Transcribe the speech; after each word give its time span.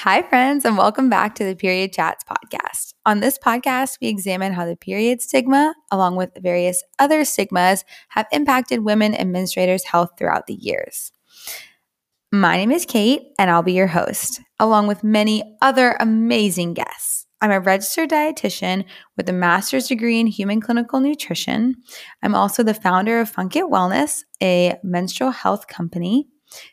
Hi, 0.00 0.20
friends, 0.20 0.66
and 0.66 0.76
welcome 0.76 1.08
back 1.08 1.34
to 1.36 1.44
the 1.44 1.56
Period 1.56 1.90
Chats 1.90 2.22
podcast. 2.22 2.92
On 3.06 3.20
this 3.20 3.38
podcast, 3.38 3.96
we 3.98 4.08
examine 4.08 4.52
how 4.52 4.66
the 4.66 4.76
period 4.76 5.22
stigma, 5.22 5.74
along 5.90 6.16
with 6.16 6.36
various 6.38 6.84
other 6.98 7.24
stigmas, 7.24 7.82
have 8.10 8.26
impacted 8.30 8.84
women 8.84 9.14
administrators' 9.14 9.84
health 9.84 10.10
throughout 10.18 10.48
the 10.48 10.54
years. 10.54 11.12
My 12.30 12.58
name 12.58 12.72
is 12.72 12.84
Kate, 12.84 13.22
and 13.38 13.50
I'll 13.50 13.62
be 13.62 13.72
your 13.72 13.86
host, 13.86 14.42
along 14.60 14.86
with 14.86 15.02
many 15.02 15.56
other 15.62 15.96
amazing 15.98 16.74
guests. 16.74 17.26
I'm 17.40 17.50
a 17.50 17.58
registered 17.58 18.10
dietitian 18.10 18.84
with 19.16 19.30
a 19.30 19.32
master's 19.32 19.88
degree 19.88 20.20
in 20.20 20.26
human 20.26 20.60
clinical 20.60 21.00
nutrition. 21.00 21.74
I'm 22.22 22.34
also 22.34 22.62
the 22.62 22.74
founder 22.74 23.18
of 23.18 23.30
Funk 23.30 23.56
It 23.56 23.64
Wellness, 23.64 24.24
a 24.42 24.76
menstrual 24.82 25.30
health 25.30 25.68
company 25.68 26.28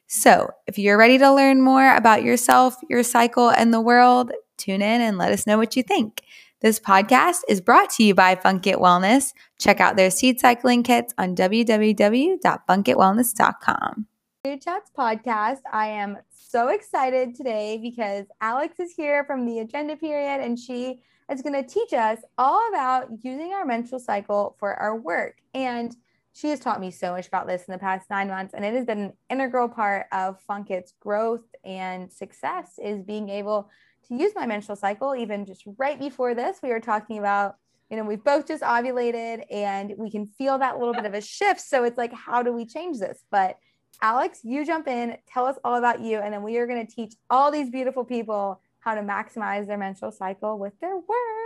so, 0.08 0.50
if 0.68 0.78
you're 0.78 0.98
ready 0.98 1.18
to 1.18 1.34
learn 1.34 1.62
more 1.62 1.96
about 1.96 2.24
yourself, 2.24 2.76
your 2.90 3.04
cycle, 3.04 3.50
and 3.50 3.74
the 3.74 3.82
world, 3.82 4.32
tune 4.58 4.82
in 4.82 5.02
and 5.02 5.18
let 5.18 5.32
us 5.32 5.48
know 5.48 5.58
what 5.58 5.76
you 5.76 5.84
think. 5.84 6.22
This 6.62 6.80
podcast 6.80 7.42
is 7.50 7.60
brought 7.60 7.90
to 7.92 8.04
you 8.04 8.16
by 8.16 8.36
Funk 8.36 8.66
It 8.68 8.78
Wellness. 8.78 9.34
Check 9.60 9.82
out 9.82 9.98
their 9.98 10.10
seed 10.10 10.40
cycling 10.40 10.82
kits 10.84 11.14
on 11.18 11.36
www.funkitwellness.com. 11.36 14.08
Chats 14.46 14.92
podcast. 14.98 15.60
I 15.72 15.88
am 15.88 16.18
so 16.30 16.70
excited 16.70 17.36
today 17.36 17.80
because 17.82 18.26
Alex 18.42 18.80
is 18.80 18.94
here 18.94 19.24
from 19.26 19.46
the 19.46 19.60
agenda 19.60 19.98
period 19.98 20.42
and 20.42 20.60
she 20.60 21.02
is 21.32 21.42
going 21.42 21.54
to 21.54 21.64
teach 21.68 21.94
us 21.94 22.20
all 22.38 22.68
about 22.70 23.08
using 23.22 23.54
our 23.54 23.66
menstrual 23.66 24.00
cycle 24.00 24.56
for 24.60 24.76
our 24.76 24.96
work. 24.96 25.38
And 25.54 25.96
she 26.34 26.50
has 26.50 26.60
taught 26.60 26.82
me 26.82 26.90
so 26.92 27.12
much 27.12 27.28
about 27.28 27.48
this 27.48 27.64
in 27.68 27.72
the 27.72 27.78
past 27.78 28.10
nine 28.10 28.28
months 28.28 28.54
and 28.54 28.66
it 28.66 28.74
has 28.74 28.86
been 28.86 29.00
an 29.00 29.14
integral 29.30 29.70
part 29.70 30.08
of 30.12 30.38
funkit's 30.50 30.94
growth 31.00 31.46
and 31.64 32.12
success 32.12 32.80
is 32.84 33.04
being 33.04 33.30
able 33.30 33.70
to 34.08 34.16
use 34.16 34.34
my 34.36 34.46
menstrual 34.46 34.76
cycle. 34.76 35.16
Even 35.16 35.46
just 35.46 35.64
right 35.78 36.00
before 36.00 36.36
this 36.36 36.58
we 36.62 36.70
were 36.70 36.80
talking 36.80 37.20
about 37.20 37.56
you 37.90 37.98
know 37.98 38.04
we've 38.04 38.24
both 38.24 38.48
just 38.48 38.64
ovulated 38.64 39.44
and 39.52 39.94
we 39.98 40.10
can 40.10 40.26
feel 40.26 40.58
that 40.58 40.80
little 40.80 40.94
bit 40.94 41.06
of 41.06 41.14
a 41.14 41.22
shift. 41.22 41.62
So 41.62 41.84
it's 41.84 41.98
like 41.98 42.14
how 42.14 42.42
do 42.42 42.52
we 42.52 42.66
change 42.66 43.00
this? 43.00 43.24
But 43.32 43.58
alex 44.02 44.40
you 44.44 44.66
jump 44.66 44.88
in 44.88 45.16
tell 45.28 45.46
us 45.46 45.56
all 45.64 45.76
about 45.76 46.02
you 46.02 46.18
and 46.18 46.34
then 46.34 46.42
we 46.42 46.58
are 46.58 46.66
going 46.66 46.84
to 46.86 46.96
teach 46.96 47.14
all 47.30 47.52
these 47.52 47.70
beautiful 47.70 48.04
people 48.04 48.60
how 48.80 48.96
to 48.96 49.02
maximize 49.02 49.68
their 49.68 49.78
menstrual 49.78 50.12
cycle 50.12 50.58
with 50.58 50.74
their 50.80 50.96
work 50.96 51.43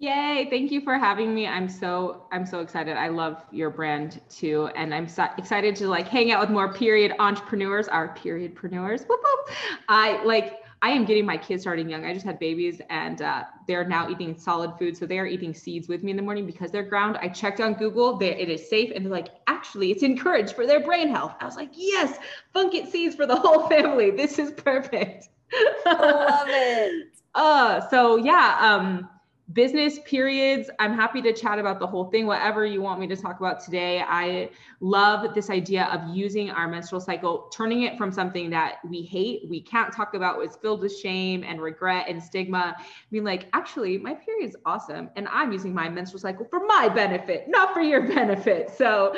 Yay, 0.00 0.46
thank 0.48 0.72
you 0.72 0.80
for 0.80 0.94
having 0.94 1.34
me. 1.34 1.46
I'm 1.46 1.68
so 1.68 2.24
I'm 2.32 2.46
so 2.46 2.60
excited. 2.60 2.96
I 2.96 3.08
love 3.08 3.44
your 3.52 3.68
brand 3.68 4.22
too 4.30 4.70
and 4.74 4.94
I'm 4.94 5.06
so 5.06 5.26
excited 5.36 5.76
to 5.76 5.88
like 5.88 6.08
hang 6.08 6.32
out 6.32 6.40
with 6.40 6.48
more 6.48 6.72
period 6.72 7.12
entrepreneurs, 7.18 7.86
our 7.86 8.14
periodpreneurs. 8.16 9.06
Whoop, 9.06 9.20
whoop. 9.22 9.50
I 9.90 10.24
like 10.24 10.60
I 10.80 10.88
am 10.88 11.04
getting 11.04 11.26
my 11.26 11.36
kids 11.36 11.64
starting 11.64 11.90
young. 11.90 12.06
I 12.06 12.14
just 12.14 12.24
had 12.24 12.38
babies 12.38 12.80
and 12.88 13.20
uh, 13.20 13.44
they're 13.68 13.84
now 13.86 14.08
eating 14.08 14.34
solid 14.38 14.72
food. 14.78 14.96
So 14.96 15.04
they 15.04 15.18
are 15.18 15.26
eating 15.26 15.52
seeds 15.52 15.86
with 15.86 16.02
me 16.02 16.12
in 16.12 16.16
the 16.16 16.22
morning 16.22 16.46
because 16.46 16.70
they're 16.70 16.82
ground. 16.82 17.18
I 17.20 17.28
checked 17.28 17.60
on 17.60 17.74
Google, 17.74 18.16
they, 18.16 18.34
it 18.34 18.48
is 18.48 18.70
safe. 18.70 18.90
And 18.96 19.04
they're 19.04 19.12
like, 19.12 19.28
actually, 19.48 19.90
it's 19.90 20.02
encouraged 20.02 20.54
for 20.54 20.66
their 20.66 20.80
brain 20.80 21.10
health. 21.10 21.34
I 21.40 21.44
was 21.44 21.56
like, 21.56 21.72
yes, 21.74 22.16
Funk 22.54 22.72
It 22.72 22.88
seeds 22.90 23.14
for 23.14 23.26
the 23.26 23.36
whole 23.36 23.68
family. 23.68 24.10
This 24.10 24.38
is 24.38 24.50
perfect. 24.52 25.28
I 25.84 25.92
love 26.00 26.48
it. 26.48 27.18
uh, 27.34 27.86
so 27.90 28.16
yeah, 28.16 28.56
um, 28.60 29.06
business 29.52 29.98
periods 30.04 30.70
i'm 30.78 30.94
happy 30.94 31.22
to 31.22 31.32
chat 31.32 31.58
about 31.58 31.78
the 31.78 31.86
whole 31.86 32.04
thing 32.04 32.26
whatever 32.26 32.64
you 32.64 32.80
want 32.82 33.00
me 33.00 33.06
to 33.06 33.16
talk 33.16 33.40
about 33.40 33.64
today. 33.64 34.00
I 34.00 34.50
love 34.80 35.34
this 35.34 35.50
idea 35.50 35.84
of 35.86 36.14
using 36.14 36.50
our 36.50 36.68
menstrual 36.68 37.00
cycle 37.00 37.48
turning 37.52 37.82
it 37.82 37.96
from 37.96 38.12
something 38.12 38.50
that 38.50 38.76
we 38.88 39.02
hate 39.02 39.48
we 39.48 39.60
can't 39.60 39.92
talk 39.92 40.14
about 40.14 40.40
it's 40.42 40.56
filled 40.56 40.82
with 40.82 40.96
shame 40.96 41.42
and 41.42 41.60
regret 41.60 42.06
and 42.08 42.22
stigma 42.22 42.76
being 43.10 43.24
like 43.24 43.48
actually 43.52 43.98
my 43.98 44.14
period's 44.14 44.56
awesome 44.66 45.10
and 45.16 45.26
i'm 45.28 45.52
using 45.52 45.74
my 45.74 45.88
menstrual 45.88 46.20
cycle 46.20 46.46
for 46.50 46.66
my 46.66 46.88
benefit 46.88 47.48
not 47.48 47.72
for 47.72 47.80
your 47.80 48.06
benefit. 48.08 48.70
So 48.76 49.14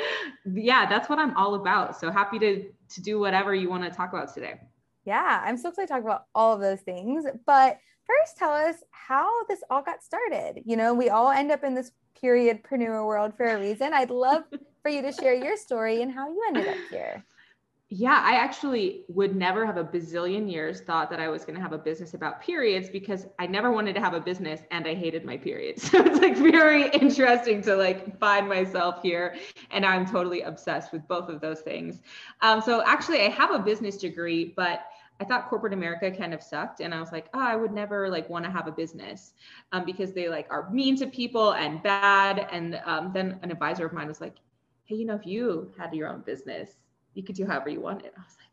yeah 0.53 0.87
that's 0.87 1.09
what 1.09 1.19
i'm 1.19 1.35
all 1.37 1.55
about. 1.55 1.99
So 1.99 2.11
happy 2.11 2.39
to 2.39 2.69
to 2.89 3.01
do 3.01 3.19
whatever 3.19 3.53
you 3.53 3.69
want 3.69 3.83
to 3.83 3.89
talk 3.89 4.13
about 4.13 4.33
today 4.33 4.59
yeah 5.05 5.41
i'm 5.45 5.57
so 5.57 5.69
excited 5.69 5.87
to 5.87 5.93
talk 5.93 6.03
about 6.03 6.25
all 6.33 6.53
of 6.53 6.59
those 6.59 6.81
things 6.81 7.25
but 7.45 7.79
first 8.05 8.37
tell 8.37 8.51
us 8.51 8.77
how 8.91 9.29
this 9.47 9.59
all 9.69 9.81
got 9.81 10.03
started. 10.03 10.63
You 10.65 10.77
know, 10.77 10.93
we 10.93 11.09
all 11.09 11.31
end 11.31 11.51
up 11.51 11.63
in 11.63 11.73
this 11.73 11.91
periodpreneur 12.21 13.05
world 13.05 13.35
for 13.35 13.45
a 13.45 13.59
reason. 13.59 13.93
I'd 13.93 14.09
love 14.09 14.43
for 14.81 14.89
you 14.89 15.01
to 15.01 15.11
share 15.11 15.33
your 15.33 15.57
story 15.57 16.01
and 16.01 16.11
how 16.11 16.29
you 16.29 16.43
ended 16.47 16.67
up 16.67 16.77
here. 16.89 17.23
Yeah, 17.95 18.23
I 18.25 18.37
actually 18.37 19.03
would 19.07 19.35
never 19.35 19.67
have 19.67 19.77
a 19.77 19.83
bazillion 19.83 20.51
years 20.51 20.81
thought 20.81 21.11
that 21.11 21.19
I 21.19 21.27
was 21.27 21.45
going 21.45 21.53
to 21.55 21.61
have 21.61 21.73
a 21.73 21.77
business 21.77 22.15
about 22.15 22.41
periods 22.41 22.89
because 22.89 23.27
I 23.37 23.45
never 23.45 23.71
wanted 23.71 23.93
to 23.93 24.01
have 24.01 24.15
a 24.15 24.19
business 24.19 24.61
and 24.71 24.87
I 24.87 24.95
hated 24.95 25.23
my 25.25 25.37
periods. 25.37 25.83
So 25.91 26.03
it's 26.03 26.19
like 26.19 26.35
very 26.35 26.89
interesting 26.89 27.61
to 27.63 27.75
like 27.75 28.19
find 28.19 28.49
myself 28.49 29.03
here 29.03 29.35
and 29.69 29.85
I'm 29.85 30.07
totally 30.07 30.41
obsessed 30.41 30.91
with 30.91 31.07
both 31.07 31.29
of 31.29 31.39
those 31.39 31.59
things. 31.59 31.99
Um, 32.41 32.61
so 32.61 32.81
actually 32.83 33.21
I 33.21 33.29
have 33.29 33.51
a 33.51 33.59
business 33.59 33.97
degree, 33.97 34.53
but 34.55 34.85
I 35.23 35.25
thought 35.25 35.49
corporate 35.49 35.71
America 35.71 36.11
kind 36.11 36.33
of 36.33 36.43
sucked. 36.43 36.81
And 36.81 36.93
I 36.93 36.99
was 36.99 37.13
like, 37.13 37.27
oh, 37.33 37.39
I 37.39 37.55
would 37.55 37.71
never 37.71 38.09
like 38.09 38.29
want 38.29 38.43
to 38.43 38.51
have 38.51 38.67
a 38.67 38.73
business 38.73 39.31
um, 39.71 39.85
because 39.85 40.11
they 40.11 40.27
like 40.27 40.47
are 40.49 40.69
mean 40.69 40.97
to 40.97 41.07
people 41.07 41.53
and 41.53 41.81
bad. 41.81 42.49
And 42.51 42.81
um, 42.85 43.11
then 43.13 43.39
an 43.41 43.49
advisor 43.49 43.85
of 43.85 43.93
mine 43.93 44.09
was 44.09 44.19
like, 44.19 44.35
hey, 44.83 44.95
you 44.95 45.05
know, 45.05 45.15
if 45.15 45.25
you 45.25 45.71
had 45.77 45.95
your 45.95 46.09
own 46.09 46.23
business, 46.25 46.71
you 47.13 47.23
could 47.23 47.35
do 47.35 47.45
however 47.45 47.69
you 47.69 47.79
wanted. 47.79 48.11
I 48.17 48.21
was 48.21 48.35
like, 48.37 48.49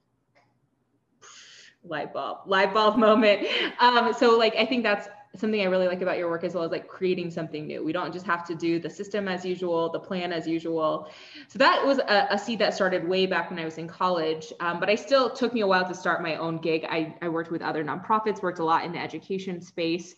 light 1.91 2.13
bulb, 2.13 2.39
light 2.47 2.73
bulb 2.73 2.97
moment. 2.99 3.49
Um, 3.81 4.13
so 4.17 4.39
like, 4.39 4.55
I 4.55 4.65
think 4.65 4.85
that's 4.85 5.09
something 5.37 5.61
I 5.61 5.65
really 5.65 5.87
like 5.87 6.03
about 6.03 6.19
your 6.19 6.29
work 6.29 6.43
as 6.43 6.55
well 6.55 6.65
as 6.65 6.71
like 6.71 6.89
creating 6.89 7.31
something 7.31 7.67
new. 7.67 7.85
We 7.85 7.93
don't 7.93 8.13
just 8.13 8.27
have 8.27 8.45
to 8.49 8.55
do 8.55 8.81
the 8.81 8.91
system 8.91 9.29
as 9.29 9.45
usual, 9.45 9.89
the 9.89 10.01
plan 10.01 10.33
as 10.33 10.47
usual. 10.47 11.09
So 11.49 11.59
that 11.59 11.85
was 11.87 11.99
a, 11.99 12.27
a 12.31 12.39
seed 12.39 12.59
that 12.59 12.75
started 12.75 13.07
way 13.07 13.27
back 13.27 13.51
when 13.51 13.59
I 13.59 13.65
was 13.65 13.79
in 13.79 13.87
college. 13.87 14.53
Um, 14.59 14.81
but 14.81 14.91
I 14.91 14.97
still 14.97 15.31
took 15.31 15.55
me 15.55 15.61
a 15.61 15.67
while 15.67 15.87
to 15.87 15.95
start 15.95 16.23
my 16.23 16.37
own 16.37 16.59
gig. 16.59 16.85
I, 16.89 17.15
I 17.23 17.29
worked 17.29 17.53
with 17.53 17.63
other 17.63 17.85
nonprofits, 17.85 18.43
worked 18.43 18.59
a 18.59 18.65
lot 18.65 18.85
in 18.85 18.93
the 18.93 18.99
education 18.99 19.61
space 19.61 20.17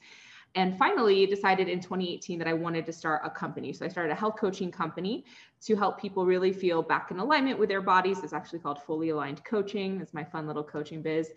and 0.54 0.78
finally 0.78 1.24
decided 1.26 1.68
in 1.68 1.80
2018 1.80 2.38
that 2.38 2.46
I 2.46 2.52
wanted 2.52 2.84
to 2.86 2.92
start 2.92 3.22
a 3.24 3.30
company. 3.30 3.72
So 3.72 3.86
I 3.86 3.88
started 3.88 4.12
a 4.12 4.14
health 4.14 4.36
coaching 4.38 4.70
company 4.70 5.24
to 5.62 5.76
help 5.76 5.98
people 5.98 6.26
really 6.26 6.52
feel 6.52 6.82
back 6.82 7.10
in 7.10 7.18
alignment 7.18 7.58
with 7.58 7.68
their 7.68 7.80
bodies. 7.80 8.18
It's 8.22 8.32
actually 8.32 8.58
called 8.58 8.82
Fully 8.82 9.10
Aligned 9.10 9.42
Coaching. 9.44 10.00
It's 10.00 10.12
my 10.12 10.24
fun 10.24 10.46
little 10.46 10.64
coaching 10.64 11.00
biz. 11.00 11.30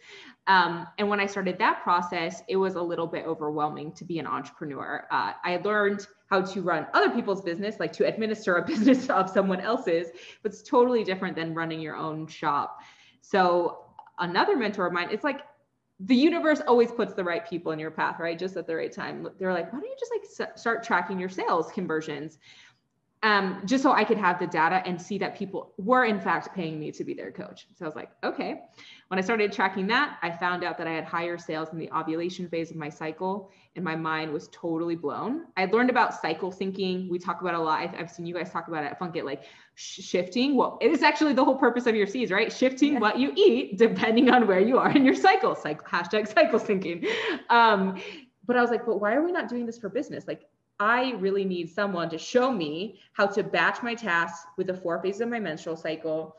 Um, 0.47 0.87
and 0.97 1.07
when 1.07 1.19
I 1.19 1.27
started 1.27 1.57
that 1.59 1.81
process, 1.83 2.41
it 2.49 2.57
was 2.57 2.75
a 2.75 2.81
little 2.81 3.07
bit 3.07 3.25
overwhelming 3.25 3.93
to 3.93 4.03
be 4.03 4.19
an 4.19 4.27
entrepreneur. 4.27 5.07
Uh, 5.11 5.33
I 5.43 5.57
learned 5.63 6.07
how 6.29 6.41
to 6.41 6.61
run 6.61 6.87
other 6.93 7.09
people's 7.09 7.41
business, 7.41 7.79
like 7.79 7.93
to 7.93 8.07
administer 8.07 8.55
a 8.55 8.65
business 8.67 9.09
of 9.09 9.29
someone 9.29 9.61
else's, 9.61 10.09
but 10.43 10.51
it's 10.51 10.61
totally 10.61 11.03
different 11.03 11.35
than 11.35 11.53
running 11.53 11.79
your 11.79 11.95
own 11.95 12.27
shop. 12.27 12.79
So 13.21 13.85
another 14.19 14.57
mentor 14.57 14.87
of 14.87 14.93
mine, 14.93 15.09
it's 15.11 15.23
like 15.23 15.41
the 15.99 16.15
universe 16.15 16.61
always 16.67 16.91
puts 16.91 17.13
the 17.13 17.23
right 17.23 17.47
people 17.47 17.71
in 17.71 17.79
your 17.79 17.91
path, 17.91 18.19
right? 18.19 18.37
Just 18.37 18.57
at 18.57 18.67
the 18.67 18.75
right 18.75 18.91
time. 18.91 19.27
They're 19.39 19.53
like, 19.53 19.71
why 19.71 19.79
don't 19.79 19.89
you 19.89 19.95
just 19.97 20.41
like 20.41 20.57
start 20.57 20.83
tracking 20.83 21.19
your 21.19 21.29
sales 21.29 21.71
conversions? 21.71 22.37
Um, 23.23 23.63
just 23.65 23.81
so 23.81 23.91
I 23.91 24.03
could 24.03 24.19
have 24.19 24.39
the 24.39 24.45
data 24.45 24.83
and 24.85 25.01
see 25.01 25.17
that 25.17 25.35
people 25.35 25.73
were 25.77 26.05
in 26.05 26.19
fact 26.19 26.53
paying 26.53 26.79
me 26.79 26.91
to 26.91 27.03
be 27.03 27.15
their 27.15 27.31
coach. 27.31 27.65
So 27.73 27.85
I 27.85 27.87
was 27.87 27.95
like, 27.95 28.11
okay. 28.23 28.61
When 29.07 29.17
I 29.17 29.21
started 29.21 29.51
tracking 29.51 29.87
that, 29.87 30.17
I 30.21 30.29
found 30.29 30.63
out 30.63 30.77
that 30.77 30.87
I 30.87 30.91
had 30.91 31.05
higher 31.05 31.37
sales 31.37 31.69
in 31.71 31.79
the 31.79 31.89
ovulation 31.91 32.47
phase 32.49 32.71
of 32.71 32.77
my 32.77 32.89
cycle, 32.89 33.49
and 33.75 33.83
my 33.83 33.95
mind 33.95 34.31
was 34.31 34.47
totally 34.51 34.95
blown. 34.95 35.45
I 35.57 35.65
learned 35.65 35.89
about 35.89 36.19
cycle 36.19 36.51
thinking. 36.51 37.07
We 37.09 37.17
talk 37.17 37.41
about 37.41 37.55
a 37.55 37.59
lot. 37.59 37.95
I've 37.97 38.11
seen 38.11 38.25
you 38.25 38.33
guys 38.33 38.51
talk 38.51 38.67
about 38.67 38.83
it 38.83 38.91
at 38.91 38.99
Funk 38.99 39.15
It, 39.15 39.25
like 39.25 39.43
shifting. 39.75 40.55
Well, 40.55 40.77
it 40.81 40.91
is 40.91 41.03
actually 41.03 41.33
the 41.33 41.43
whole 41.43 41.57
purpose 41.57 41.85
of 41.87 41.95
your 41.95 42.07
seeds, 42.07 42.31
right? 42.31 42.51
Shifting 42.51 42.93
yeah. 42.93 42.99
what 42.99 43.19
you 43.19 43.31
eat 43.35 43.77
depending 43.77 44.29
on 44.29 44.47
where 44.47 44.59
you 44.59 44.77
are 44.77 44.91
in 44.91 45.05
your 45.05 45.15
cycle. 45.15 45.55
Cycle 45.55 45.85
hashtag 45.87 46.31
cycle 46.31 46.59
thinking. 46.59 47.05
Um, 47.49 47.99
but 48.45 48.55
I 48.55 48.61
was 48.61 48.69
like, 48.69 48.85
but 48.85 48.99
why 48.99 49.13
are 49.13 49.23
we 49.23 49.31
not 49.31 49.49
doing 49.49 49.65
this 49.65 49.77
for 49.77 49.89
business? 49.89 50.27
Like 50.27 50.41
I 50.79 51.11
really 51.13 51.45
need 51.45 51.69
someone 51.69 52.09
to 52.09 52.17
show 52.17 52.51
me 52.51 52.99
how 53.13 53.27
to 53.27 53.43
batch 53.43 53.81
my 53.81 53.95
tasks 53.95 54.45
with 54.57 54.67
the 54.67 54.73
four 54.73 55.01
phases 55.01 55.21
of 55.21 55.29
my 55.29 55.39
menstrual 55.39 55.77
cycle. 55.77 56.35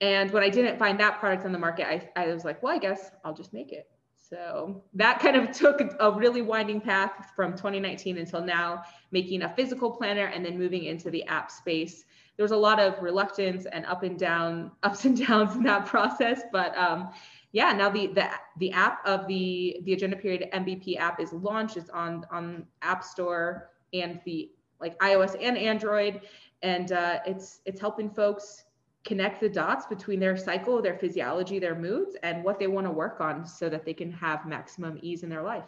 And 0.00 0.30
when 0.32 0.42
I 0.42 0.48
didn't 0.48 0.78
find 0.78 0.98
that 1.00 1.20
product 1.20 1.44
on 1.44 1.52
the 1.52 1.58
market, 1.58 1.86
I, 1.86 2.08
I 2.16 2.32
was 2.32 2.44
like, 2.44 2.62
well, 2.62 2.74
I 2.74 2.78
guess 2.78 3.10
I'll 3.24 3.34
just 3.34 3.52
make 3.52 3.72
it. 3.72 3.88
So 4.16 4.82
that 4.94 5.20
kind 5.20 5.36
of 5.36 5.52
took 5.52 5.80
a 6.00 6.12
really 6.12 6.42
winding 6.42 6.80
path 6.80 7.30
from 7.34 7.52
2019 7.52 8.18
until 8.18 8.42
now, 8.42 8.82
making 9.10 9.42
a 9.42 9.54
physical 9.54 9.90
planner 9.90 10.26
and 10.26 10.44
then 10.44 10.58
moving 10.58 10.84
into 10.84 11.10
the 11.10 11.24
app 11.24 11.50
space. 11.50 12.04
There 12.36 12.44
was 12.44 12.52
a 12.52 12.56
lot 12.56 12.78
of 12.78 13.02
reluctance 13.02 13.66
and 13.66 13.86
up 13.86 14.02
and 14.02 14.18
down, 14.18 14.72
ups 14.82 15.04
and 15.04 15.16
downs 15.16 15.56
in 15.56 15.62
that 15.64 15.86
process, 15.94 16.42
but 16.52 16.76
um, 16.76 17.10
yeah, 17.52 17.72
now 17.72 17.88
the 17.88 18.08
the 18.08 18.28
the 18.58 18.72
app 18.72 19.06
of 19.06 19.26
the 19.26 19.80
the 19.84 19.92
agenda 19.94 20.16
period 20.16 20.48
MVP 20.52 20.98
app 20.98 21.20
is 21.20 21.32
launched. 21.32 21.76
It's 21.76 21.90
on 21.90 22.26
on 22.30 22.66
App 22.82 23.02
Store 23.02 23.70
and 23.92 24.20
the 24.24 24.50
like 24.80 24.98
iOS 24.98 25.34
and 25.40 25.56
Android, 25.56 26.20
and 26.62 26.92
uh, 26.92 27.20
it's 27.26 27.60
it's 27.64 27.80
helping 27.80 28.10
folks 28.10 28.64
connect 29.04 29.40
the 29.40 29.48
dots 29.48 29.86
between 29.86 30.20
their 30.20 30.36
cycle, 30.36 30.82
their 30.82 30.98
physiology, 30.98 31.58
their 31.58 31.74
moods, 31.74 32.16
and 32.22 32.44
what 32.44 32.58
they 32.58 32.66
want 32.66 32.86
to 32.86 32.90
work 32.90 33.20
on 33.20 33.46
so 33.46 33.68
that 33.70 33.84
they 33.84 33.94
can 33.94 34.12
have 34.12 34.44
maximum 34.44 34.98
ease 35.00 35.22
in 35.22 35.30
their 35.30 35.42
life. 35.42 35.64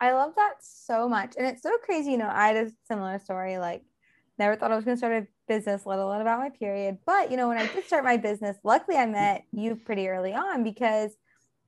I 0.00 0.12
love 0.12 0.34
that 0.36 0.54
so 0.60 1.08
much. 1.08 1.34
And 1.36 1.46
it's 1.46 1.62
so 1.62 1.76
crazy. 1.78 2.12
You 2.12 2.18
know, 2.18 2.30
I 2.32 2.46
had 2.48 2.56
a 2.56 2.70
similar 2.86 3.18
story. 3.18 3.58
Like, 3.58 3.82
never 4.38 4.56
thought 4.56 4.72
I 4.72 4.76
was 4.76 4.84
going 4.84 4.96
to 4.96 4.98
start 4.98 5.24
a 5.24 5.26
business, 5.48 5.86
let 5.86 5.98
alone 5.98 6.20
about 6.20 6.38
my 6.38 6.50
period. 6.50 6.98
But, 7.06 7.30
you 7.30 7.36
know, 7.36 7.48
when 7.48 7.58
I 7.58 7.66
did 7.66 7.84
start 7.86 8.04
my 8.04 8.16
business, 8.16 8.56
luckily 8.62 8.96
I 8.96 9.06
met 9.06 9.44
you 9.52 9.74
pretty 9.76 10.08
early 10.08 10.34
on 10.34 10.62
because 10.62 11.16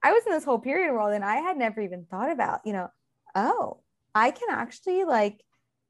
I 0.02 0.12
was 0.12 0.22
in 0.26 0.32
this 0.32 0.44
whole 0.44 0.58
period 0.58 0.92
world 0.92 1.12
and 1.12 1.24
I 1.24 1.36
had 1.36 1.56
never 1.56 1.80
even 1.80 2.06
thought 2.10 2.30
about, 2.30 2.60
you 2.64 2.72
know, 2.72 2.88
oh, 3.34 3.80
I 4.14 4.30
can 4.30 4.48
actually 4.50 5.04
like, 5.04 5.42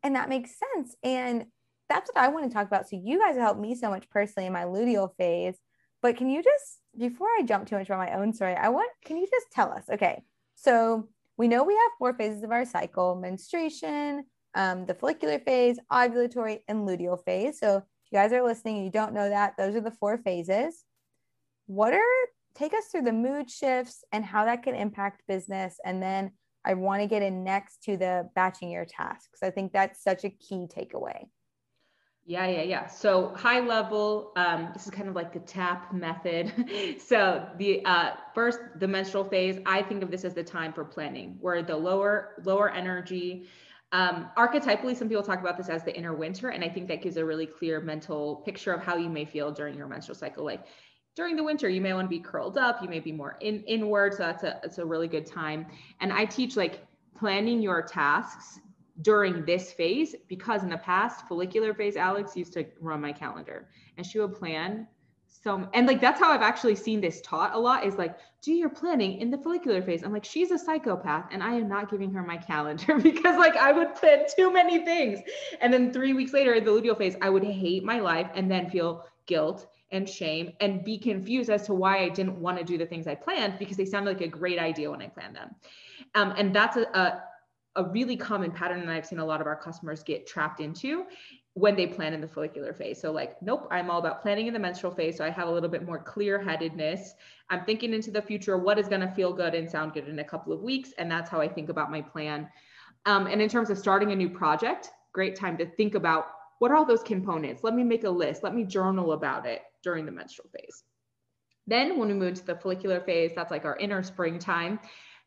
and 0.02 0.16
that 0.16 0.28
makes 0.28 0.50
sense. 0.74 0.96
And 1.02 1.46
that's 1.88 2.10
what 2.12 2.22
I 2.22 2.28
want 2.28 2.48
to 2.48 2.54
talk 2.54 2.66
about. 2.66 2.88
So 2.88 3.00
you 3.02 3.18
guys 3.18 3.36
helped 3.36 3.60
me 3.60 3.74
so 3.74 3.90
much 3.90 4.08
personally 4.10 4.46
in 4.46 4.52
my 4.52 4.64
luteal 4.64 5.10
phase. 5.16 5.56
But 6.02 6.16
can 6.16 6.30
you 6.30 6.42
just, 6.42 6.78
before 6.98 7.28
I 7.38 7.42
jump 7.42 7.68
too 7.68 7.76
much 7.76 7.86
about 7.86 7.98
my 7.98 8.14
own 8.14 8.32
story, 8.32 8.54
I 8.54 8.68
want, 8.68 8.90
can 9.04 9.16
you 9.16 9.26
just 9.30 9.52
tell 9.52 9.70
us? 9.70 9.84
Okay. 9.90 10.22
So 10.54 11.08
we 11.36 11.48
know 11.48 11.64
we 11.64 11.74
have 11.74 11.92
four 11.98 12.14
phases 12.14 12.42
of 12.42 12.50
our 12.50 12.64
cycle 12.64 13.16
menstruation, 13.16 14.24
um, 14.54 14.86
the 14.86 14.94
follicular 14.94 15.38
phase, 15.38 15.78
ovulatory, 15.92 16.60
and 16.68 16.86
luteal 16.88 17.22
phase. 17.24 17.58
So 17.58 17.78
if 17.78 17.84
you 18.10 18.18
guys 18.18 18.32
are 18.32 18.42
listening 18.42 18.76
and 18.76 18.84
you 18.84 18.90
don't 18.90 19.14
know 19.14 19.28
that, 19.28 19.56
those 19.56 19.76
are 19.76 19.80
the 19.80 19.90
four 19.90 20.18
phases. 20.18 20.84
What 21.66 21.92
are, 21.92 22.26
take 22.54 22.74
us 22.74 22.86
through 22.86 23.02
the 23.02 23.12
mood 23.12 23.50
shifts 23.50 24.04
and 24.12 24.24
how 24.24 24.44
that 24.44 24.62
can 24.62 24.74
impact 24.74 25.22
business. 25.28 25.78
And 25.84 26.02
then 26.02 26.32
I 26.64 26.74
want 26.74 27.02
to 27.02 27.08
get 27.08 27.22
in 27.22 27.44
next 27.44 27.82
to 27.84 27.96
the 27.96 28.28
batching 28.34 28.70
your 28.70 28.84
tasks. 28.84 29.42
I 29.42 29.50
think 29.50 29.72
that's 29.72 30.02
such 30.02 30.24
a 30.24 30.30
key 30.30 30.66
takeaway. 30.66 31.26
Yeah, 32.26 32.46
yeah, 32.46 32.62
yeah. 32.62 32.86
So 32.86 33.34
high 33.34 33.60
level, 33.60 34.32
um, 34.36 34.70
this 34.72 34.84
is 34.84 34.92
kind 34.92 35.08
of 35.08 35.16
like 35.16 35.32
the 35.32 35.40
TAP 35.40 35.92
method. 35.92 36.52
so 37.04 37.46
the 37.58 37.84
uh, 37.84 38.12
first, 38.34 38.60
the 38.78 38.86
menstrual 38.86 39.24
phase, 39.24 39.58
I 39.66 39.82
think 39.82 40.02
of 40.02 40.10
this 40.10 40.24
as 40.24 40.34
the 40.34 40.44
time 40.44 40.72
for 40.72 40.84
planning, 40.84 41.38
where 41.40 41.62
the 41.62 41.76
lower 41.76 42.34
lower 42.44 42.70
energy. 42.70 43.48
Um, 43.92 44.30
archetypally, 44.36 44.96
some 44.96 45.08
people 45.08 45.22
talk 45.22 45.40
about 45.40 45.56
this 45.56 45.68
as 45.68 45.84
the 45.84 45.96
inner 45.96 46.14
winter, 46.14 46.50
and 46.50 46.62
I 46.62 46.68
think 46.68 46.86
that 46.88 47.02
gives 47.02 47.16
a 47.16 47.24
really 47.24 47.46
clear 47.46 47.80
mental 47.80 48.36
picture 48.44 48.72
of 48.72 48.82
how 48.82 48.96
you 48.96 49.08
may 49.08 49.24
feel 49.24 49.50
during 49.50 49.76
your 49.76 49.88
menstrual 49.88 50.14
cycle. 50.14 50.44
Like 50.44 50.64
during 51.16 51.34
the 51.34 51.42
winter, 51.42 51.68
you 51.68 51.80
may 51.80 51.92
want 51.92 52.06
to 52.06 52.08
be 52.08 52.20
curled 52.20 52.56
up, 52.56 52.82
you 52.82 52.88
may 52.88 53.00
be 53.00 53.10
more 53.10 53.36
in 53.40 53.64
inward, 53.64 54.14
so 54.14 54.18
that's 54.18 54.44
a 54.44 54.60
it's 54.62 54.78
a 54.78 54.84
really 54.84 55.08
good 55.08 55.26
time. 55.26 55.66
And 56.00 56.12
I 56.12 56.24
teach 56.24 56.56
like 56.56 56.86
planning 57.18 57.60
your 57.60 57.82
tasks 57.82 58.60
during 59.02 59.44
this 59.44 59.72
phase 59.72 60.14
because 60.28 60.62
in 60.62 60.68
the 60.68 60.78
past 60.78 61.26
follicular 61.26 61.72
phase 61.72 61.96
alex 61.96 62.36
used 62.36 62.52
to 62.52 62.66
run 62.80 63.00
my 63.00 63.12
calendar 63.12 63.68
and 63.96 64.06
she 64.06 64.18
would 64.18 64.34
plan 64.34 64.86
so 65.30 65.68
and 65.74 65.86
like 65.86 66.00
that's 66.00 66.20
how 66.20 66.30
i've 66.30 66.42
actually 66.42 66.74
seen 66.74 67.00
this 67.00 67.20
taught 67.22 67.54
a 67.54 67.58
lot 67.58 67.84
is 67.84 67.94
like 67.96 68.16
do 68.42 68.52
your 68.52 68.70
planning 68.70 69.20
in 69.20 69.30
the 69.30 69.36
follicular 69.36 69.82
phase. 69.82 70.02
I'm 70.02 70.12
like 70.12 70.24
she's 70.24 70.50
a 70.50 70.58
psychopath 70.58 71.26
and 71.30 71.42
i 71.42 71.54
am 71.54 71.68
not 71.68 71.90
giving 71.90 72.12
her 72.12 72.22
my 72.22 72.36
calendar 72.36 72.98
because 73.02 73.38
like 73.38 73.56
i 73.56 73.72
would 73.72 73.94
plan 73.94 74.24
too 74.36 74.52
many 74.52 74.84
things. 74.84 75.20
And 75.60 75.72
then 75.72 75.92
three 75.92 76.12
weeks 76.12 76.32
later 76.32 76.54
in 76.54 76.64
the 76.64 76.70
luteal 76.70 76.96
phase 76.96 77.16
i 77.22 77.30
would 77.30 77.44
hate 77.44 77.84
my 77.84 78.00
life 78.00 78.28
and 78.34 78.50
then 78.50 78.70
feel 78.70 79.06
guilt 79.26 79.66
and 79.92 80.08
shame 80.08 80.52
and 80.60 80.84
be 80.84 80.98
confused 80.98 81.50
as 81.50 81.66
to 81.66 81.74
why 81.74 81.98
i 81.98 82.08
didn't 82.08 82.36
want 82.40 82.58
to 82.58 82.64
do 82.64 82.78
the 82.78 82.86
things 82.86 83.06
i 83.06 83.14
planned 83.14 83.58
because 83.58 83.76
they 83.76 83.84
sounded 83.84 84.10
like 84.10 84.26
a 84.26 84.28
great 84.28 84.58
idea 84.58 84.90
when 84.90 85.02
i 85.02 85.08
planned 85.08 85.36
them. 85.36 85.54
Um, 86.14 86.34
and 86.36 86.54
that's 86.54 86.76
a, 86.76 86.82
a 86.94 87.22
a 87.76 87.84
really 87.84 88.16
common 88.16 88.50
pattern 88.50 88.84
that 88.84 88.88
I've 88.88 89.06
seen 89.06 89.20
a 89.20 89.24
lot 89.24 89.40
of 89.40 89.46
our 89.46 89.54
customers 89.54 90.02
get 90.02 90.26
trapped 90.26 90.60
into 90.60 91.06
when 91.54 91.74
they 91.74 91.86
plan 91.86 92.14
in 92.14 92.20
the 92.20 92.28
follicular 92.28 92.72
phase. 92.72 93.00
So 93.00 93.10
like, 93.10 93.40
nope, 93.42 93.66
I'm 93.70 93.90
all 93.90 93.98
about 93.98 94.22
planning 94.22 94.46
in 94.46 94.52
the 94.52 94.58
menstrual 94.58 94.94
phase. 94.94 95.16
So 95.16 95.24
I 95.24 95.30
have 95.30 95.48
a 95.48 95.50
little 95.50 95.68
bit 95.68 95.84
more 95.84 95.98
clear 95.98 96.40
headedness. 96.40 97.14
I'm 97.50 97.64
thinking 97.64 97.92
into 97.92 98.10
the 98.10 98.22
future, 98.22 98.56
what 98.56 98.78
is 98.78 98.88
going 98.88 99.00
to 99.00 99.10
feel 99.10 99.32
good 99.32 99.54
and 99.54 99.68
sound 99.68 99.94
good 99.94 100.08
in 100.08 100.18
a 100.20 100.24
couple 100.24 100.52
of 100.52 100.60
weeks. 100.60 100.92
And 100.96 101.10
that's 101.10 101.28
how 101.28 101.40
I 101.40 101.48
think 101.48 101.68
about 101.68 101.90
my 101.90 102.02
plan. 102.02 102.48
Um, 103.06 103.26
and 103.26 103.42
in 103.42 103.48
terms 103.48 103.70
of 103.70 103.78
starting 103.78 104.12
a 104.12 104.16
new 104.16 104.30
project, 104.30 104.90
great 105.12 105.34
time 105.34 105.56
to 105.58 105.66
think 105.66 105.94
about 105.94 106.26
what 106.60 106.70
are 106.70 106.76
all 106.76 106.84
those 106.84 107.02
components? 107.02 107.64
Let 107.64 107.74
me 107.74 107.82
make 107.82 108.04
a 108.04 108.10
list. 108.10 108.42
Let 108.42 108.54
me 108.54 108.64
journal 108.64 109.12
about 109.12 109.46
it 109.46 109.62
during 109.82 110.04
the 110.06 110.12
menstrual 110.12 110.50
phase. 110.50 110.84
Then 111.66 111.98
when 111.98 112.08
we 112.08 112.14
move 112.14 112.34
to 112.34 112.46
the 112.46 112.56
follicular 112.56 113.00
phase, 113.00 113.32
that's 113.34 113.50
like 113.50 113.64
our 113.64 113.76
inner 113.76 114.02
springtime 114.02 114.78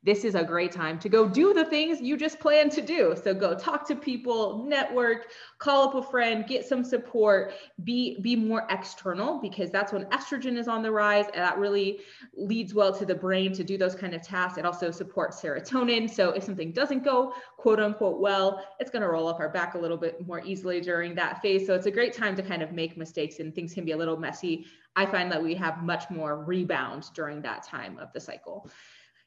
this 0.04 0.26
is 0.26 0.36
a 0.36 0.44
great 0.44 0.72
time 0.72 1.00
to 1.00 1.10
go 1.10 1.28
do 1.28 1.54
the 1.54 1.64
things 1.66 2.02
you 2.02 2.18
just 2.18 2.40
planned 2.40 2.72
to 2.74 2.82
do. 2.82 3.16
So 3.22 3.34
go 3.34 3.56
talk 3.56 3.88
to 3.88 3.96
people, 3.96 4.66
network, 4.66 5.32
call 5.60 5.88
up 5.88 5.96
a 5.96 6.04
friend, 6.04 6.46
get 6.46 6.66
some 6.66 6.84
support, 6.84 7.54
be 7.84 8.20
be 8.22 8.36
more 8.36 8.68
external 8.70 9.40
because 9.40 9.70
that's 9.70 9.94
when 9.94 10.06
estrogen 10.06 10.58
is 10.58 10.68
on 10.68 10.82
the 10.82 10.92
rise 10.92 11.26
and 11.28 11.36
that 11.36 11.58
really 11.58 12.02
leads 12.36 12.74
well 12.74 12.94
to 12.94 13.06
the 13.06 13.16
brain 13.16 13.54
to 13.54 13.64
do 13.64 13.78
those 13.78 13.96
kind 13.96 14.14
of 14.14 14.22
tasks. 14.22 14.58
It 14.58 14.66
also 14.66 14.92
supports 14.92 15.42
serotonin. 15.42 16.10
So 16.10 16.32
if 16.32 16.44
something 16.44 16.74
doesn't 16.74 17.04
go 17.04 17.34
quote 17.58 17.80
unquote 17.80 18.20
well, 18.20 18.66
it's 18.80 18.92
going 18.92 19.04
to 19.04 19.10
roll 19.10 19.28
up 19.28 19.40
our 19.40 19.50
back 19.50 19.76
a 19.76 19.78
little 19.78 19.98
bit 19.98 20.26
more 20.28 20.42
easily 20.44 20.82
during 20.82 21.16
that 21.16 21.42
phase. 21.42 21.66
So 21.66 21.74
it's 21.76 21.86
a 21.86 21.92
great 21.92 22.14
time 22.14 22.36
to 22.36 22.44
kind 22.44 22.62
of 22.62 22.74
make 22.74 22.98
mistakes 22.98 23.40
and 23.40 23.56
things 23.56 23.74
can 23.74 23.86
be 23.86 23.92
a 23.92 23.98
little 23.98 24.18
messy. 24.18 24.66
I 24.96 25.06
find 25.06 25.32
that 25.32 25.42
we 25.42 25.56
have 25.56 25.82
much 25.82 26.10
more 26.10 26.44
rebound 26.44 27.06
during 27.16 27.42
that 27.44 27.64
time 27.64 27.98
of 27.98 28.12
the 28.14 28.20
cycle. 28.20 28.70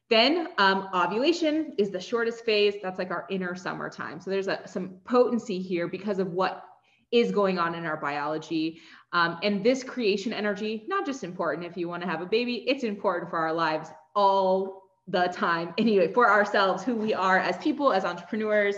Then 0.08 0.48
um, 0.58 0.88
ovulation 0.94 1.74
is 1.78 1.90
the 1.90 2.00
shortest 2.00 2.44
phase. 2.44 2.74
That's 2.82 2.98
like 2.98 3.10
our 3.10 3.26
inner 3.28 3.54
summertime. 3.56 4.20
So 4.20 4.30
there's 4.30 4.46
a, 4.46 4.60
some 4.66 5.00
potency 5.04 5.60
here 5.60 5.88
because 5.88 6.18
of 6.18 6.32
what 6.32 6.64
is 7.10 7.32
going 7.32 7.58
on 7.58 7.74
in 7.74 7.84
our 7.84 7.96
biology. 7.96 8.80
Um, 9.12 9.38
and 9.42 9.64
this 9.64 9.82
creation 9.82 10.32
energy, 10.32 10.84
not 10.86 11.06
just 11.06 11.24
important 11.24 11.66
if 11.66 11.76
you 11.76 11.88
want 11.88 12.02
to 12.02 12.08
have 12.08 12.20
a 12.20 12.26
baby, 12.26 12.64
it's 12.68 12.84
important 12.84 13.30
for 13.30 13.38
our 13.38 13.52
lives 13.52 13.90
all 14.14 14.82
the 15.08 15.28
time 15.28 15.74
anyway, 15.78 16.12
for 16.12 16.30
ourselves, 16.30 16.84
who 16.84 16.94
we 16.94 17.14
are 17.14 17.38
as 17.38 17.56
people, 17.58 17.92
as 17.92 18.04
entrepreneurs. 18.04 18.76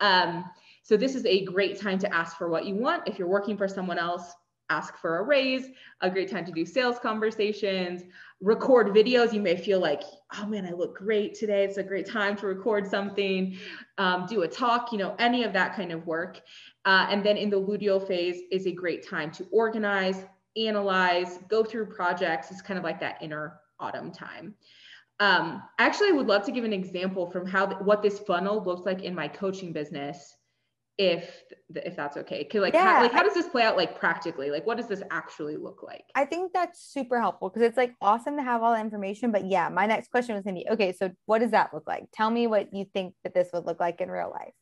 Um, 0.00 0.44
so 0.82 0.96
this 0.96 1.14
is 1.14 1.24
a 1.26 1.44
great 1.44 1.80
time 1.80 1.98
to 1.98 2.14
ask 2.14 2.36
for 2.36 2.48
what 2.48 2.64
you 2.64 2.74
want. 2.74 3.06
If 3.06 3.18
you're 3.18 3.28
working 3.28 3.56
for 3.56 3.68
someone 3.68 3.98
else, 3.98 4.32
ask 4.70 4.96
for 4.96 5.18
a 5.18 5.22
raise, 5.22 5.66
a 6.00 6.08
great 6.08 6.30
time 6.30 6.46
to 6.46 6.52
do 6.52 6.64
sales 6.64 6.98
conversations, 6.98 8.02
record 8.40 8.88
videos. 8.88 9.32
You 9.32 9.42
may 9.42 9.56
feel 9.56 9.80
like, 9.80 10.02
oh 10.38 10.46
man, 10.46 10.64
I 10.64 10.70
look 10.70 10.96
great 10.96 11.34
today. 11.34 11.64
It's 11.64 11.76
a 11.76 11.82
great 11.82 12.06
time 12.06 12.36
to 12.36 12.46
record 12.46 12.88
something, 12.88 13.58
um, 13.98 14.26
do 14.26 14.42
a 14.42 14.48
talk, 14.48 14.92
you 14.92 14.98
know, 14.98 15.14
any 15.18 15.44
of 15.44 15.52
that 15.52 15.74
kind 15.74 15.92
of 15.92 16.06
work. 16.06 16.40
Uh, 16.86 17.06
and 17.10 17.24
then 17.24 17.36
in 17.36 17.50
the 17.50 17.60
luteal 17.60 18.06
phase 18.06 18.42
is 18.50 18.66
a 18.66 18.72
great 18.72 19.06
time 19.06 19.30
to 19.32 19.46
organize, 19.50 20.24
analyze, 20.56 21.38
go 21.48 21.62
through 21.62 21.86
projects. 21.86 22.50
It's 22.50 22.62
kind 22.62 22.78
of 22.78 22.84
like 22.84 23.00
that 23.00 23.18
inner 23.20 23.60
autumn 23.78 24.10
time. 24.10 24.54
Um, 25.18 25.62
actually, 25.78 26.08
I 26.08 26.12
would 26.12 26.28
love 26.28 26.46
to 26.46 26.52
give 26.52 26.64
an 26.64 26.72
example 26.72 27.30
from 27.30 27.46
how 27.46 27.66
what 27.80 28.02
this 28.02 28.20
funnel 28.20 28.62
looks 28.64 28.86
like 28.86 29.02
in 29.02 29.14
my 29.14 29.28
coaching 29.28 29.70
business 29.70 30.36
if 31.00 31.44
if 31.74 31.96
that's 31.96 32.18
okay. 32.18 32.44
Cause 32.44 32.60
like, 32.60 32.74
yeah, 32.74 32.96
how, 32.96 33.02
like 33.02 33.12
how 33.12 33.22
does 33.22 33.32
this 33.32 33.48
play 33.48 33.62
out 33.62 33.74
like 33.74 33.98
practically? 33.98 34.50
Like 34.50 34.66
what 34.66 34.76
does 34.76 34.86
this 34.86 35.02
actually 35.10 35.56
look 35.56 35.82
like? 35.82 36.04
I 36.14 36.26
think 36.26 36.52
that's 36.52 36.82
super 36.82 37.18
helpful 37.18 37.48
because 37.48 37.62
it's 37.62 37.78
like 37.78 37.94
awesome 38.02 38.36
to 38.36 38.42
have 38.42 38.62
all 38.62 38.74
the 38.74 38.80
information 38.80 39.32
but 39.32 39.46
yeah 39.46 39.70
my 39.70 39.86
next 39.86 40.10
question 40.10 40.34
was 40.34 40.44
gonna 40.44 40.56
be 40.56 40.68
okay 40.70 40.92
so 40.92 41.10
what 41.24 41.38
does 41.38 41.52
that 41.52 41.72
look 41.72 41.84
like? 41.86 42.04
Tell 42.12 42.28
me 42.28 42.46
what 42.46 42.74
you 42.74 42.84
think 42.92 43.14
that 43.24 43.32
this 43.32 43.48
would 43.54 43.64
look 43.64 43.80
like 43.80 44.02
in 44.02 44.10
real 44.10 44.30
life 44.30 44.52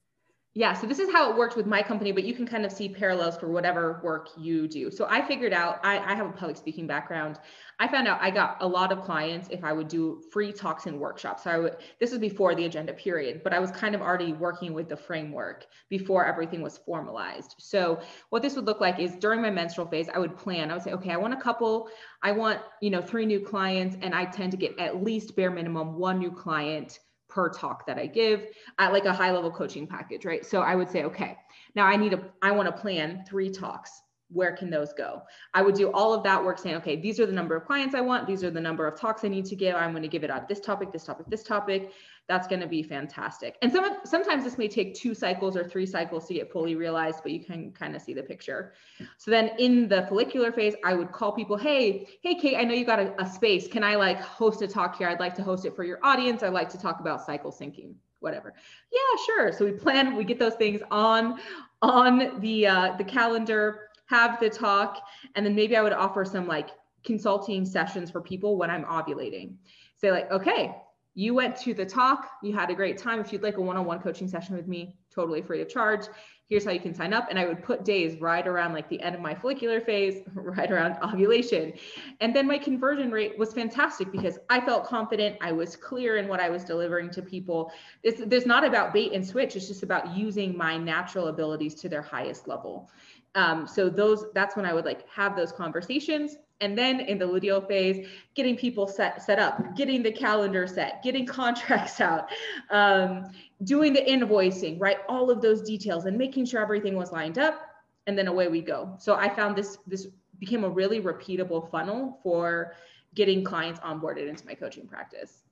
yeah, 0.55 0.73
so 0.73 0.87
this 0.87 0.99
is 0.99 1.13
how 1.13 1.31
it 1.31 1.37
worked 1.37 1.57
with 1.57 1.67
my 1.67 1.83
company, 1.83 2.11
but 2.11 2.25
you 2.25 2.35
can 2.35 2.47
kind 2.47 2.65
of 2.65 2.73
see 2.73 2.89
parallels 2.89 3.37
for 3.37 3.49
whatever 3.49 4.01
work 4.03 4.31
you 4.37 4.67
do. 4.67 4.91
So 4.91 5.07
I 5.09 5.25
figured 5.25 5.53
out, 5.53 5.79
I, 5.85 5.99
I, 5.99 6.15
have 6.15 6.27
a 6.27 6.33
public 6.33 6.57
speaking 6.57 6.87
background. 6.87 7.39
I 7.79 7.87
found 7.87 8.09
out 8.09 8.19
I 8.21 8.31
got 8.31 8.57
a 8.61 8.67
lot 8.67 8.91
of 8.91 9.03
clients 9.03 9.49
if 9.53 9.63
I 9.63 9.73
would 9.73 9.89
do 9.89 10.23
free 10.33 10.51
talks 10.51 10.87
and 10.87 10.99
workshops. 10.99 11.45
So 11.45 11.51
I 11.51 11.59
would, 11.59 11.77
this 12.01 12.11
was 12.11 12.19
before 12.19 12.55
the 12.55 12.65
agenda 12.65 12.95
period, 12.95 13.43
but 13.45 13.53
I 13.53 13.61
was 13.61 13.71
kind 13.71 13.95
of 13.95 14.01
already 14.01 14.33
working 14.33 14.73
with 14.73 14.89
the 14.89 14.97
framework 14.97 15.67
before 15.91 16.25
everything 16.25 16.63
was 16.63 16.79
formalized. 16.79 17.55
So 17.59 18.01
what 18.31 18.43
this 18.43 18.57
would 18.57 18.65
look 18.65 18.81
like 18.81 18.99
is 18.99 19.17
during 19.17 19.43
my 19.43 19.51
menstrual 19.51 19.87
phase, 19.87 20.09
I 20.13 20.19
would 20.19 20.37
plan, 20.37 20.71
I 20.71 20.75
would 20.75 20.83
say, 20.83 20.93
okay, 20.93 21.13
I 21.13 21.19
want 21.19 21.35
a 21.35 21.41
couple, 21.41 21.89
I 22.23 22.33
want, 22.33 22.61
you 22.81 22.91
know, 22.91 23.03
three 23.03 23.27
new 23.27 23.39
clients, 23.39 23.97
and 24.01 24.15
I 24.15 24.25
tend 24.25 24.51
to 24.53 24.57
get 24.57 24.77
at 24.79 25.05
least 25.05 25.37
bare 25.37 25.51
minimum 25.51 25.99
one 25.99 26.19
new 26.19 26.33
client 26.33 26.99
per 27.29 27.49
talk 27.49 27.87
that 27.87 27.99
I 27.99 28.07
give 28.07 28.47
at 28.79 28.93
like 28.93 29.05
a 29.05 29.13
high 29.13 29.31
level 29.31 29.51
coaching 29.51 29.87
package, 29.87 30.25
right? 30.25 30.45
So 30.45 30.61
I 30.63 30.75
would 30.75 30.91
say, 30.91 31.05
okay, 31.05 31.37
now 31.75 31.87
I 31.87 31.97
need 31.97 32.15
a, 32.15 32.23
I 32.43 32.51
want 32.53 32.75
to 32.75 32.81
plan 32.81 33.25
three 33.29 33.51
talks. 33.51 33.91
Where 34.31 34.55
can 34.55 34.69
those 34.69 34.93
go? 34.93 35.23
I 35.55 35.63
would 35.63 35.75
do 35.75 35.91
all 35.93 36.13
of 36.13 36.23
that 36.25 36.45
work 36.45 36.59
saying, 36.59 36.77
okay, 36.77 36.97
these 36.97 37.19
are 37.19 37.25
the 37.25 37.33
number 37.33 37.57
of 37.57 37.65
clients 37.65 37.95
I 37.95 38.03
want. 38.03 38.27
These 38.27 38.45
are 38.45 38.51
the 38.51 38.61
number 38.61 38.87
of 38.87 39.01
talks 39.01 39.25
I 39.25 39.29
need 39.29 39.47
to 39.47 39.57
give. 39.57 39.75
I'm 39.75 39.93
going 39.93 40.03
to 40.03 40.09
give 40.09 40.23
it 40.23 40.31
on 40.31 40.45
this 40.49 40.61
topic, 40.61 40.93
this 40.93 41.05
topic, 41.05 41.27
this 41.29 41.43
topic 41.43 41.93
that's 42.29 42.47
going 42.47 42.61
to 42.61 42.67
be 42.67 42.83
fantastic. 42.83 43.57
And 43.63 43.73
some, 43.73 43.97
sometimes 44.05 44.45
this 44.45 44.59
may 44.59 44.69
take 44.69 44.95
two 44.95 45.15
cycles 45.15 45.57
or 45.57 45.65
three 45.65 45.87
cycles 45.87 46.27
to 46.29 46.35
get 46.35 46.53
fully 46.53 46.75
realized, 46.75 47.21
but 47.23 47.33
you 47.33 47.43
can 47.43 47.73
kind 47.73 47.97
of 47.97 48.03
see 48.03 48.13
the 48.13 48.23
picture. 48.23 48.75
So 49.17 49.31
then 49.31 49.53
in 49.59 49.89
the 49.89 50.03
follicular 50.03 50.53
phase, 50.53 50.75
I 50.85 50.93
would 50.93 51.11
call 51.11 51.33
people, 51.33 51.57
hey, 51.57 52.07
hey, 52.23 52.35
Kate, 52.35 52.57
I 52.57 52.65
know 52.65 52.75
you 52.75 52.85
got 52.85 53.01
a, 53.01 53.21
a 53.21 53.27
space. 53.27 53.67
Can 53.67 53.83
I 53.83 53.97
like 53.97 54.21
host 54.21 54.61
a 54.61 54.69
talk 54.69 54.99
here? 54.99 55.09
I'd 55.09 55.21
like 55.21 55.35
to 55.37 55.43
host 55.43 55.65
it 55.65 55.75
for 55.75 55.85
your 55.85 55.99
audience. 56.03 56.43
I'd 56.43 56.53
like 56.53 56.69
to 56.71 56.79
talk 56.79 57.01
about 57.01 57.25
cycle 57.25 57.51
syncing, 57.51 57.95
whatever. 58.21 58.53
Yeah, 58.93 59.25
sure. 59.25 59.53
So 59.53 59.65
we 59.65 59.73
plan, 59.73 60.15
we 60.15 60.25
get 60.25 60.39
those 60.39 60.55
things 60.57 60.83
on, 60.91 61.41
on 61.81 62.41
the, 62.41 62.67
uh, 62.67 62.97
the 62.99 63.05
calendar 63.05 63.89
have 64.07 64.39
the 64.41 64.51
talk, 64.51 65.03
and 65.35 65.45
then 65.45 65.55
maybe 65.55 65.77
I 65.77 65.83
would 65.83 65.93
offer 65.93 66.25
some 66.25 66.47
like 66.47 66.71
consulting 67.05 67.65
sessions 67.65 68.11
for 68.11 68.21
people 68.21 68.57
when 68.57 68.71
I'm 68.71 68.85
ovulating. 68.85 69.55
Say 69.97 70.11
like, 70.11 70.31
okay, 70.31 70.75
you 71.19 71.35
went 71.35 71.57
to 71.57 71.75
the 71.75 71.85
talk, 71.85 72.31
you 72.45 72.53
had 72.55 72.71
a 72.71 72.75
great 72.77 72.97
time. 72.97 73.19
If 73.19 73.33
you'd 73.33 73.43
like 73.43 73.57
a 73.57 73.61
one-on-one 73.61 73.99
coaching 73.99 74.29
session 74.29 74.55
with 74.55 74.69
me, 74.69 74.95
totally 75.13 75.43
free 75.43 75.61
of 75.61 75.69
charge. 75.69 76.07
Here's 76.49 76.65
how 76.65 76.71
you 76.71 76.79
can 76.79 76.95
sign 76.95 77.13
up. 77.13 77.27
And 77.29 77.41
I 77.41 77.45
would 77.45 77.61
put 77.61 77.85
days 77.85 78.21
right 78.21 78.47
around 78.47 78.73
like 78.73 78.89
the 78.89 79.03
end 79.03 79.17
of 79.17 79.21
my 79.21 79.35
follicular 79.35 79.81
phase, 79.81 80.23
right 80.35 80.71
around 80.71 80.97
ovulation. 81.03 81.73
And 82.21 82.37
then 82.37 82.47
my 82.47 82.57
conversion 82.57 83.11
rate 83.11 83.37
was 83.37 83.53
fantastic 83.53 84.13
because 84.13 84.39
I 84.49 84.61
felt 84.61 84.85
confident. 84.87 85.39
I 85.41 85.51
was 85.51 85.75
clear 85.75 86.19
in 86.19 86.29
what 86.29 86.39
I 86.39 86.51
was 86.51 86.63
delivering 86.63 87.11
to 87.11 87.21
people. 87.21 87.73
It's, 88.05 88.23
there's 88.25 88.47
not 88.47 88.63
about 88.63 88.93
bait 88.93 89.13
and 89.13 89.27
switch. 89.27 89.57
It's 89.57 89.67
just 89.67 89.83
about 89.83 90.17
using 90.17 90.57
my 90.57 90.79
natural 90.79 91.27
abilities 91.27 91.75
to 91.81 91.89
their 91.89 92.03
highest 92.03 92.47
level. 92.47 92.93
Um, 93.35 93.67
so 93.67 93.89
those, 93.89 94.27
that's 94.35 94.55
when 94.55 94.65
I 94.65 94.73
would 94.73 94.85
like 94.85 95.09
have 95.09 95.35
those 95.35 95.51
conversations 95.51 96.37
and 96.61 96.77
then 96.77 97.01
in 97.01 97.19
the 97.19 97.25
luteal 97.25 97.67
phase, 97.67 98.07
getting 98.35 98.57
people 98.57 98.87
set, 98.87 99.23
set 99.23 99.39
up, 99.39 99.77
getting 99.77 100.03
the 100.03 100.11
calendar 100.11 100.67
set, 100.67 101.03
getting 101.03 101.27
contracts 101.39 102.01
out, 102.01 102.29
um, 102.71 103.31
doing 103.65 103.93
the 103.93 104.01
invoicing, 104.01 104.81
right? 104.81 104.99
All 105.09 105.31
of 105.31 105.41
those 105.41 105.63
details 105.63 106.07
and 106.07 106.17
making 106.17 106.47
sure 106.47 106.61
everything 106.61 106.97
was 106.97 107.13
lined 107.13 107.39
up. 107.39 107.63
And 108.07 108.17
then 108.17 108.27
away 108.27 108.49
we 108.49 108.63
go. 108.63 108.95
So 108.99 109.17
I 109.17 109.29
found 109.29 109.55
this, 109.55 109.79
this 109.87 110.09
became 110.39 110.65
a 110.65 110.69
really 110.69 111.01
repeatable 111.01 111.71
funnel 111.71 112.19
for 112.23 112.75
getting 113.15 113.45
clients 113.45 113.81
onboarded 113.81 114.29
into 114.29 114.47
my 114.47 114.55
coaching 114.55 114.87
practice. 114.87 115.43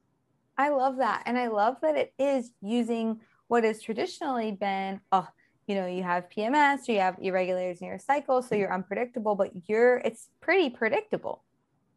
I 0.56 0.70
love 0.70 0.96
that. 0.96 1.22
And 1.26 1.36
I 1.36 1.48
love 1.48 1.76
that 1.82 1.96
it 1.96 2.14
is 2.18 2.52
using 2.62 3.20
what 3.48 3.64
has 3.64 3.82
traditionally 3.82 4.52
been, 4.52 5.00
oh, 5.12 5.28
you 5.66 5.74
know 5.74 5.86
you 5.86 6.02
have 6.02 6.28
pms 6.28 6.88
or 6.88 6.92
you 6.92 7.00
have 7.00 7.16
irregularities 7.20 7.80
in 7.80 7.88
your 7.88 7.98
cycle 7.98 8.40
so 8.42 8.54
you're 8.54 8.72
unpredictable 8.72 9.34
but 9.34 9.50
you're 9.66 9.98
it's 9.98 10.28
pretty 10.40 10.70
predictable. 10.70 11.42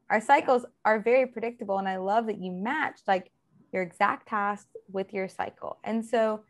Our 0.09 0.21
cycles 0.21 0.65
are 0.85 0.99
very 0.99 1.27
predictable 1.27 1.77
and 1.77 1.87
i 1.87 1.97
love 1.97 2.25
that 2.27 2.41
you 2.41 2.51
matched 2.51 3.07
like 3.07 3.31
your 3.71 3.83
exact 3.83 4.27
tasks 4.27 4.71
with 4.91 5.13
your 5.13 5.27
cycle. 5.27 5.77
And 5.83 6.03
so 6.03 6.41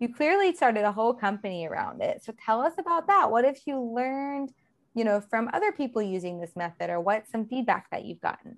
you 0.00 0.12
clearly 0.12 0.54
started 0.54 0.84
a 0.84 0.92
whole 0.92 1.12
company 1.12 1.66
around 1.66 2.00
it. 2.00 2.24
So 2.24 2.32
tell 2.44 2.62
us 2.62 2.72
about 2.78 3.06
that. 3.08 3.30
What 3.30 3.44
if 3.44 3.66
you 3.66 3.78
learned 3.78 4.52
you 4.94 5.04
know 5.04 5.20
from 5.20 5.48
other 5.52 5.72
people 5.72 6.02
using 6.02 6.40
this 6.40 6.54
method 6.56 6.90
or 6.90 7.00
what 7.00 7.28
some 7.28 7.46
feedback 7.46 7.90
that 7.90 8.04
you've 8.04 8.20
gotten 8.20 8.56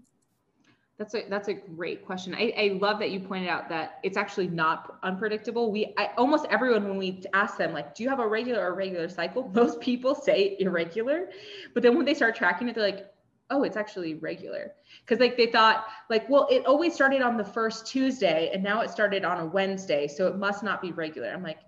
that's 0.96 1.14
a 1.14 1.24
that's 1.28 1.48
a 1.48 1.54
great 1.54 2.06
question. 2.06 2.34
I, 2.34 2.52
I 2.56 2.78
love 2.80 3.00
that 3.00 3.10
you 3.10 3.18
pointed 3.18 3.48
out 3.48 3.68
that 3.68 3.98
it's 4.04 4.16
actually 4.16 4.46
not 4.46 4.98
unpredictable. 5.02 5.72
We 5.72 5.92
I, 5.98 6.10
almost 6.16 6.46
everyone 6.50 6.88
when 6.88 6.98
we 6.98 7.22
ask 7.32 7.56
them 7.56 7.72
like, 7.72 7.96
do 7.96 8.04
you 8.04 8.08
have 8.08 8.20
a 8.20 8.28
regular 8.28 8.62
or 8.64 8.74
irregular 8.74 9.08
cycle? 9.08 9.48
Most 9.54 9.80
people 9.80 10.14
say 10.14 10.56
irregular, 10.60 11.30
but 11.72 11.82
then 11.82 11.96
when 11.96 12.06
they 12.06 12.14
start 12.14 12.36
tracking 12.36 12.68
it, 12.68 12.76
they're 12.76 12.84
like, 12.84 13.06
oh, 13.50 13.62
it's 13.62 13.76
actually 13.76 14.14
regular. 14.14 14.72
Because 15.00 15.20
like 15.20 15.36
they 15.36 15.46
thought, 15.46 15.86
like, 16.08 16.28
well, 16.28 16.48
it 16.50 16.64
always 16.66 16.94
started 16.94 17.20
on 17.22 17.36
the 17.36 17.44
first 17.44 17.86
Tuesday 17.86 18.50
and 18.52 18.62
now 18.62 18.80
it 18.80 18.90
started 18.90 19.24
on 19.24 19.40
a 19.40 19.46
Wednesday. 19.46 20.08
So 20.08 20.26
it 20.26 20.36
must 20.36 20.62
not 20.62 20.80
be 20.80 20.92
regular. 20.92 21.28
I'm 21.28 21.42
like, 21.42 21.58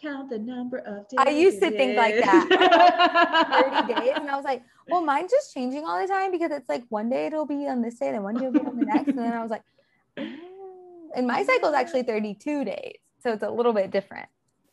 count 0.00 0.30
the 0.30 0.38
number 0.38 0.78
of 0.78 1.08
days. 1.08 1.18
I 1.18 1.30
used 1.30 1.60
to 1.60 1.70
think 1.70 1.96
like 1.96 2.14
that. 2.16 3.84
30 3.86 4.00
days. 4.00 4.12
And 4.16 4.30
I 4.30 4.36
was 4.36 4.44
like, 4.44 4.62
well, 4.88 5.04
mine's 5.04 5.30
just 5.30 5.52
changing 5.52 5.84
all 5.84 6.00
the 6.00 6.08
time 6.08 6.30
because 6.30 6.50
it's 6.50 6.68
like 6.68 6.84
one 6.88 7.10
day 7.10 7.26
it'll 7.26 7.46
be 7.46 7.66
on 7.66 7.82
this 7.82 7.98
day, 7.98 8.12
then 8.12 8.22
one 8.22 8.36
day 8.36 8.46
it'll 8.46 8.52
be 8.52 8.66
on 8.66 8.78
the 8.78 8.86
next. 8.86 9.08
And 9.08 9.18
then 9.18 9.32
I 9.32 9.42
was 9.42 9.50
like, 9.50 9.62
oh. 10.18 11.10
and 11.14 11.26
my 11.26 11.42
cycle 11.44 11.68
is 11.68 11.74
actually 11.74 12.02
32 12.02 12.64
days. 12.64 12.96
So 13.18 13.32
it's 13.32 13.42
a 13.42 13.50
little 13.50 13.72
bit 13.72 13.90
different. 13.90 14.28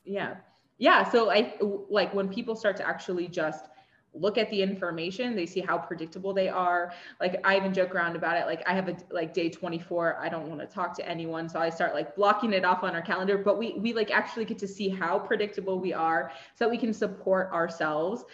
Yeah. 0.06 0.36
Yeah. 0.78 1.10
So 1.10 1.30
I 1.32 1.56
like 1.90 2.14
when 2.14 2.30
people 2.30 2.56
start 2.56 2.78
to 2.78 2.88
actually 2.88 3.28
just 3.28 3.66
look 4.14 4.38
at 4.38 4.50
the 4.50 4.62
information 4.62 5.36
they 5.36 5.46
see 5.46 5.60
how 5.60 5.78
predictable 5.78 6.34
they 6.34 6.50
are. 6.50 6.94
Like 7.20 7.40
i 7.44 7.58
even 7.58 7.74
joke 7.74 7.96
around 7.96 8.16
about 8.16 8.38
it 8.38 8.46
like 8.46 8.62
i 8.68 8.74
have 8.74 8.88
a 8.90 8.96
like 9.12 9.34
day 9.34 9.50
24 9.50 10.18
i 10.20 10.30
don't 10.30 10.48
want 10.48 10.62
to 10.62 10.68
talk 10.68 10.96
to 10.98 11.08
anyone 11.08 11.50
so 11.50 11.60
i 11.60 11.70
start 11.70 11.94
like 11.94 12.16
blocking 12.16 12.54
it 12.54 12.64
off 12.64 12.84
on 12.84 12.94
our 12.96 13.02
calendar 13.02 13.38
but 13.38 13.58
we 13.58 13.74
we 13.80 13.94
like 13.94 14.12
actually 14.12 14.46
get 14.46 14.58
to 14.60 14.68
see 14.68 14.90
how 14.90 15.18
predictable 15.20 15.80
we 15.80 15.94
are 15.94 16.32
so 16.56 16.66
that 16.66 16.70
we 16.70 16.78
can 16.78 16.94
support 16.94 17.52
ourselves. 17.52 18.26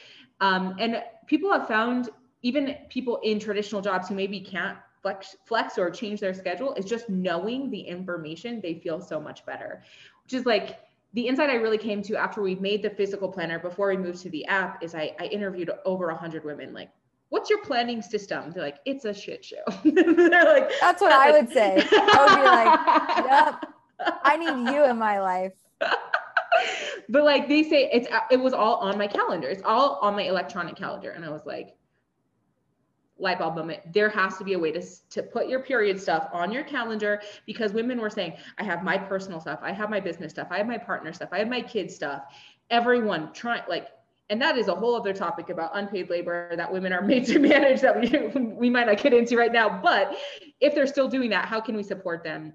Um, 0.41 0.75
and 0.79 1.03
people 1.27 1.51
have 1.51 1.67
found 1.67 2.09
even 2.41 2.75
people 2.89 3.19
in 3.23 3.39
traditional 3.39 3.81
jobs 3.81 4.07
who 4.07 4.15
maybe 4.15 4.39
can't 4.39 4.77
flex 5.01 5.35
flex 5.45 5.77
or 5.77 5.89
change 5.89 6.19
their 6.19 6.33
schedule 6.33 6.73
is 6.73 6.85
just 6.85 7.09
knowing 7.09 7.69
the 7.69 7.79
information 7.79 8.59
they 8.61 8.75
feel 8.75 8.99
so 8.99 9.19
much 9.19 9.45
better 9.45 9.81
which 10.23 10.33
is 10.33 10.45
like 10.45 10.79
the 11.13 11.27
insight 11.27 11.49
I 11.49 11.55
really 11.55 11.77
came 11.77 12.01
to 12.03 12.15
after 12.15 12.41
we 12.41 12.55
made 12.55 12.83
the 12.83 12.89
physical 12.89 13.29
planner 13.29 13.59
before 13.59 13.89
we 13.89 13.97
moved 13.97 14.21
to 14.21 14.29
the 14.29 14.45
app 14.45 14.83
is 14.83 14.93
I, 14.93 15.15
I 15.19 15.25
interviewed 15.25 15.71
over 15.85 16.07
100 16.07 16.43
women 16.45 16.73
like 16.73 16.89
what's 17.29 17.49
your 17.49 17.61
planning 17.61 18.01
system? 18.01 18.51
They're 18.51 18.63
like 18.63 18.79
it's 18.85 19.05
a 19.05 19.13
shit 19.13 19.43
show. 19.43 19.63
They're 19.83 20.45
like 20.45 20.71
that's 20.81 21.01
what 21.01 21.11
i 21.11 21.31
would 21.31 21.51
say. 21.51 21.75
I 21.91 22.25
would 22.25 22.35
be 22.35 22.45
like 22.45 23.25
yep 23.25 23.65
i 24.23 24.37
need 24.37 24.73
you 24.73 24.85
in 24.85 24.97
my 24.97 25.19
life. 25.19 25.53
But 27.11 27.23
like 27.23 27.47
they 27.47 27.63
say 27.63 27.89
it's 27.91 28.07
it 28.29 28.37
was 28.37 28.53
all 28.53 28.75
on 28.75 28.97
my 28.97 29.07
calendar. 29.07 29.47
It's 29.47 29.63
all 29.63 29.97
on 30.01 30.13
my 30.15 30.23
electronic 30.23 30.75
calendar. 30.75 31.11
And 31.11 31.25
i 31.25 31.29
was 31.29 31.45
like 31.45 31.75
light 33.19 33.39
bulb 33.39 33.55
moment. 33.55 33.93
There 33.93 34.09
has 34.09 34.37
to 34.37 34.43
be 34.43 34.53
a 34.53 34.59
way 34.59 34.71
to, 34.71 34.81
to 35.11 35.23
put 35.23 35.47
your 35.47 35.59
period 35.59 35.99
stuff 35.99 36.27
on 36.31 36.51
your 36.51 36.63
calendar 36.63 37.21
because 37.45 37.73
women 37.73 37.99
were 37.99 38.09
saying, 38.09 38.33
I 38.57 38.63
have 38.63 38.83
my 38.83 38.97
personal 38.97 39.39
stuff, 39.39 39.59
I 39.61 39.71
have 39.71 39.89
my 39.89 39.99
business 39.99 40.31
stuff, 40.31 40.47
I 40.51 40.57
have 40.57 40.67
my 40.67 40.77
partner 40.77 41.13
stuff, 41.13 41.29
I 41.31 41.39
have 41.39 41.49
my 41.49 41.61
kids 41.61 41.95
stuff. 41.95 42.23
Everyone 42.69 43.33
trying 43.33 43.63
like, 43.67 43.87
and 44.29 44.41
that 44.41 44.57
is 44.57 44.67
a 44.67 44.75
whole 44.75 44.95
other 44.95 45.13
topic 45.13 45.49
about 45.49 45.71
unpaid 45.73 46.09
labor 46.09 46.55
that 46.55 46.71
women 46.71 46.93
are 46.93 47.01
made 47.05 47.25
to 47.25 47.39
manage 47.39 47.81
that 47.81 47.99
we, 47.99 48.41
we 48.53 48.69
might 48.69 48.87
not 48.87 49.01
get 49.01 49.13
into 49.13 49.37
right 49.37 49.51
now. 49.51 49.81
But 49.81 50.17
if 50.59 50.75
they're 50.75 50.87
still 50.87 51.07
doing 51.07 51.29
that, 51.31 51.45
how 51.45 51.59
can 51.59 51.75
we 51.75 51.83
support 51.83 52.23
them? 52.23 52.53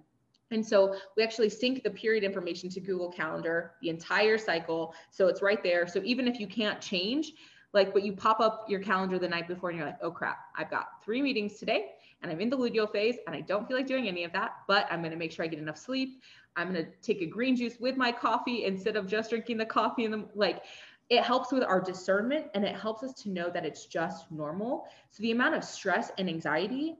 And 0.50 0.64
so 0.64 0.94
we 1.16 1.22
actually 1.22 1.48
sync 1.48 1.82
the 1.82 1.90
period 1.90 2.22
information 2.22 2.70
to 2.70 2.80
Google 2.80 3.10
Calendar, 3.10 3.72
the 3.82 3.88
entire 3.88 4.38
cycle. 4.38 4.94
So 5.10 5.26
it's 5.26 5.42
right 5.42 5.62
there. 5.62 5.86
So 5.88 6.00
even 6.04 6.28
if 6.28 6.38
you 6.38 6.46
can't 6.46 6.80
change, 6.80 7.32
like 7.74 7.92
but 7.92 8.02
you 8.02 8.12
pop 8.12 8.40
up 8.40 8.64
your 8.68 8.80
calendar 8.80 9.18
the 9.18 9.28
night 9.28 9.46
before 9.46 9.70
and 9.70 9.78
you're 9.78 9.86
like 9.86 9.98
oh 10.00 10.10
crap 10.10 10.46
i've 10.56 10.70
got 10.70 11.04
three 11.04 11.20
meetings 11.20 11.58
today 11.58 11.90
and 12.22 12.32
i'm 12.32 12.40
in 12.40 12.48
the 12.48 12.56
luteal 12.56 12.90
phase 12.90 13.16
and 13.26 13.36
i 13.36 13.40
don't 13.40 13.68
feel 13.68 13.76
like 13.76 13.86
doing 13.86 14.08
any 14.08 14.24
of 14.24 14.32
that 14.32 14.52
but 14.66 14.86
i'm 14.90 15.00
going 15.00 15.10
to 15.10 15.18
make 15.18 15.30
sure 15.30 15.44
i 15.44 15.48
get 15.48 15.58
enough 15.58 15.76
sleep. 15.76 16.22
I'm 16.56 16.72
going 16.72 16.84
to 16.84 16.90
take 17.02 17.20
a 17.20 17.26
green 17.26 17.56
juice 17.56 17.78
with 17.80 17.96
my 17.96 18.12
coffee 18.12 18.64
instead 18.64 18.96
of 18.96 19.06
just 19.06 19.30
drinking 19.30 19.58
the 19.58 19.66
coffee 19.66 20.04
and 20.04 20.14
the 20.14 20.24
like 20.34 20.62
it 21.10 21.22
helps 21.22 21.52
with 21.52 21.62
our 21.62 21.80
discernment 21.80 22.46
and 22.54 22.64
it 22.64 22.74
helps 22.74 23.02
us 23.02 23.12
to 23.22 23.28
know 23.28 23.50
that 23.50 23.66
it's 23.66 23.86
just 23.86 24.30
normal. 24.30 24.86
So 25.10 25.22
the 25.22 25.32
amount 25.32 25.54
of 25.54 25.62
stress 25.62 26.10
and 26.16 26.28
anxiety 26.28 26.96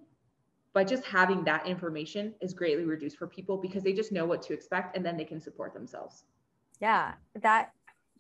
by 0.75 0.85
just 0.85 1.05
having 1.05 1.43
that 1.45 1.67
information 1.67 2.35
is 2.43 2.53
greatly 2.53 2.85
reduced 2.85 3.17
for 3.17 3.27
people 3.27 3.57
because 3.57 3.83
they 3.83 3.93
just 3.95 4.13
know 4.13 4.27
what 4.27 4.43
to 4.43 4.53
expect 4.53 4.97
and 4.97 5.07
then 5.07 5.17
they 5.17 5.25
can 5.25 5.41
support 5.41 5.73
themselves. 5.73 6.25
Yeah 6.81 7.15
that 7.41 7.73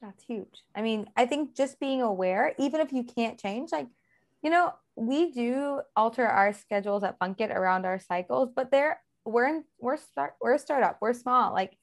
that's 0.04 0.24
huge. 0.24 0.62
I 0.74 0.82
mean, 0.82 1.06
I 1.16 1.26
think 1.26 1.56
just 1.56 1.80
being 1.80 2.02
aware, 2.02 2.54
even 2.58 2.80
if 2.80 2.92
you 2.92 3.04
can't 3.04 3.40
change, 3.40 3.72
like, 3.72 3.88
you 4.42 4.50
know, 4.50 4.72
we 4.96 5.32
do 5.32 5.80
alter 5.96 6.26
our 6.26 6.52
schedules 6.52 7.02
at 7.02 7.18
Funkit 7.18 7.54
around 7.54 7.86
our 7.86 7.98
cycles, 7.98 8.50
but 8.54 8.70
there 8.70 9.00
we're 9.24 9.46
in, 9.46 9.64
we're 9.80 9.96
start 9.96 10.34
we're 10.40 10.54
a 10.54 10.58
startup, 10.58 10.98
we're 11.00 11.14
small. 11.14 11.52
Like 11.52 11.76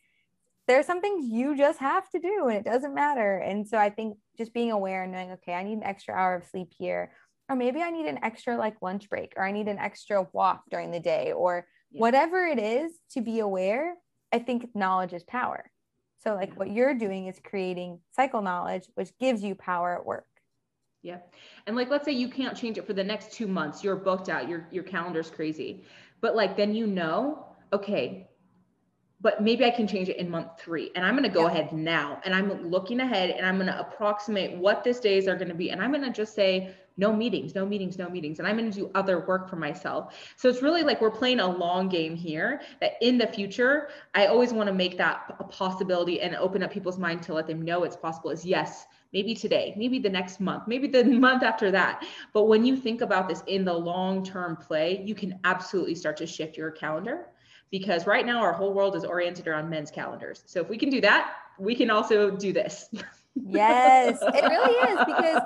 there's 0.68 0.86
some 0.86 1.02
things 1.02 1.26
you 1.26 1.58
just 1.58 1.80
have 1.80 2.08
to 2.12 2.20
do 2.20 2.48
and 2.48 2.58
it 2.58 2.64
doesn't 2.64 2.94
matter. 2.94 3.38
And 3.38 3.68
so 3.68 3.78
I 3.78 3.90
think 3.90 4.18
just 4.38 4.54
being 4.54 4.72
aware 4.72 5.04
and 5.04 5.12
knowing, 5.12 5.32
okay, 5.32 5.54
I 5.54 5.64
need 5.64 5.80
an 5.80 5.84
extra 5.84 6.14
hour 6.14 6.36
of 6.36 6.46
sleep 6.46 6.70
here, 6.78 7.12
or 7.50 7.56
maybe 7.56 7.82
I 7.82 7.90
need 7.90 8.06
an 8.06 8.20
extra 8.24 8.56
like 8.58 8.76
lunch 8.82 9.10
break, 9.10 9.34
or 9.36 9.44
I 9.44 9.52
need 9.52 9.68
an 9.68 9.80
extra 9.80 10.28
walk 10.32 10.64
during 10.70 10.92
the 10.92 11.00
day, 11.00 11.32
or 11.32 11.66
yeah. 11.92 12.00
whatever 12.00 12.46
it 12.46 12.60
is 12.60 12.92
to 13.14 13.22
be 13.22 13.40
aware. 13.40 13.96
I 14.32 14.40
think 14.40 14.70
knowledge 14.76 15.12
is 15.12 15.24
power. 15.24 15.70
So, 16.24 16.36
like 16.36 16.58
what 16.58 16.72
you're 16.72 16.94
doing 16.94 17.28
is 17.28 17.40
creating 17.44 18.00
cycle 18.16 18.42
knowledge, 18.42 18.88
which 18.96 19.18
gives 19.20 19.44
you 19.44 19.56
power 19.56 19.96
at 19.96 20.06
work. 20.06 20.26
Yeah. 21.02 21.18
And 21.66 21.76
like, 21.76 21.90
let's 21.90 22.06
say 22.06 22.12
you 22.12 22.30
can't 22.30 22.56
change 22.56 22.78
it 22.78 22.86
for 22.86 22.94
the 22.94 23.04
next 23.04 23.34
two 23.34 23.48
months, 23.48 23.84
you're 23.84 23.96
booked 23.96 24.30
out, 24.30 24.48
your, 24.48 24.68
your 24.72 24.84
calendar's 24.84 25.32
crazy. 25.32 25.84
But 26.22 26.36
like, 26.36 26.56
then 26.56 26.76
you 26.76 26.86
know, 26.86 27.48
okay, 27.74 28.30
but 29.20 29.42
maybe 29.42 29.66
I 29.66 29.72
can 29.72 29.88
change 29.88 30.10
it 30.10 30.18
in 30.18 30.30
month 30.30 30.60
three. 30.60 30.92
And 30.96 31.06
I'm 31.06 31.16
going 31.16 31.28
to 31.28 31.34
go 31.34 31.48
yeah. 31.48 31.54
ahead 31.54 31.74
now 31.74 32.20
and 32.24 32.34
I'm 32.34 32.70
looking 32.70 33.00
ahead 33.00 33.32
and 33.32 33.46
I'm 33.46 33.56
going 33.56 33.68
to 33.68 33.80
approximate 33.80 34.58
what 34.58 34.84
this 34.84 35.00
days 35.00 35.28
are 35.28 35.36
going 35.36 35.50
to 35.50 35.56
be. 35.56 35.70
And 35.70 35.82
I'm 35.82 35.92
going 35.92 36.04
to 36.04 36.12
just 36.12 36.36
say, 36.36 36.76
no 36.98 37.14
meetings, 37.14 37.56
no 37.56 37.66
meetings, 37.66 37.98
no 37.98 38.10
meetings. 38.10 38.40
And 38.40 38.48
I'm 38.48 38.58
going 38.58 38.70
to 38.70 38.78
do 38.78 38.92
other 38.96 39.20
work 39.26 39.50
for 39.50 39.56
myself. 39.56 40.16
So 40.36 40.50
it's 40.50 40.62
really 40.62 40.84
like 40.84 41.02
we're 41.02 41.12
playing 41.12 41.40
a 41.40 41.50
long 41.50 41.90
game 41.90 42.16
here 42.16 42.62
that 42.80 42.94
in 43.02 43.18
the 43.18 43.28
future, 43.28 43.90
I 44.14 44.28
always 44.28 44.54
want 44.54 44.68
to 44.68 44.74
make 44.74 44.98
that 44.98 45.36
a 45.40 45.44
possibility 45.44 46.22
and 46.22 46.36
open 46.36 46.64
up 46.64 46.72
people's 46.72 47.00
mind 47.00 47.24
to 47.24 47.34
let 47.34 47.48
them 47.48 47.62
know 47.62 47.84
it's 47.84 47.96
possible 47.96 48.30
is 48.30 48.46
yes, 48.46 48.86
maybe 49.14 49.34
today, 49.34 49.74
maybe 49.78 50.00
the 50.00 50.10
next 50.10 50.40
month, 50.40 50.64
maybe 50.68 50.88
the 50.88 51.04
month 51.28 51.44
after 51.44 51.72
that. 51.72 52.06
But 52.34 52.44
when 52.44 52.66
you 52.66 52.76
think 52.76 53.02
about 53.02 53.28
this 53.28 53.44
in 53.48 53.66
the 53.66 53.74
long 53.74 54.24
term 54.24 54.56
play, 54.56 55.02
you 55.06 55.16
can 55.16 55.40
absolutely 55.44 55.96
start 55.96 56.18
to 56.18 56.28
shift 56.28 56.58
your 56.58 56.72
calendar 56.72 57.28
because 57.72 58.06
right 58.06 58.26
now 58.26 58.42
our 58.42 58.54
whole 58.54 58.74
world 58.74 58.96
is 58.96 59.06
oriented 59.06 59.48
around 59.48 59.70
men's 59.70 59.90
calendars. 59.90 60.44
So 60.46 60.62
if 60.62 60.70
we 60.70 60.78
can 60.78 60.90
do 60.90 61.02
that, 61.02 61.34
we 61.58 61.74
can 61.76 61.90
also 61.90 62.32
do 62.32 62.52
this. 62.52 62.90
yes, 63.36 64.20
it 64.22 64.44
really 64.44 64.92
is 64.92 65.00
because 65.06 65.42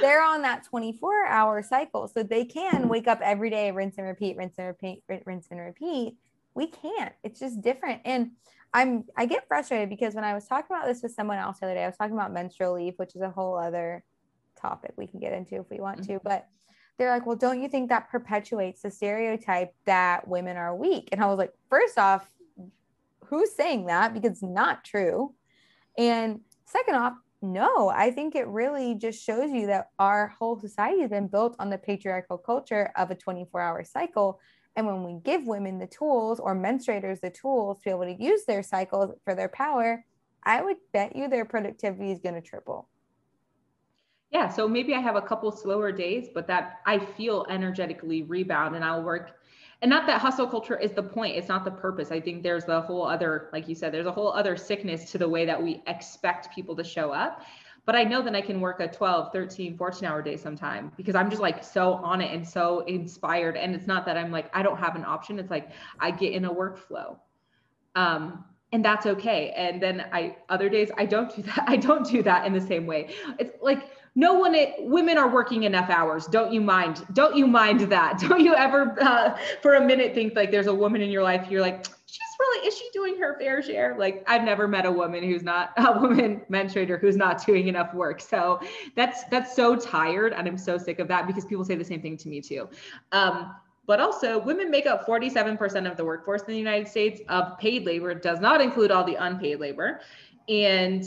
they're 0.00 0.22
on 0.22 0.42
that 0.42 0.64
24 0.64 1.26
hour 1.26 1.62
cycle. 1.62 2.08
So 2.08 2.22
they 2.22 2.44
can 2.44 2.88
wake 2.88 3.08
up 3.08 3.20
every 3.22 3.50
day, 3.50 3.70
rinse 3.70 3.96
and 3.98 4.06
repeat, 4.06 4.36
rinse 4.36 4.54
and 4.58 4.68
repeat, 4.68 5.02
rinse 5.26 5.48
and 5.50 5.60
repeat. 5.60 6.16
We 6.54 6.68
can't. 6.68 7.12
It's 7.22 7.40
just 7.40 7.60
different. 7.60 8.02
And 8.04 8.32
I'm 8.72 9.04
I 9.16 9.26
get 9.26 9.46
frustrated 9.46 9.88
because 9.88 10.14
when 10.14 10.24
I 10.24 10.34
was 10.34 10.46
talking 10.46 10.74
about 10.74 10.86
this 10.86 11.02
with 11.02 11.12
someone 11.12 11.38
else 11.38 11.60
the 11.60 11.66
other 11.66 11.74
day, 11.74 11.84
I 11.84 11.86
was 11.86 11.96
talking 11.96 12.14
about 12.14 12.32
menstrual 12.32 12.74
leave, 12.74 12.94
which 12.96 13.14
is 13.14 13.22
a 13.22 13.30
whole 13.30 13.56
other 13.56 14.04
topic 14.60 14.92
we 14.96 15.06
can 15.06 15.20
get 15.20 15.32
into 15.32 15.56
if 15.56 15.70
we 15.70 15.80
want 15.80 16.00
mm-hmm. 16.00 16.14
to. 16.14 16.20
But 16.22 16.46
they're 16.98 17.10
like, 17.10 17.26
well, 17.26 17.36
don't 17.36 17.60
you 17.60 17.68
think 17.68 17.88
that 17.88 18.10
perpetuates 18.10 18.82
the 18.82 18.90
stereotype 18.90 19.74
that 19.84 20.26
women 20.28 20.56
are 20.56 20.74
weak? 20.74 21.08
And 21.12 21.22
I 21.22 21.26
was 21.26 21.38
like, 21.38 21.52
first 21.68 21.98
off, 21.98 22.28
who's 23.26 23.54
saying 23.54 23.86
that? 23.86 24.14
Because 24.14 24.32
it's 24.32 24.42
not 24.42 24.84
true. 24.84 25.34
And 25.98 26.40
second 26.66 26.94
off, 26.96 27.14
no, 27.44 27.90
I 27.90 28.10
think 28.10 28.34
it 28.34 28.46
really 28.48 28.94
just 28.94 29.22
shows 29.22 29.50
you 29.50 29.66
that 29.66 29.90
our 29.98 30.28
whole 30.38 30.58
society 30.58 31.00
has 31.02 31.10
been 31.10 31.28
built 31.28 31.54
on 31.58 31.70
the 31.70 31.78
patriarchal 31.78 32.38
culture 32.38 32.90
of 32.96 33.10
a 33.10 33.14
24 33.14 33.60
hour 33.60 33.84
cycle. 33.84 34.40
And 34.76 34.86
when 34.86 35.04
we 35.04 35.20
give 35.22 35.46
women 35.46 35.78
the 35.78 35.86
tools 35.86 36.40
or 36.40 36.56
menstruators 36.56 37.20
the 37.20 37.30
tools 37.30 37.78
to 37.78 37.84
be 37.84 37.90
able 37.90 38.04
to 38.04 38.22
use 38.22 38.44
their 38.46 38.62
cycles 38.62 39.14
for 39.24 39.34
their 39.34 39.48
power, 39.48 40.04
I 40.42 40.62
would 40.62 40.76
bet 40.92 41.14
you 41.14 41.28
their 41.28 41.44
productivity 41.44 42.10
is 42.10 42.18
going 42.18 42.34
to 42.34 42.40
triple. 42.40 42.88
Yeah. 44.30 44.48
So 44.48 44.66
maybe 44.66 44.94
I 44.94 45.00
have 45.00 45.14
a 45.14 45.22
couple 45.22 45.52
slower 45.52 45.92
days, 45.92 46.28
but 46.34 46.48
that 46.48 46.80
I 46.86 46.98
feel 46.98 47.46
energetically 47.48 48.24
rebound 48.24 48.74
and 48.74 48.84
I'll 48.84 49.02
work 49.02 49.36
and 49.84 49.90
not 49.90 50.06
that 50.06 50.18
hustle 50.18 50.46
culture 50.46 50.78
is 50.78 50.92
the 50.92 51.02
point 51.02 51.36
it's 51.36 51.48
not 51.48 51.62
the 51.62 51.70
purpose. 51.70 52.10
I 52.10 52.18
think 52.18 52.42
there's 52.42 52.64
the 52.64 52.80
whole 52.80 53.06
other 53.06 53.50
like 53.52 53.68
you 53.68 53.74
said 53.74 53.92
there's 53.92 54.06
a 54.06 54.12
whole 54.12 54.32
other 54.32 54.56
sickness 54.56 55.12
to 55.12 55.18
the 55.18 55.28
way 55.28 55.44
that 55.44 55.62
we 55.62 55.82
expect 55.86 56.54
people 56.54 56.74
to 56.76 56.82
show 56.82 57.12
up. 57.12 57.42
But 57.84 57.94
i 57.94 58.02
know 58.02 58.22
that 58.22 58.34
i 58.34 58.40
can 58.40 58.62
work 58.62 58.80
a 58.80 58.88
12 58.88 59.30
13 59.30 59.76
14 59.76 60.08
hour 60.08 60.22
day 60.22 60.38
sometime 60.38 60.90
because 60.96 61.14
i'm 61.14 61.28
just 61.28 61.42
like 61.42 61.62
so 61.62 61.96
on 61.96 62.22
it 62.22 62.32
and 62.34 62.48
so 62.48 62.80
inspired. 62.86 63.58
And 63.58 63.74
it's 63.74 63.86
not 63.86 64.06
that 64.06 64.16
i'm 64.16 64.32
like 64.32 64.48
i 64.56 64.62
don't 64.62 64.78
have 64.78 64.96
an 64.96 65.04
option. 65.04 65.38
It's 65.38 65.50
like 65.50 65.68
i 66.00 66.10
get 66.10 66.32
in 66.32 66.46
a 66.46 66.54
workflow. 66.54 67.18
Um 67.94 68.42
and 68.72 68.82
that's 68.82 69.04
okay. 69.04 69.52
And 69.54 69.82
then 69.82 70.06
i 70.14 70.34
other 70.48 70.70
days 70.70 70.92
i 70.96 71.04
don't 71.04 71.36
do 71.36 71.42
that. 71.42 71.64
I 71.68 71.76
don't 71.76 72.08
do 72.08 72.22
that 72.22 72.46
in 72.46 72.54
the 72.54 72.66
same 72.72 72.86
way. 72.86 73.10
It's 73.38 73.52
like 73.60 73.90
no 74.14 74.34
one 74.34 74.54
women 74.78 75.18
are 75.18 75.28
working 75.28 75.64
enough 75.64 75.90
hours. 75.90 76.26
Don't 76.26 76.52
you 76.52 76.60
mind? 76.60 77.04
Don't 77.12 77.36
you 77.36 77.46
mind 77.46 77.80
that? 77.80 78.18
Don't 78.28 78.40
you 78.40 78.54
ever 78.54 78.96
uh, 79.00 79.36
for 79.60 79.74
a 79.74 79.84
minute 79.84 80.14
think 80.14 80.34
like 80.36 80.50
there's 80.50 80.68
a 80.68 80.74
woman 80.74 81.02
in 81.02 81.10
your 81.10 81.22
life 81.22 81.50
you're 81.50 81.60
like 81.60 81.86
she's 82.06 82.20
really 82.38 82.68
is 82.68 82.76
she 82.76 82.88
doing 82.92 83.18
her 83.18 83.36
fair 83.38 83.62
share? 83.62 83.96
Like 83.98 84.22
i've 84.26 84.44
never 84.44 84.68
met 84.68 84.86
a 84.86 84.92
woman 84.92 85.24
who's 85.24 85.42
not 85.42 85.72
a 85.76 85.98
woman 86.00 86.42
menstruator 86.50 87.00
who's 87.00 87.16
not 87.16 87.44
doing 87.44 87.68
enough 87.68 87.92
work. 87.94 88.20
So 88.20 88.60
that's 88.94 89.24
that's 89.24 89.54
so 89.56 89.76
tired 89.76 90.32
and 90.32 90.46
i'm 90.46 90.58
so 90.58 90.78
sick 90.78 91.00
of 91.00 91.08
that 91.08 91.26
because 91.26 91.44
people 91.44 91.64
say 91.64 91.74
the 91.74 91.84
same 91.84 92.00
thing 92.00 92.16
to 92.18 92.28
me 92.28 92.40
too. 92.40 92.68
Um, 93.12 93.54
but 93.86 94.00
also 94.00 94.38
women 94.38 94.70
make 94.70 94.86
up 94.86 95.06
47% 95.06 95.90
of 95.90 95.98
the 95.98 96.04
workforce 96.04 96.40
in 96.42 96.52
the 96.52 96.58
united 96.58 96.88
states 96.88 97.20
of 97.28 97.58
paid 97.58 97.84
labor 97.84 98.14
does 98.14 98.40
not 98.40 98.60
include 98.60 98.90
all 98.90 99.04
the 99.04 99.16
unpaid 99.16 99.60
labor. 99.60 100.00
And 100.48 101.04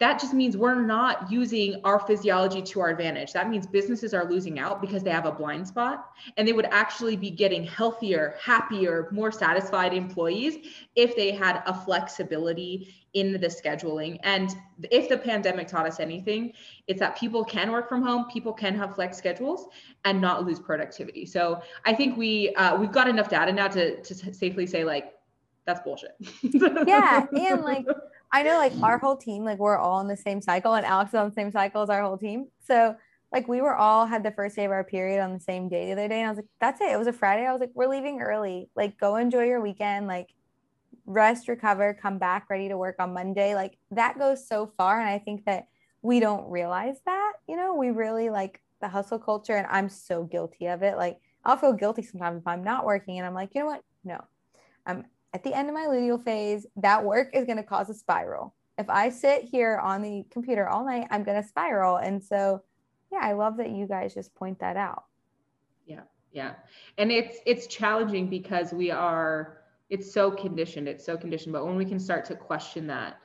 that 0.00 0.20
just 0.20 0.32
means 0.32 0.56
we're 0.56 0.80
not 0.80 1.30
using 1.30 1.80
our 1.82 1.98
physiology 1.98 2.62
to 2.62 2.80
our 2.80 2.90
advantage. 2.90 3.32
That 3.32 3.50
means 3.50 3.66
businesses 3.66 4.14
are 4.14 4.30
losing 4.30 4.60
out 4.60 4.80
because 4.80 5.02
they 5.02 5.10
have 5.10 5.26
a 5.26 5.32
blind 5.32 5.66
spot 5.66 6.10
and 6.36 6.46
they 6.46 6.52
would 6.52 6.66
actually 6.66 7.16
be 7.16 7.30
getting 7.30 7.64
healthier, 7.64 8.36
happier, 8.40 9.08
more 9.10 9.32
satisfied 9.32 9.92
employees 9.92 10.68
if 10.94 11.16
they 11.16 11.32
had 11.32 11.62
a 11.66 11.74
flexibility 11.74 12.94
in 13.14 13.32
the 13.32 13.48
scheduling. 13.48 14.20
And 14.22 14.54
if 14.92 15.08
the 15.08 15.18
pandemic 15.18 15.66
taught 15.66 15.86
us 15.86 15.98
anything, 15.98 16.52
it's 16.86 17.00
that 17.00 17.18
people 17.18 17.44
can 17.44 17.72
work 17.72 17.88
from 17.88 18.02
home, 18.02 18.26
people 18.32 18.52
can 18.52 18.76
have 18.76 18.94
flex 18.94 19.18
schedules 19.18 19.66
and 20.04 20.20
not 20.20 20.46
lose 20.46 20.60
productivity. 20.60 21.26
So 21.26 21.60
I 21.84 21.92
think 21.92 22.16
we 22.16 22.54
uh, 22.54 22.76
we've 22.76 22.92
got 22.92 23.08
enough 23.08 23.28
data 23.28 23.52
now 23.52 23.66
to, 23.68 24.00
to 24.00 24.14
safely 24.14 24.66
say 24.66 24.84
like 24.84 25.14
that's 25.64 25.80
bullshit. 25.80 26.16
yeah, 26.86 27.26
and 27.32 27.62
like 27.62 27.86
I 28.30 28.42
know 28.42 28.58
like 28.58 28.72
our 28.82 28.98
whole 28.98 29.16
team, 29.16 29.44
like 29.44 29.58
we're 29.58 29.78
all 29.78 30.00
in 30.00 30.08
the 30.08 30.16
same 30.16 30.40
cycle, 30.40 30.74
and 30.74 30.84
Alex 30.84 31.10
is 31.10 31.14
on 31.14 31.28
the 31.28 31.34
same 31.34 31.50
cycle 31.50 31.82
as 31.82 31.90
our 31.90 32.02
whole 32.02 32.18
team. 32.18 32.48
So 32.66 32.94
like 33.32 33.48
we 33.48 33.60
were 33.60 33.76
all 33.76 34.06
had 34.06 34.22
the 34.22 34.30
first 34.30 34.56
day 34.56 34.64
of 34.64 34.70
our 34.70 34.84
period 34.84 35.22
on 35.22 35.32
the 35.32 35.40
same 35.40 35.68
day 35.68 35.86
the 35.86 35.92
other 35.92 36.08
day, 36.08 36.20
and 36.20 36.26
I 36.26 36.30
was 36.30 36.38
like, 36.38 36.48
that's 36.60 36.80
it. 36.80 36.90
It 36.90 36.98
was 36.98 37.06
a 37.06 37.12
Friday. 37.12 37.46
I 37.46 37.52
was 37.52 37.60
like, 37.60 37.72
we're 37.74 37.88
leaving 37.88 38.20
early. 38.20 38.68
Like 38.76 38.98
go 38.98 39.16
enjoy 39.16 39.44
your 39.44 39.60
weekend. 39.60 40.06
Like 40.06 40.28
rest, 41.06 41.48
recover, 41.48 41.98
come 42.00 42.18
back 42.18 42.50
ready 42.50 42.68
to 42.68 42.76
work 42.76 42.96
on 42.98 43.14
Monday. 43.14 43.54
Like 43.54 43.78
that 43.90 44.18
goes 44.18 44.46
so 44.46 44.72
far, 44.76 45.00
and 45.00 45.08
I 45.08 45.18
think 45.18 45.44
that 45.46 45.66
we 46.02 46.20
don't 46.20 46.50
realize 46.50 46.96
that. 47.06 47.32
You 47.48 47.56
know, 47.56 47.74
we 47.74 47.90
really 47.90 48.30
like 48.30 48.60
the 48.80 48.88
hustle 48.88 49.18
culture, 49.18 49.56
and 49.56 49.66
I'm 49.70 49.88
so 49.88 50.24
guilty 50.24 50.66
of 50.66 50.82
it. 50.82 50.96
Like 50.96 51.18
I'll 51.44 51.56
feel 51.56 51.72
guilty 51.72 52.02
sometimes 52.02 52.42
if 52.42 52.46
I'm 52.46 52.64
not 52.64 52.84
working, 52.84 53.18
and 53.18 53.26
I'm 53.26 53.34
like, 53.34 53.54
you 53.54 53.62
know 53.62 53.66
what? 53.68 53.82
No, 54.04 54.22
I'm 54.86 55.06
at 55.34 55.44
the 55.44 55.54
end 55.54 55.68
of 55.68 55.74
my 55.74 55.86
luteal 55.86 56.22
phase, 56.22 56.66
that 56.76 57.04
work 57.04 57.30
is 57.34 57.44
going 57.44 57.58
to 57.58 57.62
cause 57.62 57.90
a 57.90 57.94
spiral. 57.94 58.54
If 58.78 58.88
I 58.88 59.08
sit 59.08 59.42
here 59.44 59.78
on 59.82 60.02
the 60.02 60.24
computer 60.30 60.68
all 60.68 60.84
night, 60.84 61.08
I'm 61.10 61.24
going 61.24 61.40
to 61.40 61.46
spiral. 61.46 61.96
And 61.96 62.22
so, 62.22 62.62
yeah, 63.12 63.20
I 63.22 63.32
love 63.32 63.56
that 63.58 63.70
you 63.70 63.86
guys 63.86 64.14
just 64.14 64.34
point 64.34 64.58
that 64.60 64.76
out. 64.76 65.04
Yeah. 65.86 66.02
Yeah. 66.32 66.54
And 66.96 67.10
it's 67.10 67.38
it's 67.46 67.66
challenging 67.66 68.28
because 68.28 68.72
we 68.72 68.90
are 68.90 69.58
it's 69.90 70.12
so 70.12 70.30
conditioned. 70.30 70.86
It's 70.86 71.04
so 71.04 71.16
conditioned, 71.16 71.52
but 71.52 71.64
when 71.64 71.76
we 71.76 71.84
can 71.84 71.98
start 71.98 72.24
to 72.26 72.36
question 72.36 72.86
that, 72.88 73.18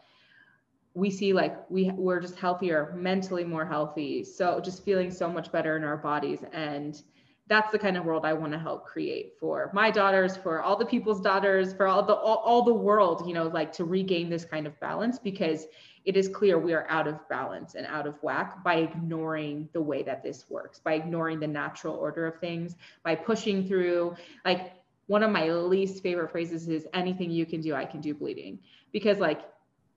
we 0.93 1.09
see 1.09 1.33
like 1.33 1.69
we 1.69 1.91
we're 1.91 2.21
just 2.21 2.37
healthier, 2.37 2.93
mentally 2.95 3.43
more 3.43 3.65
healthy. 3.65 4.23
So 4.23 4.59
just 4.59 4.83
feeling 4.83 5.11
so 5.11 5.29
much 5.29 5.51
better 5.51 5.75
in 5.77 5.83
our 5.83 5.97
bodies 5.97 6.43
and 6.53 7.01
that's 7.47 7.71
the 7.71 7.79
kind 7.79 7.97
of 7.97 8.05
world 8.05 8.25
I 8.25 8.33
want 8.33 8.53
to 8.53 8.59
help 8.59 8.85
create 8.85 9.33
for 9.39 9.69
my 9.73 9.91
daughters, 9.91 10.37
for 10.37 10.61
all 10.61 10.77
the 10.77 10.85
people's 10.85 11.19
daughters, 11.19 11.73
for 11.73 11.87
all 11.87 12.01
the 12.03 12.13
all, 12.13 12.37
all, 12.37 12.63
the 12.63 12.73
world, 12.73 13.27
you 13.27 13.33
know, 13.33 13.47
like 13.47 13.73
to 13.73 13.85
regain 13.85 14.29
this 14.29 14.45
kind 14.45 14.65
of 14.65 14.79
balance 14.79 15.19
because 15.19 15.67
it 16.05 16.15
is 16.15 16.29
clear 16.29 16.57
we 16.57 16.73
are 16.73 16.85
out 16.89 17.07
of 17.07 17.27
balance 17.27 17.75
and 17.75 17.85
out 17.87 18.07
of 18.07 18.15
whack 18.23 18.63
by 18.63 18.75
ignoring 18.75 19.67
the 19.73 19.81
way 19.81 20.03
that 20.03 20.23
this 20.23 20.45
works, 20.49 20.79
by 20.79 20.93
ignoring 20.93 21.39
the 21.39 21.47
natural 21.47 21.95
order 21.95 22.25
of 22.25 22.39
things, 22.39 22.75
by 23.03 23.13
pushing 23.13 23.67
through 23.67 24.15
like 24.45 24.73
one 25.07 25.21
of 25.21 25.31
my 25.31 25.49
least 25.49 26.01
favorite 26.01 26.31
phrases 26.31 26.69
is 26.69 26.87
anything 26.93 27.29
you 27.29 27.45
can 27.45 27.59
do, 27.59 27.75
I 27.75 27.83
can 27.85 27.99
do 27.99 28.13
bleeding. 28.13 28.59
Because 28.93 29.19
like, 29.19 29.41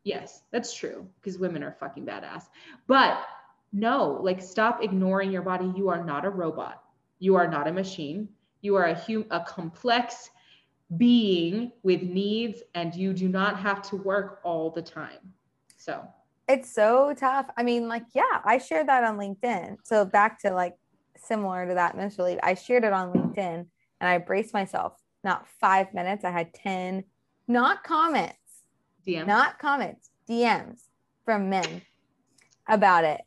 yes, 0.02 0.42
that's 0.50 0.74
true 0.74 1.06
because 1.20 1.38
women 1.38 1.62
are 1.62 1.76
fucking 1.78 2.06
badass. 2.06 2.44
But 2.88 3.24
no, 3.72 4.18
like 4.20 4.42
stop 4.42 4.82
ignoring 4.82 5.30
your 5.30 5.42
body. 5.42 5.72
You 5.76 5.90
are 5.90 6.04
not 6.04 6.24
a 6.24 6.30
robot 6.30 6.82
you 7.18 7.34
are 7.36 7.48
not 7.48 7.68
a 7.68 7.72
machine. 7.72 8.28
You 8.60 8.76
are 8.76 8.86
a 8.86 8.94
hum- 8.94 9.26
a 9.30 9.40
complex 9.40 10.30
being 10.96 11.72
with 11.82 12.02
needs 12.02 12.62
and 12.74 12.94
you 12.94 13.12
do 13.12 13.28
not 13.28 13.58
have 13.58 13.82
to 13.90 13.96
work 13.96 14.40
all 14.44 14.70
the 14.70 14.82
time. 14.82 15.18
So, 15.76 16.06
it's 16.48 16.72
so 16.72 17.12
tough. 17.16 17.46
I 17.56 17.64
mean, 17.64 17.88
like, 17.88 18.04
yeah, 18.14 18.40
I 18.44 18.58
shared 18.58 18.88
that 18.88 19.02
on 19.02 19.18
LinkedIn. 19.18 19.78
So, 19.84 20.04
back 20.04 20.40
to 20.42 20.52
like 20.52 20.74
similar 21.16 21.66
to 21.66 21.74
that 21.74 21.94
initially, 21.94 22.40
I 22.42 22.54
shared 22.54 22.84
it 22.84 22.92
on 22.92 23.12
LinkedIn 23.12 23.66
and 24.00 24.08
I 24.08 24.18
braced 24.18 24.54
myself. 24.54 24.94
Not 25.24 25.48
five 25.60 25.92
minutes, 25.92 26.24
I 26.24 26.30
had 26.30 26.54
10, 26.54 27.02
not 27.48 27.82
comments, 27.82 28.36
DMs, 29.06 29.26
not 29.26 29.58
comments, 29.58 30.10
DMs 30.28 30.82
from 31.24 31.50
men 31.50 31.82
about 32.68 33.04
it 33.04 33.22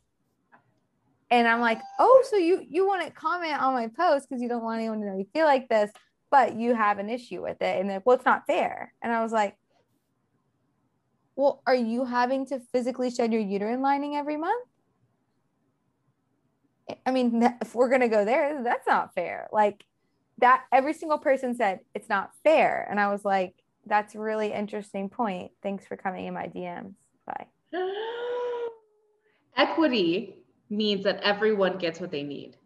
and 1.30 1.46
i'm 1.46 1.60
like 1.60 1.80
oh 1.98 2.24
so 2.28 2.36
you 2.36 2.64
you 2.68 2.86
want 2.86 3.04
to 3.04 3.12
comment 3.12 3.60
on 3.60 3.72
my 3.72 3.88
post 3.88 4.28
because 4.28 4.42
you 4.42 4.48
don't 4.48 4.62
want 4.62 4.80
anyone 4.80 5.00
to 5.00 5.06
know 5.06 5.18
you 5.18 5.26
feel 5.32 5.46
like 5.46 5.68
this 5.68 5.90
but 6.30 6.54
you 6.54 6.74
have 6.74 6.98
an 6.98 7.10
issue 7.10 7.42
with 7.42 7.60
it. 7.60 7.80
And 7.80 7.88
like 7.88 8.06
well 8.06 8.16
it's 8.16 8.24
not 8.24 8.46
fair. 8.46 8.94
And 9.02 9.12
i 9.12 9.22
was 9.22 9.32
like 9.32 9.56
well 11.36 11.62
are 11.66 11.74
you 11.74 12.04
having 12.04 12.46
to 12.46 12.60
physically 12.72 13.10
shed 13.10 13.32
your 13.32 13.42
uterine 13.42 13.82
lining 13.82 14.16
every 14.16 14.36
month? 14.36 14.66
I 17.04 17.10
mean 17.10 17.42
if 17.60 17.74
we're 17.74 17.90
to 17.98 18.08
go 18.08 18.24
there 18.24 18.62
that's 18.62 18.86
not 18.86 19.14
fair. 19.14 19.48
Like 19.52 19.84
that 20.38 20.64
every 20.72 20.94
single 20.94 21.18
person 21.18 21.54
said 21.54 21.80
it's 21.94 22.08
not 22.08 22.30
fair. 22.44 22.86
And 22.90 23.00
i 23.00 23.10
was 23.10 23.24
like 23.24 23.54
that's 23.86 24.14
a 24.14 24.20
really 24.20 24.52
interesting 24.52 25.08
point. 25.08 25.52
Thanks 25.62 25.86
for 25.86 25.96
coming 25.96 26.26
in 26.26 26.34
my 26.34 26.46
dms 26.46 26.94
bye. 27.26 27.46
Equity 29.56 30.39
means 30.70 31.04
that 31.04 31.20
everyone 31.22 31.78
gets 31.78 32.00
what 32.00 32.10
they 32.10 32.22
need. 32.22 32.56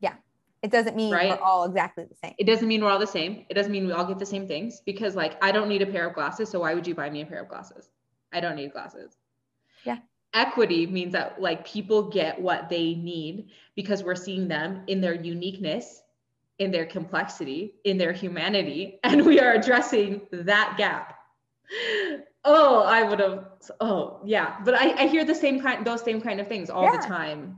Yeah. 0.00 0.14
It 0.62 0.70
doesn't 0.70 0.96
mean 0.96 1.12
right? 1.12 1.30
we're 1.30 1.44
all 1.44 1.64
exactly 1.64 2.04
the 2.04 2.14
same. 2.14 2.34
It 2.38 2.44
doesn't 2.44 2.68
mean 2.68 2.82
we're 2.82 2.90
all 2.90 2.98
the 2.98 3.06
same. 3.06 3.46
It 3.48 3.54
doesn't 3.54 3.72
mean 3.72 3.86
we 3.86 3.92
all 3.92 4.04
get 4.04 4.18
the 4.18 4.26
same 4.26 4.46
things 4.46 4.82
because 4.84 5.16
like 5.16 5.42
I 5.42 5.50
don't 5.50 5.68
need 5.68 5.82
a 5.82 5.86
pair 5.86 6.06
of 6.06 6.14
glasses, 6.14 6.50
so 6.50 6.60
why 6.60 6.74
would 6.74 6.86
you 6.86 6.94
buy 6.94 7.08
me 7.10 7.22
a 7.22 7.26
pair 7.26 7.42
of 7.42 7.48
glasses? 7.48 7.88
I 8.32 8.40
don't 8.40 8.56
need 8.56 8.72
glasses. 8.72 9.16
Yeah. 9.84 9.98
Equity 10.34 10.86
means 10.86 11.12
that 11.12 11.40
like 11.40 11.66
people 11.66 12.10
get 12.10 12.40
what 12.40 12.68
they 12.68 12.94
need 12.94 13.48
because 13.74 14.02
we're 14.02 14.14
seeing 14.14 14.46
them 14.46 14.82
in 14.86 15.00
their 15.00 15.14
uniqueness, 15.14 16.02
in 16.58 16.70
their 16.70 16.84
complexity, 16.84 17.74
in 17.84 17.96
their 17.96 18.12
humanity, 18.12 19.00
and 19.04 19.24
we 19.24 19.40
are 19.40 19.52
addressing 19.52 20.22
that 20.30 20.74
gap 20.76 21.14
oh, 22.48 22.82
I 22.82 23.02
would 23.02 23.20
have. 23.20 23.44
Oh, 23.80 24.20
yeah. 24.24 24.56
But 24.64 24.74
I, 24.74 25.02
I 25.02 25.06
hear 25.06 25.24
the 25.24 25.34
same 25.34 25.60
kind, 25.60 25.86
those 25.86 26.02
same 26.02 26.20
kind 26.20 26.40
of 26.40 26.48
things 26.48 26.70
all 26.70 26.84
yeah. 26.84 27.00
the 27.00 27.06
time. 27.06 27.56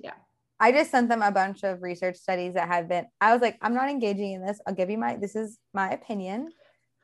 Yeah 0.00 0.14
i 0.62 0.70
just 0.70 0.92
sent 0.92 1.08
them 1.08 1.22
a 1.22 1.32
bunch 1.32 1.64
of 1.64 1.82
research 1.82 2.16
studies 2.16 2.54
that 2.54 2.68
had 2.68 2.88
been, 2.88 3.04
I 3.20 3.32
was 3.32 3.42
like, 3.42 3.58
I'm 3.60 3.74
not 3.74 3.90
engaging 3.90 4.34
in 4.34 4.46
this. 4.46 4.60
I'll 4.64 4.74
give 4.74 4.90
you 4.90 4.96
my, 4.96 5.16
this 5.16 5.34
is 5.34 5.58
my 5.74 5.90
opinion. 5.90 6.50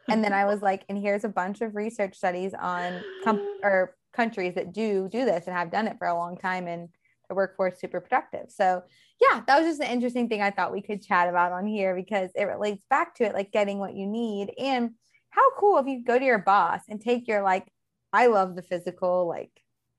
And 0.08 0.22
then 0.22 0.32
I 0.32 0.44
was 0.44 0.62
like, 0.62 0.84
and 0.88 0.96
here's 0.96 1.24
a 1.24 1.28
bunch 1.28 1.60
of 1.60 1.74
research 1.74 2.16
studies 2.16 2.54
on 2.54 3.02
com- 3.24 3.58
or 3.64 3.96
countries 4.12 4.54
that 4.54 4.72
do 4.72 5.08
do 5.10 5.24
this 5.24 5.48
and 5.48 5.56
have 5.56 5.72
done 5.72 5.88
it 5.88 5.98
for 5.98 6.06
a 6.06 6.14
long 6.14 6.38
time 6.38 6.68
and 6.68 6.88
the 7.28 7.34
workforce 7.34 7.80
super 7.80 8.00
productive. 8.00 8.46
So 8.48 8.84
yeah, 9.20 9.42
that 9.48 9.58
was 9.58 9.66
just 9.66 9.82
an 9.82 9.90
interesting 9.90 10.28
thing 10.28 10.40
I 10.40 10.52
thought 10.52 10.72
we 10.72 10.80
could 10.80 11.02
chat 11.02 11.28
about 11.28 11.50
on 11.50 11.66
here 11.66 11.96
because 11.96 12.30
it 12.36 12.44
relates 12.44 12.84
back 12.88 13.16
to 13.16 13.24
it, 13.24 13.34
like 13.34 13.50
getting 13.50 13.80
what 13.80 13.96
you 13.96 14.06
need. 14.06 14.52
And 14.56 14.92
how 15.30 15.54
cool 15.56 15.78
if 15.78 15.86
you 15.86 16.04
go 16.04 16.18
to 16.18 16.24
your 16.24 16.38
boss 16.38 16.82
and 16.88 17.00
take 17.00 17.28
your 17.28 17.42
like, 17.42 17.66
I 18.12 18.26
love 18.26 18.56
the 18.56 18.62
physical 18.62 19.28
like 19.28 19.50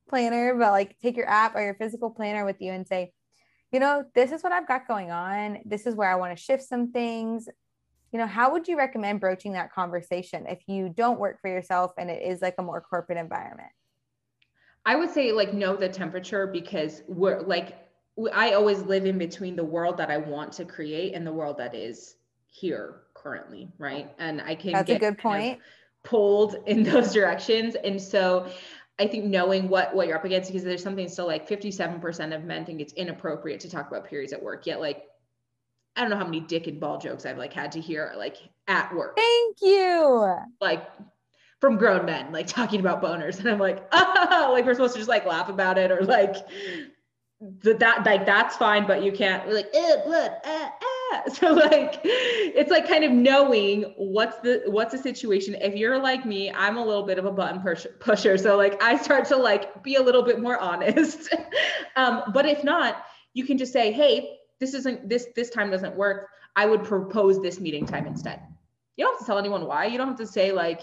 planner, 0.10 0.56
but 0.56 0.72
like 0.72 0.98
take 1.00 1.18
your 1.18 1.30
app 1.30 1.56
or 1.56 1.62
your 1.62 1.76
physical 1.76 2.10
planner 2.10 2.46
with 2.46 2.58
you 2.60 2.72
and 2.72 2.88
say, 2.88 3.12
you 3.72 3.80
know, 3.80 4.04
this 4.16 4.32
is 4.32 4.42
what 4.42 4.52
I've 4.52 4.68
got 4.68 4.88
going 4.88 5.12
on. 5.12 5.60
This 5.66 5.86
is 5.86 5.96
where 5.96 6.10
I 6.10 6.16
want 6.16 6.36
to 6.36 6.44
shift 6.44 6.64
some 6.64 6.92
things. 6.92 7.48
You 8.12 8.18
know, 8.18 8.26
how 8.26 8.52
would 8.54 8.68
you 8.68 8.78
recommend 8.78 9.20
broaching 9.20 9.54
that 9.54 9.72
conversation 9.72 10.48
if 10.48 10.60
you 10.68 10.90
don't 10.90 11.20
work 11.20 11.40
for 11.42 11.50
yourself 11.50 11.92
and 11.98 12.10
it 12.10 12.24
is 12.24 12.42
like 12.42 12.56
a 12.58 12.64
more 12.64 12.82
corporate 12.82 13.20
environment? 13.20 13.70
I 14.86 14.96
would 14.96 15.12
say 15.12 15.32
like 15.32 15.54
know 15.54 15.76
the 15.76 15.90
temperature 15.90 16.48
because 16.48 17.04
we're 17.08 17.42
like 17.42 17.78
I 18.34 18.54
always 18.54 18.82
live 18.82 19.06
in 19.06 19.18
between 19.18 19.56
the 19.56 19.64
world 19.64 19.98
that 19.98 20.10
I 20.10 20.18
want 20.18 20.52
to 20.54 20.66
create 20.66 21.14
and 21.14 21.26
the 21.26 21.32
world 21.32 21.58
that 21.60 21.76
is 21.76 22.16
here 22.48 23.04
currently, 23.22 23.70
right? 23.78 24.14
And 24.20 24.42
I 24.42 24.56
can 24.56 24.74
That's 24.74 24.90
a 24.90 25.00
good 25.00 25.18
point. 25.18 25.60
pulled 26.04 26.56
in 26.68 26.84
those 26.84 27.14
directions. 27.14 27.76
And 27.76 28.02
so 28.02 28.48
I 29.00 29.08
think 29.08 29.26
knowing 29.26 29.70
what 29.70 29.96
what 29.96 30.08
you're 30.08 30.18
up 30.18 30.26
against 30.26 30.50
because 30.50 30.64
there's 30.64 30.84
something 30.84 31.08
still 31.08 31.28
like 31.28 31.48
57% 31.48 32.36
of 32.36 32.44
men 32.44 32.66
think 32.66 32.82
it's 32.82 32.94
inappropriate 32.94 33.62
to 33.62 33.70
talk 33.70 33.88
about 33.88 34.06
periods 34.06 34.34
at 34.34 34.44
work. 34.44 34.66
Yet 34.66 34.80
like 34.80 35.04
I 35.96 36.02
don't 36.02 36.10
know 36.10 36.18
how 36.18 36.26
many 36.26 36.42
dick 36.42 36.68
and 36.68 36.80
ball 36.80 36.98
jokes 36.98 37.26
I've 37.26 37.38
like 37.38 37.54
had 37.54 37.72
to 37.74 37.82
hear 37.82 38.14
like 38.18 38.38
at 38.68 38.94
work. 38.94 39.16
Thank 39.16 39.58
you. 39.62 40.36
Like 40.62 40.88
from 41.60 41.78
grown 41.78 42.06
men, 42.06 42.32
like 42.32 42.48
talking 42.48 42.80
about 42.80 43.02
boners. 43.02 43.40
And 43.40 43.50
I'm 43.50 43.60
like, 43.60 43.86
ah, 43.92 44.50
like 44.54 44.66
we're 44.66 44.74
supposed 44.74 44.94
to 44.94 45.00
just 45.00 45.10
like 45.10 45.26
laugh 45.26 45.50
about 45.50 45.78
it 45.78 45.92
or 45.92 46.02
like 46.02 46.36
that, 47.64 47.80
that 47.80 48.06
like 48.06 48.26
that's 48.26 48.56
fine, 48.58 48.86
but 48.86 49.04
you 49.04 49.12
can't 49.12 49.46
we're 49.48 49.56
like, 49.56 49.70
eh, 49.74 49.96
blood, 50.06 50.32
ah, 50.46 50.74
So 51.34 51.54
like 51.54 52.00
it's 52.04 52.72
like 52.72 52.88
kind 52.88 53.04
of 53.04 53.12
knowing 53.12 53.94
what's 53.98 54.40
the 54.40 54.64
what's 54.68 54.92
the 54.92 54.98
situation. 54.98 55.56
If 55.56 55.76
you're 55.76 56.00
like 56.00 56.26
me, 56.26 56.52
I'm 56.52 56.78
a 56.78 56.86
little 56.86 57.04
bit 57.04 57.20
of 57.20 57.26
a 57.26 57.32
button 57.32 57.62
push, 57.62 57.86
pusher. 58.00 58.38
So 58.38 58.58
like 58.58 58.82
I 58.82 58.98
start 58.98 59.26
to 59.26 59.36
like 59.36 59.84
be 59.84 59.96
a 59.96 60.02
little 60.02 60.24
bit 60.24 60.40
more 60.40 60.58
honest. 60.58 61.34
um, 61.96 62.24
but 62.34 62.46
if 62.46 62.64
not, 62.64 63.04
you 63.34 63.46
can 63.46 63.58
just 63.58 63.74
say, 63.74 63.92
hey, 63.92 64.38
this 64.60 64.74
isn't 64.74 65.08
this 65.08 65.28
this 65.36 65.50
time 65.50 65.72
doesn't 65.72 65.96
work. 65.96 66.30
I 66.56 66.66
would 66.66 66.84
propose 66.84 67.42
this 67.42 67.60
meeting 67.60 67.86
time 67.86 68.06
instead. 68.06 68.42
You 68.98 69.06
don't 69.06 69.14
have 69.14 69.20
to 69.20 69.26
tell 69.26 69.38
anyone 69.38 69.66
why. 69.66 69.86
You 69.86 69.98
don't 69.98 70.10
have 70.10 70.18
to 70.18 70.28
say 70.28 70.52
like 70.52 70.82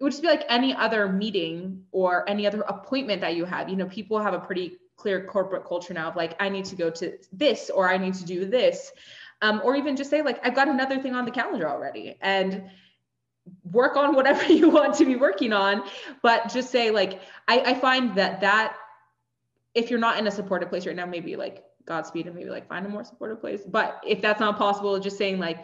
it 0.00 0.04
would 0.04 0.12
just 0.12 0.22
be 0.22 0.28
like 0.28 0.44
any 0.48 0.74
other 0.74 1.08
meeting 1.08 1.84
or 1.90 2.28
any 2.28 2.46
other 2.46 2.60
appointment 2.62 3.20
that 3.22 3.34
you 3.34 3.44
have. 3.44 3.68
You 3.68 3.76
know, 3.76 3.86
people 3.86 4.20
have 4.20 4.34
a 4.34 4.38
pretty 4.38 4.76
clear 4.96 5.24
corporate 5.24 5.64
culture 5.64 5.94
now 5.94 6.08
of 6.08 6.16
like, 6.16 6.34
I 6.40 6.48
need 6.48 6.66
to 6.66 6.76
go 6.76 6.90
to 6.90 7.18
this 7.32 7.70
or 7.70 7.88
I 7.88 7.98
need 7.98 8.14
to 8.14 8.24
do 8.24 8.44
this. 8.44 8.92
Um, 9.40 9.60
or 9.64 9.76
even 9.76 9.96
just 9.96 10.10
say, 10.10 10.22
like, 10.22 10.44
I've 10.44 10.54
got 10.54 10.68
another 10.68 11.00
thing 11.00 11.14
on 11.14 11.24
the 11.24 11.30
calendar 11.30 11.68
already 11.68 12.16
and 12.20 12.64
work 13.62 13.96
on 13.96 14.14
whatever 14.14 14.44
you 14.52 14.68
want 14.68 14.94
to 14.96 15.04
be 15.04 15.16
working 15.16 15.52
on. 15.52 15.84
But 16.22 16.52
just 16.52 16.70
say, 16.70 16.90
like, 16.90 17.20
I, 17.46 17.60
I 17.60 17.74
find 17.74 18.16
that 18.16 18.40
that 18.40 18.76
if 19.74 19.90
you're 19.90 20.00
not 20.00 20.18
in 20.18 20.26
a 20.26 20.30
supportive 20.30 20.68
place 20.68 20.86
right 20.86 20.96
now, 20.96 21.06
maybe 21.06 21.36
like 21.36 21.64
Godspeed 21.84 22.26
and 22.26 22.34
maybe 22.34 22.50
like 22.50 22.68
find 22.68 22.84
a 22.84 22.88
more 22.88 23.04
supportive 23.04 23.40
place. 23.40 23.62
But 23.66 24.00
if 24.06 24.20
that's 24.20 24.40
not 24.40 24.58
possible, 24.58 24.98
just 24.98 25.16
saying 25.16 25.38
like, 25.38 25.58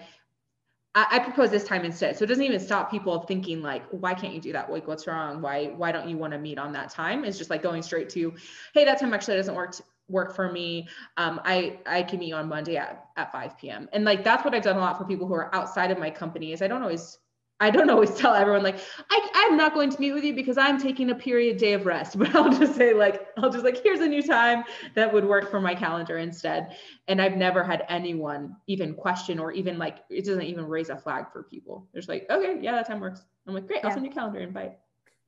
I, 0.95 1.07
I 1.11 1.19
propose 1.19 1.51
this 1.51 1.65
time 1.65 1.85
instead. 1.85 2.17
So 2.17 2.25
it 2.25 2.29
doesn't 2.29 2.45
even 2.45 2.61
stop 2.61 2.91
people 2.91 3.21
thinking 3.21 3.61
like, 3.61 3.83
why 3.91 4.15
can't 4.15 4.33
you 4.33 4.41
do 4.41 4.53
that? 4.53 4.71
Like, 4.71 4.87
what's 4.87 5.07
wrong? 5.07 5.43
Why 5.43 5.67
why 5.67 5.93
don't 5.93 6.09
you 6.09 6.17
want 6.17 6.33
to 6.33 6.39
meet 6.39 6.59
on 6.59 6.73
that 6.73 6.91
time? 6.91 7.25
It's 7.25 7.39
just 7.39 7.51
like 7.51 7.63
going 7.63 7.83
straight 7.83 8.09
to, 8.11 8.35
hey, 8.73 8.85
that 8.85 9.01
time 9.01 9.13
actually 9.13 9.37
doesn't 9.37 9.55
work 9.55 9.75
work 10.09 10.35
for 10.35 10.51
me. 10.51 10.89
Um, 11.17 11.41
I 11.45 11.79
I 11.87 12.03
can 12.03 12.19
meet 12.19 12.29
you 12.29 12.35
on 12.35 12.49
Monday 12.49 12.77
at, 12.77 13.07
at 13.17 13.33
5 13.33 13.59
p.m. 13.59 13.89
And 13.93 14.05
like 14.05 14.25
that's 14.25 14.45
what 14.45 14.55
I've 14.55 14.63
done 14.63 14.77
a 14.77 14.81
lot 14.81 14.99
for 14.99 15.05
people 15.05 15.27
who 15.27 15.35
are 15.35 15.55
outside 15.55 15.91
of 15.91 15.99
my 15.99 16.11
company 16.11 16.53
is 16.53 16.63
I 16.63 16.69
don't 16.69 16.83
always 16.83 17.19
I 17.61 17.71
don't 17.71 17.89
always 17.97 18.15
tell 18.15 18.35
everyone 18.35 18.63
like 18.63 18.79
I, 19.11 19.31
I'm 19.35 19.57
not 19.57 19.75
going 19.75 19.91
to 19.91 20.01
meet 20.01 20.13
with 20.13 20.25
you 20.25 20.35
because 20.35 20.59
I'm 20.59 20.79
taking 20.81 21.11
a 21.11 21.15
period 21.15 21.57
day 21.57 21.73
of 21.73 21.87
rest, 21.87 22.19
but 22.19 22.35
I'll 22.35 22.57
just 22.57 22.77
say 22.77 22.93
like 22.93 23.27
I'll 23.39 23.51
just 23.51 23.65
like 23.65 23.83
here's 23.83 24.01
a 24.01 24.09
new 24.09 24.23
time 24.23 24.65
that 24.95 25.13
would 25.13 25.25
work 25.25 25.51
for 25.51 25.61
my 25.61 25.75
calendar 25.75 26.19
instead. 26.19 26.77
And 27.09 27.21
I've 27.21 27.37
never 27.37 27.65
had 27.65 27.85
anyone 27.89 28.57
even 28.67 28.95
question 28.95 29.39
or 29.39 29.53
even 29.53 29.79
like 29.79 29.99
it 30.11 30.25
doesn't 30.25 30.43
even 30.43 30.67
raise 30.67 30.91
a 30.91 30.97
flag 30.97 31.27
for 31.33 31.45
people. 31.45 31.89
They're 31.93 32.01
just 32.01 32.09
like 32.09 32.27
okay 32.31 32.59
yeah 32.61 32.73
that 32.73 32.87
time 32.87 33.01
works. 33.01 33.23
I'm 33.47 33.55
like 33.55 33.67
great 33.67 33.85
I'll 33.85 33.93
send 33.93 34.05
you 34.05 34.11
a 34.11 34.15
calendar 34.15 34.41
invite. 34.41 34.79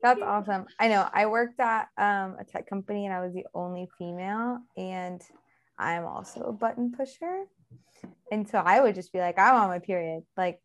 That's 0.03 0.21
awesome. 0.23 0.67
I 0.79 0.89
know 0.89 1.09
I 1.13 1.27
worked 1.27 1.59
at 1.59 1.89
um, 1.97 2.37
a 2.39 2.45
tech 2.45 2.69
company 2.69 3.07
and 3.07 3.15
I 3.15 3.21
was 3.21 3.33
the 3.33 3.45
only 3.55 3.89
female 3.99 4.59
and 4.77 5.23
I'm 5.79 6.05
also 6.05 6.41
a 6.43 6.53
button 6.53 6.93
pusher. 6.97 7.45
And 8.31 8.49
so 8.49 8.59
I 8.59 8.81
would 8.81 8.95
just 8.95 9.13
be 9.13 9.19
like, 9.19 9.39
I'm 9.39 9.55
on 9.57 9.69
my 9.69 9.79
period. 9.79 10.23
Like 10.37 10.61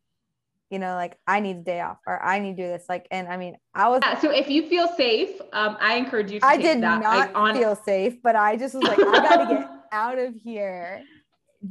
you 0.72 0.78
know, 0.78 0.94
like 0.94 1.18
I 1.26 1.40
need 1.40 1.58
a 1.58 1.62
day 1.62 1.82
off 1.82 1.98
or 2.06 2.20
I 2.24 2.38
need 2.38 2.56
to 2.56 2.62
do 2.62 2.68
this. 2.68 2.86
Like, 2.88 3.06
and 3.10 3.28
I 3.28 3.36
mean, 3.36 3.56
I 3.74 3.88
was. 3.88 4.00
Yeah, 4.02 4.18
so 4.18 4.30
if 4.30 4.48
you 4.48 4.66
feel 4.66 4.88
safe, 4.96 5.38
um, 5.52 5.76
I 5.78 5.96
encourage 5.96 6.30
you. 6.32 6.40
I 6.42 6.56
did 6.56 6.82
that. 6.82 7.02
not 7.02 7.18
like, 7.18 7.36
on- 7.36 7.54
feel 7.54 7.76
safe, 7.76 8.22
but 8.22 8.36
I 8.36 8.56
just 8.56 8.74
was 8.74 8.84
like, 8.84 8.98
I 8.98 9.02
got 9.02 9.36
to 9.36 9.54
get 9.54 9.70
out 9.92 10.18
of 10.18 10.34
here. 10.34 11.02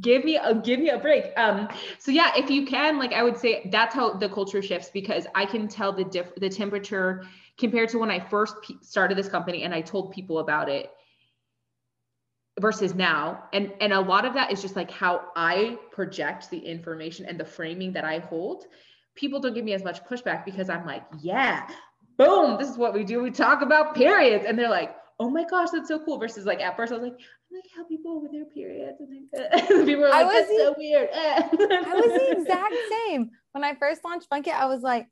Give 0.00 0.24
me 0.24 0.36
a 0.36 0.54
give 0.54 0.80
me 0.80 0.88
a 0.88 0.98
break. 0.98 1.32
Um, 1.36 1.68
so 1.98 2.10
yeah, 2.10 2.32
if 2.36 2.50
you 2.50 2.66
can, 2.66 2.98
like 2.98 3.12
I 3.12 3.22
would 3.22 3.36
say, 3.36 3.68
that's 3.70 3.94
how 3.94 4.14
the 4.14 4.28
culture 4.28 4.62
shifts 4.62 4.90
because 4.92 5.26
I 5.34 5.44
can 5.44 5.68
tell 5.68 5.92
the 5.92 6.04
diff 6.04 6.34
the 6.36 6.48
temperature 6.48 7.24
compared 7.58 7.90
to 7.90 7.98
when 7.98 8.10
I 8.10 8.18
first 8.18 8.56
started 8.80 9.18
this 9.18 9.28
company 9.28 9.64
and 9.64 9.74
I 9.74 9.82
told 9.82 10.12
people 10.12 10.38
about 10.38 10.68
it 10.68 10.90
versus 12.60 12.94
now 12.94 13.44
and 13.52 13.72
and 13.80 13.94
a 13.94 14.00
lot 14.00 14.26
of 14.26 14.34
that 14.34 14.52
is 14.52 14.60
just 14.60 14.76
like 14.76 14.90
how 14.90 15.22
i 15.34 15.78
project 15.90 16.50
the 16.50 16.58
information 16.58 17.24
and 17.24 17.40
the 17.40 17.44
framing 17.46 17.90
that 17.94 18.04
i 18.04 18.18
hold 18.18 18.66
people 19.14 19.40
don't 19.40 19.54
give 19.54 19.64
me 19.64 19.72
as 19.72 19.84
much 19.84 20.04
pushback 20.04 20.44
because 20.44 20.68
I'm 20.70 20.86
like, 20.86 21.02
yeah, 21.20 21.68
boom, 22.16 22.58
this 22.58 22.68
is 22.68 22.76
what 22.76 22.94
we 22.94 23.04
do. 23.04 23.22
We 23.22 23.30
talk 23.30 23.62
about 23.62 23.94
periods. 23.94 24.44
And 24.46 24.58
they're 24.58 24.70
like, 24.70 24.94
oh 25.22 25.30
my 25.30 25.44
gosh, 25.44 25.70
that's 25.70 25.88
so 25.88 25.98
cool. 26.04 26.18
Versus 26.18 26.44
like 26.44 26.60
at 26.60 26.76
first 26.76 26.92
I 26.92 26.96
was 26.96 27.04
like, 27.04 27.12
I'm 27.12 27.56
like 27.56 27.64
how 27.76 27.84
people 27.84 28.20
with 28.20 28.32
their 28.32 28.44
periods. 28.44 28.98
And 29.00 29.86
people 29.86 30.02
were 30.02 30.08
like, 30.08 30.28
that's 30.28 30.48
the, 30.48 30.56
so 30.58 30.74
weird. 30.76 31.08
I 31.14 31.48
was 31.52 32.20
the 32.20 32.36
exact 32.40 32.74
same. 32.90 33.30
When 33.52 33.64
I 33.64 33.74
first 33.74 34.04
launched 34.04 34.28
Funk 34.28 34.46
It, 34.46 34.54
I 34.54 34.66
was 34.66 34.82
like, 34.82 35.06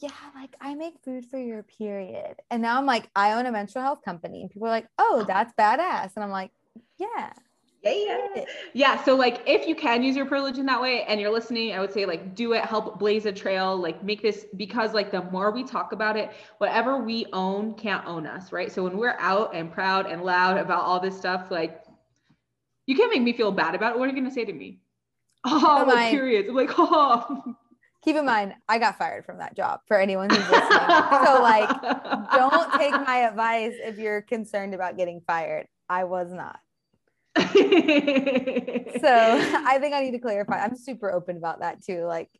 yeah, 0.00 0.10
like 0.34 0.54
I 0.60 0.74
make 0.74 0.94
food 1.04 1.26
for 1.26 1.38
your 1.38 1.62
period. 1.62 2.36
And 2.50 2.62
now 2.62 2.78
I'm 2.78 2.86
like, 2.86 3.08
I 3.14 3.34
own 3.34 3.46
a 3.46 3.52
menstrual 3.52 3.84
health 3.84 4.00
company. 4.04 4.42
And 4.42 4.50
people 4.50 4.66
are 4.66 4.70
like, 4.70 4.88
oh, 4.98 5.20
oh. 5.20 5.24
that's 5.24 5.52
badass. 5.54 6.12
And 6.16 6.24
I'm 6.24 6.30
like, 6.30 6.50
yeah 6.98 7.32
yeah 7.84 8.44
yeah 8.74 9.04
so 9.04 9.16
like 9.16 9.42
if 9.44 9.66
you 9.66 9.74
can 9.74 10.04
use 10.04 10.14
your 10.14 10.24
privilege 10.26 10.58
in 10.58 10.66
that 10.66 10.80
way 10.80 11.02
and 11.04 11.20
you're 11.20 11.32
listening 11.32 11.72
i 11.72 11.80
would 11.80 11.92
say 11.92 12.06
like 12.06 12.32
do 12.34 12.52
it 12.52 12.64
help 12.64 12.96
blaze 12.98 13.26
a 13.26 13.32
trail 13.32 13.76
like 13.76 14.02
make 14.04 14.22
this 14.22 14.46
because 14.56 14.94
like 14.94 15.10
the 15.10 15.22
more 15.32 15.50
we 15.50 15.64
talk 15.64 15.92
about 15.92 16.16
it 16.16 16.30
whatever 16.58 16.98
we 16.98 17.26
own 17.32 17.74
can't 17.74 18.06
own 18.06 18.26
us 18.26 18.52
right? 18.52 18.70
So 18.70 18.84
when 18.84 18.96
we're 18.96 19.16
out 19.18 19.54
and 19.54 19.72
proud 19.72 20.06
and 20.06 20.22
loud 20.22 20.58
about 20.58 20.82
all 20.82 21.00
this 21.00 21.16
stuff 21.16 21.50
like 21.50 21.82
you 22.86 22.96
can't 22.96 23.12
make 23.12 23.22
me 23.22 23.32
feel 23.32 23.52
bad 23.52 23.74
about 23.74 23.94
it. 23.94 23.98
What 23.98 24.06
are 24.06 24.12
you 24.12 24.18
going 24.18 24.28
to 24.28 24.34
say 24.34 24.44
to 24.44 24.52
me? 24.52 24.80
Oh 25.44 25.84
like 25.86 26.10
periods 26.10 26.48
i'm 26.48 26.54
like 26.54 26.70
oh. 26.78 27.56
Keep 28.04 28.16
in 28.16 28.26
mind 28.26 28.54
i 28.68 28.78
got 28.78 28.98
fired 28.98 29.24
from 29.24 29.38
that 29.38 29.56
job 29.56 29.80
for 29.86 29.98
anyone 30.00 30.30
who's 30.30 30.38
listening. 30.38 30.68
So 31.24 31.42
like 31.42 31.68
don't 32.32 32.72
take 32.74 32.92
my 32.92 33.26
advice 33.28 33.74
if 33.78 33.98
you're 33.98 34.22
concerned 34.22 34.74
about 34.74 34.96
getting 34.96 35.20
fired. 35.26 35.66
I 35.88 36.04
was 36.04 36.32
not 36.32 36.58
so 37.36 37.42
I 37.44 39.78
think 39.80 39.94
I 39.94 40.02
need 40.02 40.12
to 40.12 40.18
clarify. 40.18 40.62
I'm 40.62 40.76
super 40.76 41.12
open 41.12 41.36
about 41.36 41.60
that 41.60 41.82
too. 41.82 42.04
Like 42.04 42.30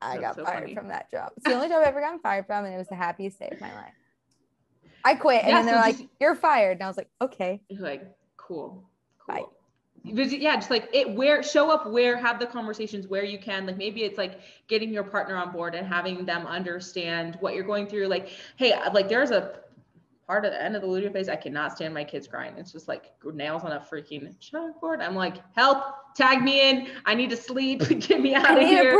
I 0.00 0.18
That's 0.18 0.20
got 0.20 0.36
so 0.36 0.44
fired 0.44 0.62
funny. 0.62 0.74
from 0.74 0.88
that 0.88 1.10
job. 1.10 1.32
It's 1.36 1.46
the 1.46 1.54
only 1.54 1.68
job 1.68 1.82
I 1.84 1.88
ever 1.88 2.00
gotten 2.00 2.20
fired 2.20 2.46
from, 2.46 2.64
and 2.64 2.74
it 2.74 2.78
was 2.78 2.88
the 2.88 2.94
happiest 2.94 3.38
day 3.38 3.48
of 3.50 3.60
my 3.60 3.74
life. 3.74 3.92
I 5.04 5.14
quit, 5.14 5.42
and 5.42 5.50
yeah, 5.50 5.56
then 5.56 5.66
they're 5.66 5.74
so 5.74 5.80
like, 5.80 5.98
just, 5.98 6.08
"You're 6.20 6.36
fired," 6.36 6.78
and 6.78 6.84
I 6.84 6.88
was 6.88 6.96
like, 6.96 7.08
"Okay." 7.20 7.60
Like, 7.70 8.04
cool. 8.36 8.84
cool. 9.26 9.34
Bye. 10.04 10.06
yeah 10.14 10.56
just 10.56 10.70
like 10.70 10.88
it 10.92 11.10
where 11.10 11.42
show 11.42 11.70
up 11.70 11.88
where 11.88 12.16
have 12.16 12.40
the 12.40 12.46
conversations 12.46 13.06
where 13.06 13.24
you 13.24 13.38
can 13.38 13.66
like 13.66 13.76
maybe 13.76 14.02
it's 14.02 14.18
like 14.18 14.40
getting 14.68 14.92
your 14.92 15.04
partner 15.04 15.36
on 15.36 15.52
board 15.52 15.74
and 15.76 15.86
having 15.86 16.24
them 16.24 16.46
understand 16.46 17.36
what 17.40 17.54
you're 17.54 17.64
going 17.64 17.86
through 17.86 18.08
like 18.08 18.28
hey 18.56 18.74
like 18.92 19.08
there's 19.08 19.30
a 19.30 19.60
part 20.26 20.44
of 20.44 20.52
the 20.52 20.62
end 20.62 20.76
of 20.76 20.82
the 20.82 20.88
luteal 20.88 21.12
phase, 21.12 21.28
I 21.28 21.36
cannot 21.36 21.76
stand 21.76 21.92
my 21.92 22.04
kids 22.04 22.26
crying. 22.26 22.54
It's 22.56 22.72
just 22.72 22.88
like 22.88 23.12
nails 23.24 23.64
on 23.64 23.72
a 23.72 23.80
freaking 23.80 24.34
chalkboard. 24.38 25.00
I'm 25.00 25.14
like, 25.14 25.36
help, 25.54 25.84
tag 26.14 26.42
me 26.42 26.70
in. 26.70 26.88
I 27.04 27.14
need 27.14 27.30
to 27.30 27.36
sleep. 27.36 27.80
Get 28.00 28.20
me 28.20 28.34
out 28.34 28.60
of 28.60 28.66
here. 28.66 28.92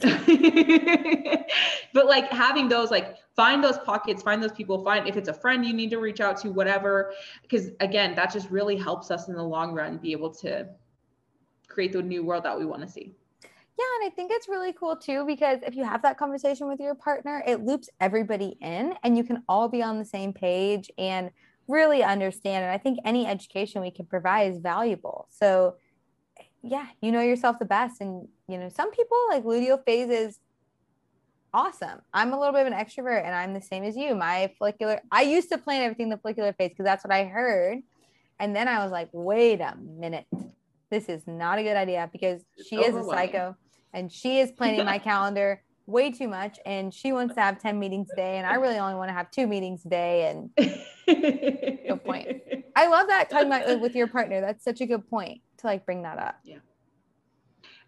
but 1.92 2.06
like 2.06 2.30
having 2.30 2.68
those, 2.68 2.90
like 2.90 3.16
find 3.36 3.62
those 3.62 3.78
pockets, 3.78 4.22
find 4.22 4.42
those 4.42 4.52
people, 4.52 4.82
find 4.82 5.06
if 5.06 5.16
it's 5.16 5.28
a 5.28 5.34
friend 5.34 5.64
you 5.64 5.72
need 5.72 5.90
to 5.90 5.98
reach 5.98 6.20
out 6.20 6.40
to, 6.42 6.50
whatever. 6.50 7.12
Because 7.42 7.70
again, 7.80 8.14
that 8.16 8.32
just 8.32 8.50
really 8.50 8.76
helps 8.76 9.10
us 9.10 9.28
in 9.28 9.34
the 9.34 9.42
long 9.42 9.74
run 9.74 9.98
be 9.98 10.12
able 10.12 10.32
to 10.36 10.68
create 11.68 11.92
the 11.92 12.02
new 12.02 12.24
world 12.24 12.44
that 12.44 12.58
we 12.58 12.64
want 12.64 12.82
to 12.82 12.88
see. 12.88 13.14
Yeah, 13.78 13.86
and 14.00 14.12
I 14.12 14.14
think 14.14 14.30
it's 14.32 14.48
really 14.48 14.72
cool 14.72 14.96
too 14.96 15.24
because 15.26 15.60
if 15.66 15.74
you 15.74 15.84
have 15.84 16.02
that 16.02 16.18
conversation 16.18 16.68
with 16.68 16.80
your 16.80 16.94
partner, 16.94 17.42
it 17.46 17.64
loops 17.64 17.88
everybody 18.00 18.56
in 18.60 18.94
and 19.02 19.16
you 19.16 19.24
can 19.24 19.42
all 19.48 19.68
be 19.68 19.82
on 19.82 19.98
the 19.98 20.04
same 20.04 20.32
page 20.32 20.90
and 20.98 21.30
really 21.66 22.02
understand. 22.02 22.64
And 22.64 22.72
I 22.72 22.78
think 22.78 22.98
any 23.04 23.26
education 23.26 23.80
we 23.80 23.90
can 23.90 24.04
provide 24.06 24.52
is 24.52 24.58
valuable. 24.58 25.28
So, 25.30 25.76
yeah, 26.62 26.86
you 27.00 27.10
know 27.10 27.22
yourself 27.22 27.58
the 27.58 27.64
best. 27.64 28.02
And, 28.02 28.28
you 28.48 28.58
know, 28.58 28.68
some 28.68 28.90
people 28.90 29.16
like 29.30 29.44
luteal 29.44 29.82
phases 29.84 30.40
awesome. 31.52 32.00
I'm 32.12 32.32
a 32.32 32.38
little 32.38 32.52
bit 32.52 32.66
of 32.66 32.72
an 32.72 32.78
extrovert 32.78 33.24
and 33.24 33.34
I'm 33.34 33.54
the 33.54 33.60
same 33.60 33.84
as 33.84 33.96
you. 33.96 34.14
My 34.14 34.52
follicular, 34.58 35.00
I 35.10 35.22
used 35.22 35.50
to 35.50 35.58
plan 35.58 35.82
everything 35.82 36.08
the 36.08 36.18
follicular 36.18 36.52
phase 36.52 36.70
because 36.70 36.84
that's 36.84 37.04
what 37.04 37.12
I 37.12 37.24
heard. 37.24 37.78
And 38.38 38.54
then 38.54 38.68
I 38.68 38.82
was 38.82 38.92
like, 38.92 39.08
wait 39.12 39.60
a 39.60 39.76
minute. 39.76 40.26
This 40.90 41.08
is 41.08 41.26
not 41.26 41.58
a 41.58 41.62
good 41.62 41.76
idea 41.76 42.08
because 42.12 42.42
she 42.68 42.76
is 42.76 42.94
a 42.94 43.04
psycho 43.04 43.56
and 43.92 44.10
she 44.10 44.40
is 44.40 44.50
planning 44.52 44.84
my 44.84 44.98
calendar 45.10 45.62
way 45.86 46.10
too 46.10 46.28
much 46.28 46.58
and 46.66 46.92
she 46.94 47.12
wants 47.12 47.34
to 47.34 47.40
have 47.40 47.60
10 47.60 47.78
meetings 47.78 48.08
a 48.12 48.16
day 48.16 48.38
and 48.38 48.46
i 48.46 48.54
really 48.54 48.78
only 48.78 48.94
want 48.94 49.08
to 49.08 49.12
have 49.12 49.28
two 49.30 49.46
meetings 49.46 49.84
a 49.86 49.88
day 49.88 50.28
and 50.28 50.50
no 51.88 51.96
point. 51.96 52.40
I 52.76 52.86
love 52.86 53.08
that 53.08 53.28
talking 53.28 53.48
about 53.48 53.80
with 53.80 53.96
your 53.96 54.06
partner. 54.06 54.40
That's 54.40 54.62
such 54.62 54.80
a 54.80 54.86
good 54.86 55.08
point 55.10 55.40
to 55.58 55.66
like 55.66 55.84
bring 55.84 56.02
that 56.02 56.18
up. 56.18 56.36
Yeah. 56.44 56.58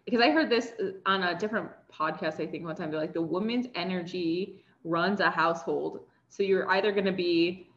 Because 0.03 0.19
i 0.19 0.29
heard 0.31 0.49
this 0.49 0.73
uh, 0.81 0.91
on 1.05 1.23
a 1.23 1.37
different 1.37 1.69
podcast 1.91 2.41
i 2.41 2.45
think 2.45 2.65
one 2.65 2.75
time 2.75 2.91
they're 2.91 2.99
like 2.99 3.13
the 3.13 3.21
woman's 3.21 3.67
energy 3.75 4.63
runs 4.83 5.19
a 5.19 5.29
household. 5.29 6.01
So 6.29 6.43
you're 6.43 6.69
either 6.71 6.91
going 6.91 7.05
to 7.05 7.11
be 7.11 7.67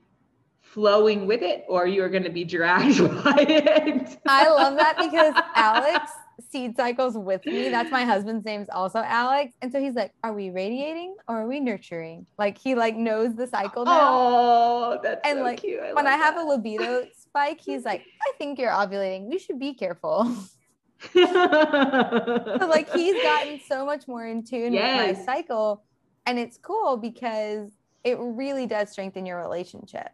flowing 0.72 1.26
with 1.26 1.42
it 1.42 1.64
or 1.68 1.87
you're 1.87 2.09
going 2.09 2.22
to 2.22 2.31
be 2.31 2.44
dragged 2.44 2.98
by 3.24 3.46
it 3.48 4.18
i 4.26 4.48
love 4.48 4.76
that 4.76 4.96
because 4.98 5.35
alex 5.55 6.11
seed 6.50 6.76
cycles 6.76 7.16
with 7.16 7.44
me. 7.46 7.68
That's 7.68 7.90
my 7.90 8.05
husband's 8.05 8.44
name 8.44 8.61
is 8.61 8.68
also 8.68 9.00
Alex. 9.00 9.55
And 9.62 9.72
so 9.72 9.81
he's 9.81 9.94
like, 9.94 10.12
are 10.22 10.33
we 10.33 10.50
radiating 10.50 11.16
or 11.29 11.42
are 11.42 11.46
we 11.46 11.61
nurturing? 11.61 12.26
Like 12.38 12.59
he 12.59 12.74
like 12.74 12.96
knows 12.96 13.35
the 13.35 13.46
cycle 13.46 13.85
now. 13.85 14.00
Oh, 14.00 15.00
that's 15.02 15.20
and 15.24 15.38
so 15.38 15.42
like 15.42 15.61
cute. 15.61 15.81
I 15.81 15.92
when 15.92 16.07
I 16.07 16.16
that. 16.16 16.18
have 16.18 16.37
a 16.37 16.42
libido 16.42 17.07
spike, 17.16 17.61
he's 17.61 17.85
like, 17.85 18.05
I 18.22 18.33
think 18.38 18.59
you're 18.59 18.70
ovulating. 18.70 19.26
We 19.26 19.38
should 19.38 19.59
be 19.59 19.74
careful. 19.74 20.24
so 21.12 22.66
like 22.68 22.92
he's 22.92 23.22
gotten 23.22 23.61
so 23.66 23.85
much 23.85 24.09
more 24.09 24.26
in 24.26 24.44
tune 24.44 24.72
yes. 24.72 25.09
with 25.09 25.18
my 25.18 25.24
cycle. 25.24 25.85
And 26.26 26.38
it's 26.38 26.59
cool 26.59 26.96
because 26.96 27.70
it 28.05 28.18
really 28.18 28.66
does 28.66 28.90
strengthen 28.90 29.26
your 29.26 29.40
relationship. 29.40 30.09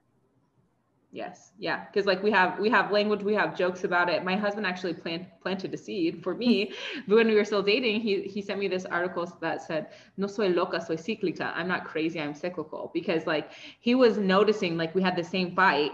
Yes. 1.15 1.53
Yeah. 1.59 1.85
Cause 1.93 2.07
like 2.07 2.23
we 2.23 2.31
have, 2.31 2.59
we 2.59 2.71
have 2.71 2.91
language, 2.91 3.23
we 3.23 3.35
have 3.35 3.55
jokes 3.55 3.85
about 3.85 4.09
it. 4.09 4.25
My 4.25 4.35
husband 4.35 4.67
actually 4.67 4.95
plant, 4.95 5.27
planted 5.43 5.75
a 5.75 5.77
seed 5.77 6.23
for 6.23 6.35
me. 6.35 6.73
but 7.07 7.17
when 7.17 7.27
we 7.29 7.35
were 7.35 7.45
still 7.45 7.63
dating, 7.63 8.01
he, 8.01 8.23
he 8.23 8.41
sent 8.41 8.59
me 8.59 8.67
this 8.67 8.87
article 8.87 9.31
that 9.43 9.61
said, 9.61 9.89
no 10.17 10.27
soy 10.27 10.49
loca, 10.49 10.81
soy 10.81 10.97
cíclica. 10.97 11.53
I'm 11.55 11.69
not 11.69 11.85
crazy. 11.85 12.19
I'm 12.19 12.35
cyclical 12.35 12.91
because 12.95 13.27
like 13.27 13.53
he 13.81 13.95
was 13.95 14.17
noticing 14.17 14.79
like 14.79 14.95
we 14.95 15.03
had 15.03 15.15
the 15.15 15.23
same 15.23 15.55
fight 15.55 15.93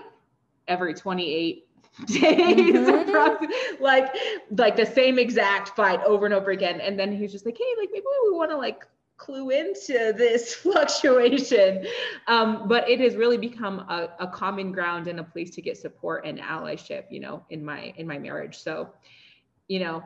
every 0.68 0.94
28 0.94 1.64
days 2.07 2.20
mm-hmm. 2.20 3.83
like 3.83 4.14
like 4.52 4.76
the 4.76 4.87
same 4.87 5.18
exact 5.18 5.70
fight 5.70 6.00
over 6.04 6.26
and 6.26 6.35
over 6.35 6.52
again 6.52 6.81
and 6.81 6.96
then 6.96 7.11
he 7.11 7.22
was 7.22 7.33
just 7.33 7.44
like 7.44 7.57
hey 7.59 7.74
like 7.76 7.88
maybe 7.90 8.04
we 8.31 8.37
want 8.37 8.50
to 8.50 8.57
like 8.57 8.87
clue 9.18 9.50
into 9.50 10.14
this 10.16 10.54
fluctuation. 10.62 11.87
Um, 12.26 12.66
but 12.66 12.88
it 12.88 13.00
has 13.00 13.16
really 13.16 13.37
become 13.37 13.81
a, 13.81 14.11
a, 14.20 14.26
common 14.26 14.72
ground 14.72 15.09
and 15.09 15.20
a 15.20 15.24
place 15.24 15.50
to 15.57 15.62
get 15.62 15.76
support 15.76 16.24
and 16.24 16.38
allyship, 16.38 17.04
you 17.11 17.20
know, 17.20 17.44
in 17.50 17.64
my 17.64 17.92
in 17.96 18.07
my 18.07 18.18
marriage. 18.18 18.57
So, 18.59 18.88
you 19.66 19.81
know, 19.81 20.02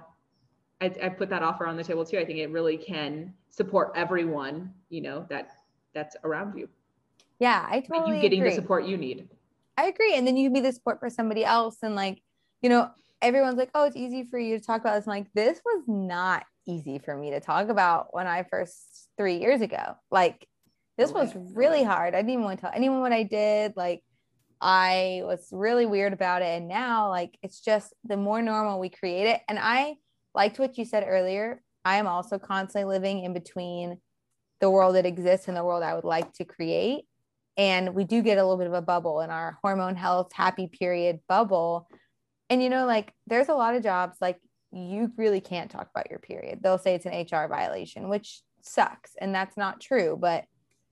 I, 0.80 0.92
I 1.02 1.08
put 1.10 1.28
that 1.30 1.42
offer 1.42 1.66
on 1.66 1.76
the 1.76 1.84
table 1.84 2.04
too. 2.04 2.18
I 2.18 2.24
think 2.24 2.38
it 2.38 2.50
really 2.50 2.76
can 2.76 3.32
support 3.50 3.92
everyone, 3.94 4.72
you 4.88 5.02
know, 5.02 5.26
that 5.28 5.50
that's 5.94 6.16
around 6.24 6.58
you. 6.58 6.68
Yeah, 7.38 7.66
I 7.68 7.80
totally 7.80 8.16
you 8.16 8.22
getting 8.22 8.40
agree. 8.40 8.50
the 8.50 8.56
support 8.56 8.86
you 8.86 8.96
need. 8.96 9.28
I 9.76 9.86
agree. 9.86 10.14
And 10.14 10.26
then 10.26 10.36
you 10.36 10.46
can 10.46 10.54
be 10.54 10.60
the 10.60 10.72
support 10.72 11.00
for 11.00 11.10
somebody 11.10 11.44
else. 11.44 11.78
And 11.82 11.94
like, 11.94 12.22
you 12.62 12.68
know, 12.68 12.90
everyone's 13.20 13.56
like, 13.56 13.70
oh, 13.74 13.84
it's 13.84 13.96
easy 13.96 14.24
for 14.24 14.38
you 14.38 14.58
to 14.58 14.64
talk 14.64 14.80
about 14.80 14.94
this. 14.94 15.06
I'm 15.06 15.10
like, 15.10 15.32
this 15.34 15.60
was 15.64 15.84
not 15.86 16.44
easy 16.66 16.98
for 16.98 17.16
me 17.16 17.30
to 17.30 17.40
talk 17.40 17.68
about 17.68 18.14
when 18.14 18.26
I 18.26 18.44
first 18.44 19.08
three 19.16 19.38
years 19.38 19.60
ago. 19.60 19.96
Like 20.10 20.46
this 20.98 21.10
oh, 21.10 21.14
was 21.14 21.32
really 21.54 21.82
hard. 21.82 22.14
I 22.14 22.18
didn't 22.18 22.30
even 22.30 22.44
want 22.44 22.58
to 22.58 22.62
tell 22.62 22.72
anyone 22.74 23.00
what 23.00 23.12
I 23.12 23.22
did. 23.22 23.74
Like 23.76 24.02
I 24.60 25.22
was 25.24 25.48
really 25.50 25.86
weird 25.86 26.12
about 26.12 26.42
it. 26.42 26.58
And 26.58 26.68
now 26.68 27.08
like 27.08 27.36
it's 27.42 27.60
just 27.60 27.92
the 28.04 28.16
more 28.16 28.42
normal 28.42 28.78
we 28.78 28.88
create 28.88 29.26
it. 29.26 29.40
And 29.48 29.58
I 29.60 29.96
liked 30.34 30.58
what 30.58 30.78
you 30.78 30.84
said 30.84 31.04
earlier. 31.06 31.62
I 31.84 31.96
am 31.96 32.06
also 32.06 32.38
constantly 32.38 32.84
living 32.84 33.24
in 33.24 33.32
between 33.32 33.98
the 34.60 34.70
world 34.70 34.94
that 34.94 35.06
exists 35.06 35.48
and 35.48 35.56
the 35.56 35.64
world 35.64 35.82
I 35.82 35.94
would 35.94 36.04
like 36.04 36.32
to 36.34 36.44
create. 36.44 37.04
And 37.56 37.94
we 37.94 38.04
do 38.04 38.22
get 38.22 38.38
a 38.38 38.42
little 38.42 38.56
bit 38.56 38.68
of 38.68 38.72
a 38.72 38.80
bubble 38.80 39.20
in 39.20 39.30
our 39.30 39.58
hormone 39.62 39.96
health 39.96 40.32
happy 40.32 40.68
period 40.68 41.20
bubble. 41.28 41.88
And 42.48 42.62
you 42.62 42.70
know, 42.70 42.86
like 42.86 43.12
there's 43.26 43.48
a 43.48 43.54
lot 43.54 43.74
of 43.74 43.82
jobs 43.82 44.16
like 44.20 44.38
you 44.72 45.12
really 45.16 45.40
can't 45.40 45.70
talk 45.70 45.88
about 45.90 46.10
your 46.10 46.18
period. 46.18 46.60
They'll 46.62 46.78
say 46.78 46.94
it's 46.94 47.06
an 47.06 47.12
HR 47.12 47.48
violation, 47.48 48.08
which 48.08 48.40
sucks. 48.62 49.12
And 49.20 49.34
that's 49.34 49.56
not 49.56 49.80
true. 49.80 50.16
But 50.18 50.44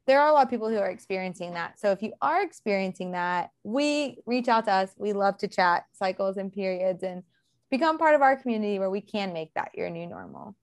there 0.07 0.21
are 0.21 0.29
a 0.29 0.33
lot 0.33 0.45
of 0.45 0.51
people 0.51 0.69
who 0.69 0.79
are 0.79 0.91
experiencing 0.91 1.55
that. 1.55 1.79
So 1.79 1.91
if 1.93 2.03
you 2.03 2.13
are 2.21 2.43
experiencing 2.43 3.13
that, 3.13 3.51
we 3.63 4.19
reach 4.27 4.49
out 4.49 4.65
to 4.67 4.73
us. 4.73 4.91
We 4.99 5.13
love 5.13 5.39
to 5.39 5.49
chat 5.49 5.85
cycles 5.93 6.37
and 6.37 6.53
periods 6.53 7.03
and 7.03 7.23
become 7.71 7.99
part 7.99 8.15
of 8.15 8.23
our 8.23 8.37
community 8.37 8.79
where 8.79 8.91
we 8.91 9.01
can 9.01 9.33
make 9.33 9.55
that 9.55 9.71
your 9.75 9.89
new 9.89 10.07
normal. 10.07 10.57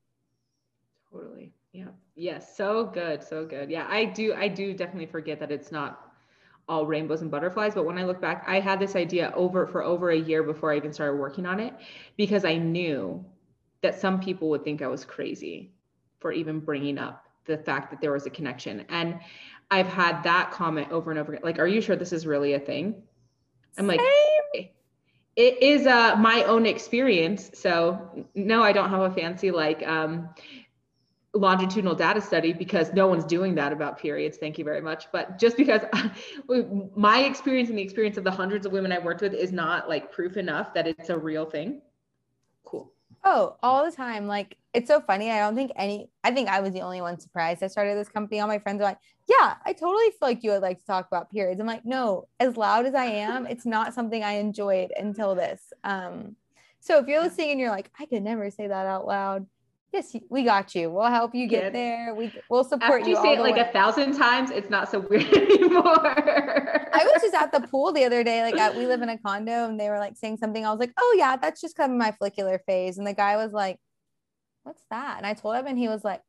Totally. 1.11 1.53
Yeah. 1.71 1.87
Yes. 2.15 2.57
So 2.57 2.85
good. 2.85 3.23
So 3.23 3.45
good. 3.45 3.69
Yeah. 3.69 3.87
I 3.89 4.05
do. 4.05 4.33
I 4.33 4.47
do 4.47 4.73
definitely 4.73 5.05
forget 5.05 5.39
that 5.39 5.51
it's 5.51 5.71
not 5.71 6.06
all 6.67 6.85
rainbows 6.85 7.21
and 7.21 7.31
butterflies 7.31 7.73
but 7.73 7.85
when 7.85 7.97
i 7.97 8.03
look 8.03 8.19
back 8.19 8.43
i 8.47 8.59
had 8.59 8.79
this 8.79 8.95
idea 8.95 9.31
over 9.35 9.65
for 9.67 9.83
over 9.83 10.11
a 10.11 10.17
year 10.17 10.43
before 10.43 10.71
i 10.71 10.77
even 10.77 10.91
started 10.91 11.17
working 11.17 11.45
on 11.45 11.59
it 11.59 11.73
because 12.17 12.43
i 12.43 12.55
knew 12.55 13.23
that 13.81 13.99
some 13.99 14.19
people 14.19 14.49
would 14.49 14.63
think 14.63 14.81
i 14.81 14.87
was 14.87 15.05
crazy 15.05 15.71
for 16.19 16.31
even 16.31 16.59
bringing 16.59 16.97
up 16.97 17.25
the 17.45 17.57
fact 17.57 17.89
that 17.91 18.01
there 18.01 18.11
was 18.11 18.25
a 18.25 18.29
connection. 18.29 18.85
And 18.89 19.19
i've 19.71 19.87
had 19.87 20.21
that 20.23 20.51
comment 20.51 20.91
over 20.91 21.11
and 21.11 21.19
over 21.19 21.33
again. 21.33 21.43
Like 21.43 21.59
are 21.59 21.67
you 21.67 21.81
sure 21.81 21.95
this 21.95 22.13
is 22.13 22.27
really 22.27 22.53
a 22.53 22.59
thing? 22.59 23.03
I'm 23.77 23.87
like 23.87 24.01
it 25.37 25.61
is 25.61 25.85
uh, 25.85 26.15
my 26.15 26.43
own 26.45 26.65
experience 26.65 27.51
so 27.53 28.25
no 28.33 28.63
i 28.63 28.71
don't 28.71 28.89
have 28.89 29.01
a 29.01 29.11
fancy 29.11 29.51
like 29.51 29.87
um, 29.87 30.29
longitudinal 31.37 31.95
data 31.95 32.21
study 32.21 32.53
because 32.53 32.91
no 32.93 33.07
one's 33.07 33.25
doing 33.25 33.55
that 33.55 33.71
about 33.71 33.97
periods. 33.97 34.37
Thank 34.37 34.57
you 34.57 34.65
very 34.65 34.81
much. 34.81 35.07
But 35.11 35.39
just 35.39 35.57
because 35.57 35.81
my 36.95 37.19
experience 37.19 37.69
and 37.69 37.77
the 37.77 37.81
experience 37.81 38.17
of 38.17 38.23
the 38.23 38.31
hundreds 38.31 38.65
of 38.65 38.71
women 38.71 38.91
I've 38.91 39.03
worked 39.03 39.21
with 39.21 39.33
is 39.33 39.51
not 39.51 39.87
like 39.87 40.11
proof 40.11 40.37
enough 40.37 40.73
that 40.73 40.87
it's 40.87 41.09
a 41.09 41.17
real 41.17 41.45
thing. 41.45 41.81
Cool. 42.63 42.91
Oh, 43.23 43.57
all 43.61 43.85
the 43.85 43.95
time. 43.95 44.27
Like 44.27 44.57
it's 44.73 44.87
so 44.87 45.01
funny. 45.01 45.31
I 45.31 45.39
don't 45.39 45.55
think 45.55 45.71
any, 45.75 46.09
I 46.23 46.31
think 46.31 46.49
I 46.49 46.59
was 46.59 46.71
the 46.71 46.81
only 46.81 47.01
one 47.01 47.19
surprised. 47.19 47.63
I 47.63 47.67
started 47.67 47.97
this 47.97 48.09
company. 48.09 48.39
All 48.39 48.47
my 48.47 48.59
friends 48.59 48.81
are 48.81 48.85
like, 48.85 48.99
yeah, 49.27 49.55
I 49.65 49.73
totally 49.73 50.09
feel 50.11 50.17
like 50.21 50.43
you 50.43 50.51
would 50.51 50.61
like 50.61 50.79
to 50.79 50.85
talk 50.85 51.07
about 51.07 51.31
periods. 51.31 51.59
I'm 51.59 51.67
like, 51.67 51.85
no, 51.85 52.27
as 52.39 52.57
loud 52.57 52.85
as 52.85 52.93
I 52.93 53.05
am, 53.05 53.45
it's 53.47 53.65
not 53.65 53.93
something 53.93 54.23
I 54.23 54.33
enjoyed 54.33 54.91
until 54.97 55.35
this. 55.35 55.73
Um, 55.83 56.35
so 56.79 56.99
if 56.99 57.07
you're 57.07 57.21
listening 57.21 57.51
and 57.51 57.59
you're 57.59 57.71
like, 57.71 57.91
I 57.99 58.05
could 58.05 58.23
never 58.23 58.49
say 58.49 58.67
that 58.67 58.85
out 58.85 59.05
loud, 59.05 59.45
yes, 59.93 60.15
we 60.29 60.43
got 60.43 60.75
you. 60.75 60.89
We'll 60.89 61.05
help 61.09 61.33
you 61.33 61.47
get 61.47 61.73
there. 61.73 62.13
We 62.13 62.31
we'll 62.49 62.63
support 62.63 63.01
After 63.01 63.09
you. 63.09 63.15
You 63.15 63.21
say 63.21 63.33
it 63.33 63.39
like 63.39 63.55
way. 63.55 63.61
a 63.61 63.71
thousand 63.71 64.17
times, 64.17 64.51
it's 64.51 64.69
not 64.69 64.89
so 64.89 64.99
weird 65.09 65.33
anymore. 65.33 65.83
I 66.93 67.03
was 67.03 67.21
just 67.21 67.33
at 67.35 67.51
the 67.51 67.61
pool 67.67 67.91
the 67.91 68.05
other 68.05 68.23
day. 68.23 68.43
Like 68.43 68.57
at, 68.57 68.75
we 68.75 68.85
live 68.85 69.01
in 69.01 69.09
a 69.09 69.17
condo, 69.17 69.67
and 69.67 69.79
they 69.79 69.89
were 69.89 69.99
like 69.99 70.17
saying 70.17 70.37
something. 70.37 70.65
I 70.65 70.71
was 70.71 70.79
like, 70.79 70.93
"Oh 70.97 71.15
yeah, 71.17 71.35
that's 71.35 71.61
just 71.61 71.75
kind 71.75 71.91
of 71.91 71.97
my 71.97 72.11
follicular 72.11 72.59
phase." 72.65 72.97
And 72.97 73.07
the 73.07 73.13
guy 73.13 73.37
was 73.37 73.53
like, 73.53 73.77
"What's 74.63 74.83
that?" 74.89 75.17
And 75.17 75.25
I 75.25 75.33
told 75.33 75.55
him, 75.55 75.67
and 75.67 75.77
he 75.77 75.87
was 75.87 76.03
like, 76.03 76.21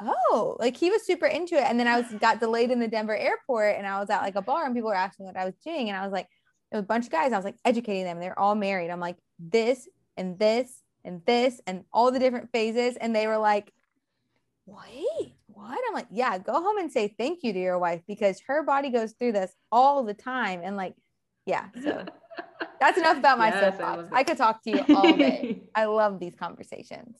"Oh, 0.00 0.56
like 0.58 0.76
he 0.76 0.90
was 0.90 1.06
super 1.06 1.26
into 1.26 1.56
it." 1.56 1.64
And 1.64 1.78
then 1.78 1.88
I 1.88 2.00
was 2.00 2.12
got 2.20 2.40
delayed 2.40 2.70
in 2.70 2.80
the 2.80 2.88
Denver 2.88 3.16
airport, 3.16 3.76
and 3.76 3.86
I 3.86 4.00
was 4.00 4.10
at 4.10 4.22
like 4.22 4.36
a 4.36 4.42
bar, 4.42 4.64
and 4.66 4.74
people 4.74 4.90
were 4.90 4.94
asking 4.96 5.26
what 5.26 5.36
I 5.36 5.44
was 5.44 5.54
doing, 5.64 5.88
and 5.88 5.96
I 5.96 6.02
was 6.02 6.12
like, 6.12 6.26
"It 6.72 6.76
was 6.76 6.84
a 6.84 6.86
bunch 6.86 7.06
of 7.06 7.12
guys." 7.12 7.32
I 7.32 7.36
was 7.36 7.44
like 7.44 7.58
educating 7.64 8.04
them. 8.04 8.20
They're 8.20 8.38
all 8.38 8.54
married. 8.54 8.90
I'm 8.90 9.00
like, 9.00 9.16
"This 9.38 9.88
and 10.16 10.38
this 10.38 10.82
and 11.08 11.22
this 11.26 11.60
and 11.66 11.84
all 11.92 12.12
the 12.12 12.18
different 12.18 12.52
phases. 12.52 12.96
And 12.96 13.16
they 13.16 13.26
were 13.26 13.38
like, 13.38 13.72
wait, 14.66 15.32
what? 15.46 15.78
I'm 15.88 15.94
like, 15.94 16.06
yeah, 16.10 16.38
go 16.38 16.52
home 16.52 16.78
and 16.78 16.92
say 16.92 17.14
thank 17.18 17.42
you 17.42 17.52
to 17.52 17.58
your 17.58 17.78
wife 17.78 18.02
because 18.06 18.40
her 18.46 18.62
body 18.62 18.90
goes 18.90 19.12
through 19.12 19.32
this 19.32 19.52
all 19.72 20.04
the 20.04 20.14
time. 20.14 20.60
And 20.62 20.76
like, 20.76 20.94
yeah. 21.46 21.68
So 21.82 22.04
that's 22.80 22.98
enough 22.98 23.16
about 23.16 23.38
my 23.38 23.48
yes, 23.48 23.76
soapbox. 23.76 24.12
I, 24.12 24.18
I 24.18 24.22
could 24.22 24.36
talk 24.36 24.62
to 24.64 24.70
you 24.70 24.84
all 24.94 25.16
day. 25.16 25.62
I 25.74 25.86
love 25.86 26.20
these 26.20 26.34
conversations. 26.36 27.16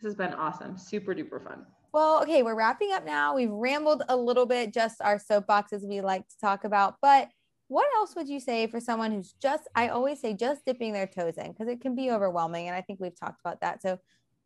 This 0.00 0.10
has 0.10 0.14
been 0.14 0.32
awesome. 0.32 0.78
Super 0.78 1.14
duper 1.14 1.42
fun. 1.42 1.66
Well, 1.92 2.22
okay, 2.22 2.42
we're 2.42 2.56
wrapping 2.56 2.92
up 2.92 3.04
now. 3.04 3.34
We've 3.36 3.50
rambled 3.50 4.02
a 4.08 4.16
little 4.16 4.46
bit, 4.46 4.72
just 4.72 5.00
our 5.00 5.18
soapboxes 5.18 5.86
we 5.86 6.00
like 6.00 6.28
to 6.28 6.38
talk 6.40 6.64
about. 6.64 6.96
But 7.00 7.28
what 7.68 7.86
else 7.96 8.14
would 8.14 8.28
you 8.28 8.40
say 8.40 8.66
for 8.66 8.80
someone 8.80 9.12
who's 9.12 9.34
just, 9.40 9.68
I 9.74 9.88
always 9.88 10.20
say, 10.20 10.34
just 10.34 10.64
dipping 10.64 10.92
their 10.92 11.06
toes 11.06 11.38
in 11.38 11.52
because 11.52 11.68
it 11.68 11.80
can 11.80 11.94
be 11.94 12.10
overwhelming. 12.10 12.68
And 12.68 12.76
I 12.76 12.82
think 12.82 13.00
we've 13.00 13.18
talked 13.18 13.40
about 13.40 13.60
that. 13.60 13.82
So, 13.82 13.98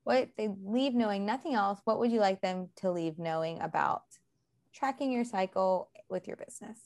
what 0.05 0.31
they 0.39 0.49
leave 0.65 0.95
knowing 0.95 1.27
nothing 1.27 1.55
else, 1.55 1.81
what 1.85 1.99
would 1.99 2.11
you 2.11 2.21
like 2.21 2.41
them 2.41 2.71
to 2.77 2.91
leave 2.91 3.19
knowing 3.19 3.61
about 3.61 4.05
tracking 4.73 5.13
your 5.13 5.25
cycle 5.25 5.91
with 6.09 6.27
your 6.27 6.37
business? 6.37 6.79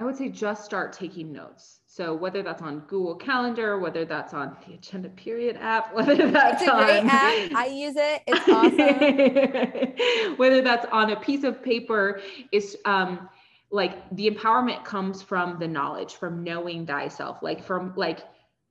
I 0.00 0.04
would 0.04 0.16
say 0.16 0.30
just 0.30 0.64
start 0.64 0.94
taking 0.94 1.30
notes. 1.30 1.80
So 1.86 2.14
whether 2.14 2.42
that's 2.42 2.62
on 2.62 2.80
Google 2.80 3.14
Calendar, 3.14 3.78
whether 3.78 4.06
that's 4.06 4.32
on 4.32 4.56
the 4.66 4.74
Agenda 4.74 5.10
Period 5.10 5.58
app, 5.60 5.94
whether 5.94 6.30
that's 6.30 6.62
it's 6.62 6.70
a 6.70 6.74
great 6.74 7.00
on, 7.00 7.10
app. 7.10 7.52
I 7.54 7.66
use 7.66 7.96
it. 7.96 8.22
It's 8.26 8.48
awesome. 8.48 10.36
whether 10.38 10.62
that's 10.62 10.86
on 10.90 11.10
a 11.10 11.16
piece 11.20 11.44
of 11.44 11.62
paper, 11.62 12.22
is 12.50 12.78
um, 12.86 13.28
like 13.70 14.08
the 14.16 14.28
empowerment 14.28 14.84
comes 14.84 15.22
from 15.22 15.58
the 15.58 15.68
knowledge, 15.68 16.14
from 16.14 16.42
knowing 16.42 16.86
thyself. 16.86 17.38
Like 17.42 17.64
from 17.64 17.92
like 17.96 18.20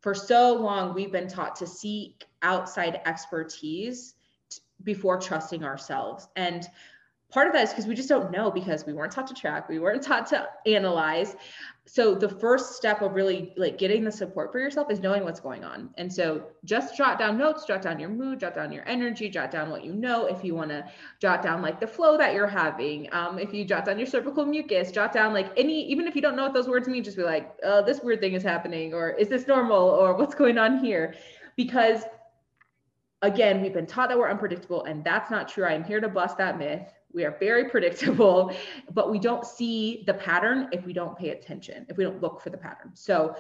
for 0.02 0.14
so 0.14 0.56
long, 0.56 0.94
we've 0.94 1.12
been 1.12 1.28
taught 1.28 1.56
to 1.58 1.68
seek 1.68 2.26
outside 2.42 3.02
expertise 3.06 4.16
before 4.84 5.20
trusting 5.20 5.64
ourselves. 5.64 6.28
And 6.36 6.66
part 7.32 7.48
of 7.48 7.54
that 7.54 7.64
is 7.64 7.70
because 7.70 7.86
we 7.86 7.94
just 7.94 8.10
don't 8.10 8.32
know 8.32 8.50
because 8.50 8.86
we 8.86 8.94
weren't 8.94 9.12
taught 9.12 9.28
to 9.28 9.34
track 9.34 9.70
we 9.70 9.80
weren't 9.80 10.04
taught 10.04 10.26
to 10.28 10.48
analyze. 10.66 11.36
So 11.86 12.14
the 12.14 12.30
first 12.30 12.76
step 12.76 13.02
of 13.02 13.14
really 13.14 13.52
like 13.58 13.80
getting 13.80 14.04
the 14.04 14.12
support 14.12 14.52
for 14.52 14.60
yourself 14.60 14.92
is 14.92 15.00
knowing 15.00 15.24
what's 15.24 15.40
going 15.40 15.64
on. 15.64 15.90
And 15.98 16.12
so 16.12 16.44
just 16.64 16.96
jot 16.96 17.18
down 17.18 17.38
notes 17.38 17.66
jot 17.66 17.82
down 17.82 18.00
your 18.00 18.10
mood 18.10 18.40
jot 18.40 18.54
down 18.56 18.72
your 18.72 18.88
energy 18.88 19.30
jot 19.30 19.52
down 19.52 19.70
what 19.70 19.84
you 19.84 19.94
know. 19.94 20.26
If 20.26 20.44
you 20.44 20.56
want 20.56 20.70
to 20.70 20.86
jot 21.20 21.42
down 21.42 21.62
like 21.62 21.80
the 21.80 21.88
flow 21.88 22.18
that 22.18 22.34
you're 22.34 22.48
having 22.48 23.12
um, 23.12 23.40
if 23.40 23.54
you 23.54 23.66
jot 23.66 23.86
down 23.86 23.98
your 23.98 24.08
cervical 24.08 24.46
mucus 24.46 24.92
jot 24.92 25.14
down 25.14 25.34
like 25.34 25.52
any 25.58 25.84
even 25.90 26.08
if 26.08 26.16
you 26.16 26.22
don't 26.22 26.36
know 26.36 26.44
what 26.44 26.54
those 26.54 26.68
words 26.68 26.88
mean 26.88 27.04
just 27.04 27.18
be 27.18 27.24
like 27.24 27.56
oh 27.64 27.84
this 27.84 28.02
weird 28.02 28.20
thing 28.22 28.34
is 28.34 28.44
happening 28.44 28.94
or 28.94 29.12
is 29.12 29.28
this 29.28 29.48
normal? 29.48 29.70
or 29.80 30.16
what's 30.16 30.36
going 30.36 30.58
on 30.58 30.84
here? 30.84 31.16
Because 31.56 32.04
again 33.22 33.62
we've 33.62 33.74
been 33.74 33.88
taught 33.88 34.10
that 34.10 34.18
we're 34.18 34.30
unpredictable 34.30 34.84
and 34.84 35.04
that's 35.04 35.30
not 35.30 35.48
true. 35.48 35.66
I'm 35.66 35.84
here 35.84 36.00
to 36.00 36.10
bust 36.10 36.38
that 36.38 36.58
myth 36.58 36.88
we 37.14 37.26
are 37.26 37.36
very 37.40 37.66
predictable, 37.70 38.54
but 38.94 39.12
we 39.12 39.20
don't 39.20 39.46
see 39.46 40.04
the 40.06 40.14
pattern 40.14 40.70
if 40.72 40.86
we 40.86 40.94
don't 40.94 41.18
pay 41.18 41.30
attention, 41.30 41.86
if 41.90 41.98
we 41.98 42.04
don't 42.04 42.22
look 42.22 42.42
for 42.42 42.50
the 42.50 42.58
pattern. 42.58 42.92
So 42.94 43.36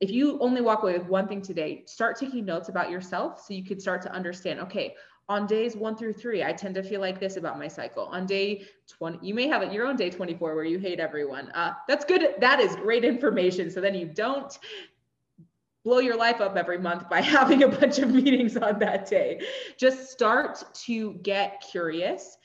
if 0.00 0.10
you 0.10 0.38
only 0.40 0.60
walk 0.60 0.82
away 0.82 0.98
with 0.98 1.06
one 1.06 1.28
thing 1.28 1.40
today, 1.40 1.84
start 1.86 2.18
taking 2.18 2.44
notes 2.44 2.68
about 2.68 2.90
yourself 2.90 3.44
so 3.44 3.54
you 3.54 3.64
could 3.64 3.80
start 3.80 4.02
to 4.02 4.12
understand, 4.12 4.60
okay, 4.60 4.94
on 5.28 5.46
days 5.46 5.74
one 5.74 5.96
through 5.96 6.12
three, 6.12 6.44
I 6.44 6.52
tend 6.52 6.74
to 6.74 6.82
feel 6.82 7.00
like 7.00 7.18
this 7.18 7.36
about 7.36 7.58
my 7.58 7.68
cycle. 7.68 8.04
On 8.06 8.26
day 8.26 8.66
20, 8.88 9.26
you 9.26 9.32
may 9.32 9.48
have 9.48 9.62
it 9.62 9.72
your 9.72 9.86
own 9.86 9.96
day 9.96 10.10
24 10.10 10.54
where 10.54 10.64
you 10.64 10.78
hate 10.78 11.00
everyone. 11.00 11.50
Uh, 11.52 11.72
that's 11.88 12.04
good. 12.04 12.34
That 12.40 12.60
is 12.60 12.76
great 12.76 13.04
information. 13.04 13.70
So 13.70 13.80
then 13.80 13.94
you 13.94 14.06
don't 14.06 14.58
blow 15.82 15.98
your 15.98 16.16
life 16.16 16.40
up 16.40 16.56
every 16.56 16.78
month 16.78 17.08
by 17.08 17.20
having 17.22 17.62
a 17.62 17.68
bunch 17.68 17.98
of 17.98 18.10
meetings 18.10 18.56
on 18.56 18.78
that 18.80 19.08
day. 19.08 19.40
Just 19.78 20.10
start 20.10 20.62
to 20.84 21.14
get 21.22 21.64
curious 21.70 22.36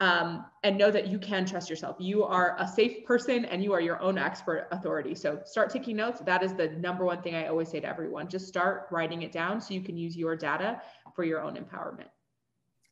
um, 0.00 0.46
and 0.62 0.78
know 0.78 0.90
that 0.90 1.08
you 1.08 1.18
can 1.18 1.44
trust 1.44 1.68
yourself. 1.68 1.96
You 1.98 2.22
are 2.22 2.56
a 2.58 2.68
safe 2.68 3.04
person 3.04 3.44
and 3.46 3.62
you 3.64 3.72
are 3.72 3.80
your 3.80 4.00
own 4.00 4.16
expert 4.16 4.68
authority. 4.70 5.14
So 5.14 5.40
start 5.44 5.70
taking 5.70 5.96
notes. 5.96 6.20
That 6.20 6.42
is 6.42 6.54
the 6.54 6.68
number 6.70 7.04
one 7.04 7.20
thing 7.20 7.34
I 7.34 7.48
always 7.48 7.68
say 7.68 7.80
to 7.80 7.88
everyone. 7.88 8.28
Just 8.28 8.46
start 8.46 8.86
writing 8.90 9.22
it 9.22 9.32
down 9.32 9.60
so 9.60 9.74
you 9.74 9.80
can 9.80 9.96
use 9.96 10.16
your 10.16 10.36
data 10.36 10.80
for 11.14 11.24
your 11.24 11.42
own 11.42 11.56
empowerment. 11.56 12.06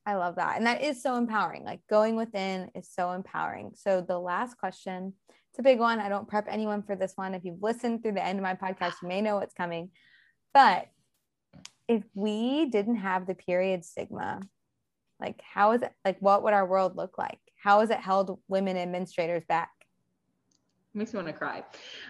I 0.05 0.15
love 0.15 0.37
that. 0.37 0.57
And 0.57 0.67
that 0.67 0.83
is 0.83 1.03
so 1.03 1.17
empowering. 1.17 1.65
Like 1.65 1.81
going 1.89 2.17
within 2.17 2.71
is 2.75 2.89
so 2.89 3.13
empowering. 3.13 3.73
So 3.75 4.01
the 4.01 4.19
last 4.19 4.57
question, 4.57 5.13
it's 5.51 5.59
a 5.59 5.63
big 5.63 5.79
one. 5.79 6.01
I 6.01 6.09
don't 6.09 6.29
prep 6.29 6.47
anyone 6.49 6.83
for 6.83 6.97
this 6.97 7.13
one. 7.17 7.35
If 7.35 7.45
you've 7.45 7.63
listened 7.63 8.03
through 8.03 8.13
the 8.13 8.25
end 8.25 8.39
of 8.39 8.43
my 8.43 8.55
podcast, 8.55 8.95
you 9.03 9.09
may 9.09 9.21
know 9.21 9.37
what's 9.37 9.55
coming. 9.55 9.91
But 10.55 10.89
if 11.89 12.03
we 12.15 12.67
didn't 12.67 12.97
have 12.97 13.27
the 13.27 13.35
period 13.35 13.85
stigma, 13.85 14.41
like, 15.21 15.41
how 15.43 15.73
is 15.73 15.83
it 15.83 15.93
like 16.05 16.19
what 16.21 16.43
would 16.43 16.53
our 16.53 16.67
world 16.67 16.97
look 16.97 17.19
like? 17.19 17.41
How 17.63 17.81
has 17.81 17.91
it 17.91 17.99
held 17.99 18.39
women 18.49 18.77
and 18.77 18.95
menstruators 18.95 19.47
back? 19.47 19.71
makes 20.97 21.13
me 21.13 21.19
want 21.19 21.29
to 21.29 21.35
cry. 21.35 21.63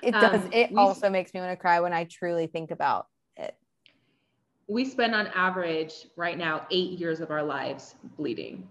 It 0.03 0.13
does. 0.13 0.45
Um, 0.45 0.51
it 0.53 0.71
also 0.77 1.11
makes 1.11 1.35
me 1.35 1.41
want 1.41 1.53
to 1.53 1.57
cry 1.57 1.81
when 1.81 1.93
I 1.93 2.05
truly 2.05 2.47
think 2.47 2.71
about 2.71 3.09
it. 3.37 3.57
We 4.69 4.85
spend 4.85 5.15
on 5.15 5.27
average 5.29 6.07
right 6.17 6.39
now 6.39 6.67
eight 6.71 6.99
years 6.99 7.21
of 7.21 7.31
our 7.31 7.43
lives 7.43 7.97
bleeding. 8.17 8.69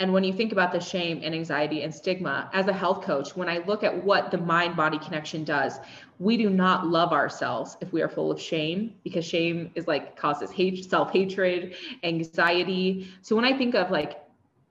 And 0.00 0.14
when 0.14 0.24
you 0.24 0.32
think 0.32 0.50
about 0.50 0.72
the 0.72 0.80
shame 0.80 1.20
and 1.22 1.34
anxiety 1.34 1.82
and 1.82 1.94
stigma, 1.94 2.48
as 2.54 2.66
a 2.68 2.72
health 2.72 3.04
coach, 3.04 3.36
when 3.36 3.50
I 3.50 3.58
look 3.58 3.84
at 3.84 4.02
what 4.02 4.30
the 4.30 4.38
mind 4.38 4.74
body 4.74 4.98
connection 4.98 5.44
does, 5.44 5.78
we 6.18 6.38
do 6.38 6.48
not 6.48 6.86
love 6.86 7.12
ourselves 7.12 7.76
if 7.82 7.92
we 7.92 8.00
are 8.00 8.08
full 8.08 8.30
of 8.32 8.40
shame 8.40 8.94
because 9.04 9.26
shame 9.26 9.70
is 9.74 9.86
like 9.86 10.16
causes 10.16 10.50
hate, 10.50 10.88
self 10.88 11.12
hatred, 11.12 11.74
anxiety. 12.02 13.08
So 13.20 13.36
when 13.36 13.44
I 13.44 13.56
think 13.56 13.74
of 13.74 13.90
like 13.90 14.22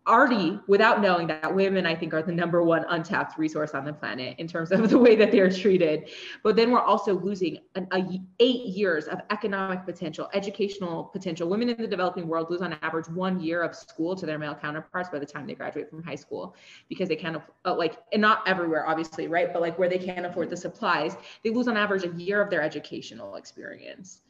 already 0.09 0.59
without 0.67 1.01
knowing 1.01 1.27
that 1.27 1.53
women 1.53 1.85
i 1.85 1.95
think 1.95 2.13
are 2.13 2.23
the 2.23 2.31
number 2.31 2.63
one 2.63 2.83
untapped 2.89 3.37
resource 3.37 3.71
on 3.71 3.85
the 3.85 3.93
planet 3.93 4.35
in 4.39 4.47
terms 4.47 4.71
of 4.71 4.89
the 4.89 4.97
way 4.97 5.15
that 5.15 5.31
they're 5.31 5.49
treated. 5.49 6.09
But 6.43 6.55
then 6.55 6.71
we're 6.71 6.81
also 6.81 7.19
losing 7.19 7.59
an, 7.75 7.87
a, 7.91 8.19
eight 8.39 8.65
years 8.65 9.05
of 9.05 9.21
economic 9.29 9.85
potential 9.85 10.29
educational 10.33 11.05
potential. 11.05 11.49
Women 11.49 11.69
in 11.69 11.77
the 11.77 11.87
developing 11.87 12.27
world 12.27 12.49
lose 12.49 12.61
on 12.61 12.77
average 12.81 13.07
one 13.09 13.39
year 13.39 13.61
of 13.61 13.75
school 13.75 14.15
to 14.15 14.25
their 14.25 14.39
male 14.39 14.55
counterparts 14.55 15.09
by 15.09 15.19
the 15.19 15.25
time 15.25 15.45
they 15.45 15.55
graduate 15.55 15.89
from 15.89 16.03
high 16.03 16.15
school 16.15 16.55
because 16.87 17.09
they 17.09 17.15
can't 17.15 17.41
uh, 17.65 17.75
like 17.75 17.97
and 18.13 18.21
not 18.21 18.47
everywhere 18.47 18.87
obviously 18.87 19.27
right? 19.27 19.53
But 19.53 19.61
like 19.61 19.77
where 19.77 19.89
they 19.89 19.99
can't 19.99 20.25
afford 20.25 20.49
the 20.49 20.57
supplies 20.57 21.15
they 21.43 21.49
lose 21.49 21.67
on 21.67 21.77
average 21.77 22.03
a 22.03 22.09
year 22.21 22.41
of 22.41 22.49
their 22.49 22.61
educational 22.61 23.35
experience. 23.35 24.21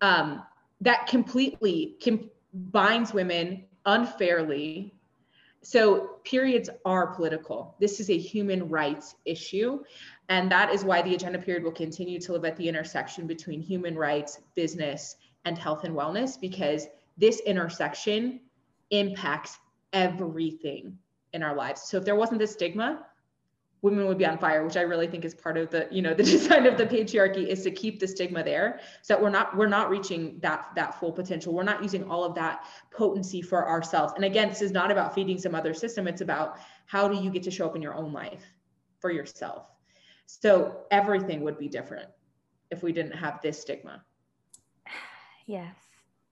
Um, 0.00 0.42
that 0.80 1.06
completely 1.06 1.96
combines 2.02 3.14
women 3.14 3.64
unfairly 3.86 4.94
so 5.64 6.18
periods 6.24 6.68
are 6.84 7.14
political. 7.14 7.74
This 7.80 7.98
is 7.98 8.10
a 8.10 8.18
human 8.18 8.68
rights 8.68 9.14
issue. 9.24 9.82
And 10.28 10.50
that 10.50 10.72
is 10.72 10.84
why 10.84 11.02
the 11.02 11.14
agenda 11.14 11.38
period 11.38 11.64
will 11.64 11.72
continue 11.72 12.20
to 12.20 12.32
live 12.32 12.44
at 12.44 12.56
the 12.56 12.68
intersection 12.68 13.26
between 13.26 13.60
human 13.60 13.96
rights, 13.96 14.40
business, 14.54 15.16
and 15.44 15.56
health 15.56 15.84
and 15.84 15.94
wellness, 15.94 16.40
because 16.40 16.86
this 17.16 17.40
intersection 17.40 18.40
impacts 18.90 19.58
everything 19.92 20.98
in 21.32 21.42
our 21.42 21.54
lives. 21.54 21.82
So 21.82 21.96
if 21.96 22.04
there 22.04 22.16
wasn't 22.16 22.40
this 22.40 22.52
stigma, 22.52 23.06
women 23.84 24.06
would 24.06 24.16
be 24.16 24.26
on 24.26 24.38
fire 24.38 24.64
which 24.64 24.78
i 24.78 24.80
really 24.80 25.06
think 25.06 25.24
is 25.24 25.34
part 25.34 25.58
of 25.58 25.70
the 25.70 25.86
you 25.90 26.00
know 26.00 26.14
the 26.14 26.22
design 26.34 26.66
of 26.66 26.76
the 26.78 26.86
patriarchy 26.86 27.46
is 27.46 27.62
to 27.62 27.70
keep 27.70 28.00
the 28.00 28.08
stigma 28.08 28.42
there 28.42 28.80
so 29.02 29.14
that 29.14 29.22
we're 29.22 29.30
not 29.30 29.56
we're 29.56 29.68
not 29.68 29.90
reaching 29.90 30.38
that 30.40 30.70
that 30.74 30.98
full 30.98 31.12
potential. 31.12 31.52
We're 31.52 31.64
not 31.64 31.82
using 31.82 32.08
all 32.10 32.24
of 32.24 32.34
that 32.34 32.64
potency 32.90 33.42
for 33.42 33.68
ourselves. 33.68 34.12
And 34.16 34.24
again 34.24 34.48
this 34.48 34.62
is 34.62 34.72
not 34.72 34.90
about 34.90 35.14
feeding 35.14 35.38
some 35.38 35.54
other 35.54 35.74
system. 35.74 36.08
It's 36.08 36.20
about 36.20 36.58
how 36.86 37.08
do 37.08 37.22
you 37.22 37.30
get 37.30 37.42
to 37.44 37.50
show 37.50 37.66
up 37.66 37.76
in 37.76 37.82
your 37.82 37.94
own 37.94 38.12
life 38.12 38.44
for 39.00 39.10
yourself? 39.10 39.66
So 40.26 40.80
everything 40.90 41.42
would 41.42 41.58
be 41.58 41.68
different 41.68 42.08
if 42.70 42.82
we 42.82 42.92
didn't 42.92 43.12
have 43.12 43.40
this 43.42 43.60
stigma. 43.60 44.02
Yes. 45.46 45.76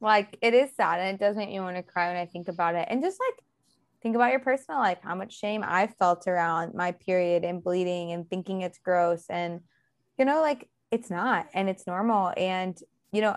Like 0.01 0.39
it 0.41 0.55
is 0.55 0.75
sad 0.75 0.99
and 0.99 1.15
it 1.15 1.21
does 1.23 1.37
make 1.37 1.51
me 1.51 1.61
want 1.61 1.77
to 1.77 1.83
cry 1.83 2.09
when 2.09 2.17
i 2.17 2.25
think 2.25 2.49
about 2.49 2.75
it. 2.75 2.89
And 2.91 3.03
just 3.03 3.21
like 3.21 3.45
think 4.03 4.17
about 4.17 4.31
your 4.31 4.41
personal 4.41 4.81
life, 4.81 4.99
how 5.03 5.15
much 5.15 5.39
shame 5.39 5.65
I 5.65 5.87
felt 5.87 6.27
around 6.27 6.75
my 6.75 6.93
period 6.93 7.45
and 7.45 7.63
bleeding 7.63 8.13
and 8.13 8.29
thinking 8.29 8.63
it's 8.63 8.79
gross. 8.79 9.25
And, 9.31 9.61
you 10.19 10.25
know, 10.25 10.41
like 10.41 10.69
it's 10.91 11.11
not 11.11 11.47
and 11.55 11.69
it's 11.69 11.87
normal. 11.87 12.33
And, 12.37 12.77
you 13.13 13.21
know, 13.21 13.37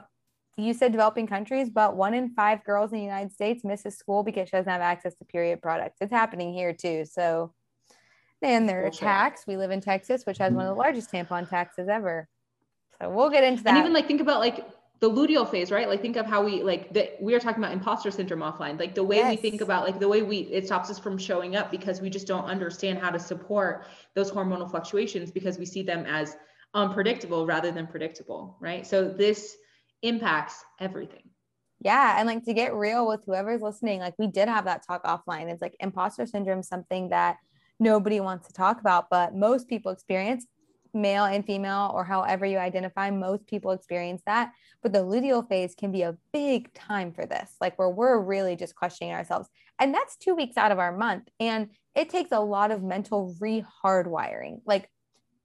you 0.58 0.74
said 0.74 0.92
developing 0.92 1.28
countries, 1.28 1.70
but 1.70 1.96
one 1.96 2.14
in 2.14 2.30
five 2.30 2.64
girls 2.64 2.92
in 2.92 2.98
the 2.98 3.04
United 3.04 3.32
States 3.32 3.64
misses 3.64 3.98
school 3.98 4.24
because 4.24 4.48
she 4.48 4.58
doesn't 4.58 4.72
have 4.72 4.82
access 4.82 5.16
to 5.16 5.26
period 5.26 5.62
products. 5.62 5.98
It's 6.02 6.12
happening 6.12 6.54
here 6.54 6.74
too. 6.74 7.06
So, 7.06 7.54
and 8.42 8.68
there 8.68 8.86
are 8.86 8.90
tax. 8.90 9.44
We 9.48 9.58
live 9.58 9.72
in 9.72 9.82
Texas, 9.82 10.26
which 10.26 10.38
has 10.38 10.54
one 10.54 10.66
of 10.66 10.68
the 10.68 10.72
mm-hmm. 10.72 10.82
largest 10.82 11.12
tampon 11.12 11.50
taxes 11.50 11.90
ever. 11.90 12.28
So 13.02 13.10
we'll 13.10 13.30
get 13.30 13.44
into 13.44 13.64
that. 13.64 13.72
And 13.72 13.80
even 13.80 13.94
like 13.94 14.08
think 14.08 14.22
about 14.22 14.40
like 14.40 14.66
the 15.00 15.10
luteal 15.10 15.50
phase, 15.50 15.72
right? 15.72 15.88
Like 15.90 16.02
think 16.02 16.16
of 16.16 16.26
how 16.26 16.44
we 16.44 16.64
like 16.64 16.94
that 16.94 17.22
we 17.22 17.34
are 17.34 17.40
talking 17.40 17.64
about 17.64 17.74
imposter 17.74 18.12
syndrome 18.12 18.40
offline. 18.40 18.80
Like 18.80 18.96
the 18.96 19.04
way 19.04 19.18
yes. 19.18 19.32
we 19.32 19.36
think 19.36 19.62
about 19.62 19.84
like 19.84 20.00
the 20.00 20.08
way 20.08 20.22
we 20.22 20.40
it 20.40 20.66
stops 20.66 20.90
us 20.90 21.00
from 21.00 21.18
showing 21.18 21.56
up 21.56 21.72
because 21.72 22.02
we 22.02 22.10
just 22.10 22.28
don't 22.28 22.46
understand 22.46 23.00
how 23.00 23.10
to 23.10 23.20
support 23.20 23.86
those 24.14 24.32
hormonal 24.32 24.70
fluctuations 24.70 25.32
because 25.32 25.58
we 25.58 25.66
see 25.66 25.84
them 25.84 26.06
as 26.06 26.38
unpredictable 26.74 27.46
rather 27.46 27.72
than 27.72 27.88
predictable, 27.88 28.58
right? 28.60 28.86
So 28.88 29.08
this 29.08 29.58
impacts 30.02 30.64
everything. 30.80 31.30
Yeah. 31.82 32.16
And 32.18 32.28
like 32.28 32.44
to 32.46 32.54
get 32.54 32.74
real 32.74 33.08
with 33.08 33.22
whoever's 33.26 33.62
listening, 33.62 34.00
like 34.00 34.16
we 34.18 34.28
did 34.28 34.48
have 34.48 34.66
that 34.66 34.86
talk 34.88 35.04
offline. 35.04 35.50
It's 35.52 35.62
like 35.62 35.76
imposter 35.80 36.26
syndrome, 36.26 36.64
something 36.64 37.10
that 37.10 37.38
nobody 37.80 38.20
wants 38.22 38.48
to 38.48 38.54
talk 38.54 38.80
about, 38.80 39.10
but 39.10 39.36
most 39.36 39.68
people 39.68 39.92
experience 39.92 40.46
male 40.96 41.26
and 41.26 41.46
female, 41.46 41.92
or 41.94 42.04
however 42.04 42.46
you 42.46 42.58
identify, 42.58 43.12
most 43.12 43.46
people 43.46 43.72
experience 43.72 44.22
that. 44.26 44.52
But 44.82 44.94
the 44.94 45.00
luteal 45.00 45.48
phase 45.48 45.76
can 45.76 45.92
be 45.92 46.04
a 46.04 46.18
big 46.34 46.74
time 46.74 47.12
for 47.12 47.26
this, 47.26 47.56
like 47.62 47.78
where 47.78 47.90
we're 47.90 48.20
really 48.20 48.56
just 48.56 48.76
questioning 48.76 49.14
ourselves. 49.14 49.50
And 49.80 49.94
that's 49.94 50.16
two 50.16 50.34
weeks 50.34 50.58
out 50.58 50.72
of 50.72 50.80
our 50.80 50.96
month. 50.96 51.28
And 51.40 51.70
it 51.96 52.10
takes 52.10 52.32
a 52.32 52.40
lot 52.40 52.72
of 52.72 52.82
mental 52.82 53.36
re-hardwiring, 53.40 54.62
like 54.66 54.90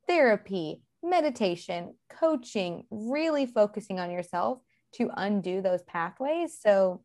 therapy, 0.06 0.82
meditation, 1.02 1.94
coaching, 2.08 2.84
really 2.90 3.46
focusing 3.46 3.98
on 4.00 4.10
yourself 4.10 4.60
to 4.92 5.10
undo 5.16 5.62
those 5.62 5.82
pathways. 5.82 6.58
So, 6.60 7.02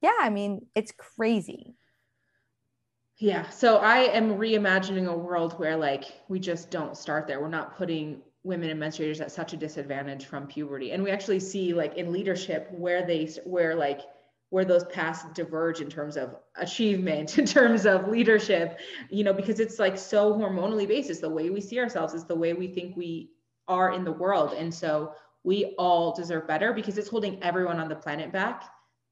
yeah, 0.00 0.16
I 0.20 0.30
mean, 0.30 0.66
it's 0.74 0.92
crazy. 0.92 1.74
Yeah. 3.18 3.48
So 3.50 3.78
I 3.78 3.98
am 3.98 4.36
reimagining 4.36 5.08
a 5.08 5.16
world 5.16 5.58
where 5.58 5.76
like 5.76 6.04
we 6.28 6.38
just 6.38 6.70
don't 6.70 6.96
start 6.96 7.26
there. 7.26 7.40
We're 7.40 7.48
not 7.48 7.76
putting 7.76 8.22
women 8.44 8.70
and 8.70 8.80
menstruators 8.80 9.20
at 9.20 9.32
such 9.32 9.52
a 9.52 9.56
disadvantage 9.56 10.26
from 10.26 10.46
puberty. 10.46 10.92
And 10.92 11.02
we 11.02 11.10
actually 11.10 11.40
see 11.40 11.74
like 11.74 11.96
in 11.96 12.12
leadership 12.12 12.68
where 12.70 13.04
they 13.04 13.26
where 13.44 13.74
like 13.74 14.02
where 14.50 14.64
those 14.64 14.84
paths 14.84 15.24
diverge 15.34 15.80
in 15.80 15.90
terms 15.90 16.16
of 16.16 16.36
achievement, 16.56 17.38
in 17.40 17.44
terms 17.44 17.86
of 17.86 18.08
leadership, 18.08 18.78
you 19.10 19.24
know, 19.24 19.32
because 19.32 19.58
it's 19.58 19.80
like 19.80 19.98
so 19.98 20.32
hormonally 20.34 20.86
based. 20.86 21.10
It's 21.10 21.20
the 21.20 21.28
way 21.28 21.50
we 21.50 21.60
see 21.60 21.80
ourselves, 21.80 22.14
is 22.14 22.24
the 22.24 22.36
way 22.36 22.52
we 22.52 22.68
think 22.68 22.96
we 22.96 23.30
are 23.66 23.92
in 23.92 24.04
the 24.04 24.12
world. 24.12 24.52
And 24.52 24.72
so 24.72 25.12
we 25.42 25.74
all 25.76 26.14
deserve 26.14 26.46
better 26.46 26.72
because 26.72 26.96
it's 26.98 27.08
holding 27.08 27.42
everyone 27.42 27.80
on 27.80 27.88
the 27.88 27.96
planet 27.96 28.32
back 28.32 28.70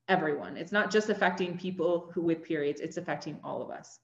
everyone. 0.09 0.57
It's 0.57 0.73
not 0.73 0.91
just 0.91 1.11
affecting 1.11 1.59
people 1.59 2.11
who 2.15 2.23
with 2.23 2.43
periods, 2.43 2.81
it's 2.81 2.97
affecting 2.97 3.39
all 3.43 3.63
of 3.63 3.71
us. 3.71 3.99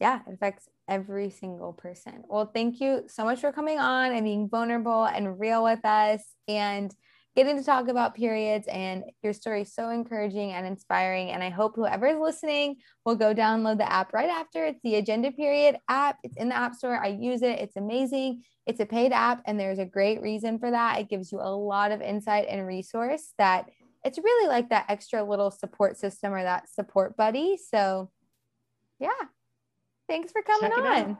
Yeah, 0.00 0.20
it 0.28 0.34
affects 0.34 0.68
every 0.86 1.30
single 1.30 1.72
person. 1.72 2.22
Well, 2.28 2.50
thank 2.54 2.80
you 2.80 3.04
so 3.08 3.24
much 3.24 3.40
for 3.40 3.52
coming 3.52 3.78
on 3.78 4.12
and 4.12 4.24
being 4.24 4.48
vulnerable 4.48 5.04
and 5.04 5.38
real 5.40 5.64
with 5.64 5.84
us 5.84 6.22
and 6.46 6.94
getting 7.34 7.56
to 7.56 7.64
talk 7.64 7.88
about 7.88 8.14
periods 8.14 8.66
and 8.68 9.04
your 9.22 9.32
story 9.32 9.62
is 9.62 9.72
so 9.72 9.90
encouraging 9.90 10.52
and 10.52 10.66
inspiring. 10.66 11.30
And 11.30 11.42
i 11.42 11.50
hope 11.50 11.76
whoever 11.76 12.06
is 12.06 12.18
listening 12.18 12.76
will 13.04 13.16
go 13.16 13.34
download 13.34 13.78
the 13.78 13.92
app 13.92 14.12
right 14.12 14.28
after. 14.28 14.64
It's 14.64 14.80
the 14.82 14.96
agenda 14.96 15.30
period 15.32 15.76
app. 15.88 16.18
It's 16.22 16.36
in 16.36 16.48
the 16.48 16.56
app 16.56 16.74
store. 16.74 16.98
I 16.98 17.08
use 17.08 17.42
it. 17.42 17.58
It's 17.58 17.76
amazing. 17.76 18.42
It's 18.66 18.80
a 18.80 18.86
paid 18.86 19.12
app 19.12 19.42
and 19.46 19.58
there's 19.58 19.78
a 19.78 19.84
great 19.84 20.20
reason 20.20 20.58
for 20.58 20.70
that. 20.70 20.98
It 20.98 21.08
gives 21.08 21.30
you 21.30 21.40
a 21.40 21.54
lot 21.54 21.92
of 21.92 22.00
insight 22.02 22.46
and 22.48 22.66
resource 22.66 23.32
that 23.38 23.70
it's 24.08 24.18
really 24.18 24.48
like 24.48 24.70
that 24.70 24.86
extra 24.88 25.22
little 25.22 25.50
support 25.50 25.98
system 25.98 26.32
or 26.32 26.42
that 26.42 26.66
support 26.70 27.14
buddy. 27.14 27.58
So, 27.58 28.10
yeah. 28.98 29.10
Thanks 30.08 30.32
for 30.32 30.40
coming 30.40 30.72
on. 30.72 31.18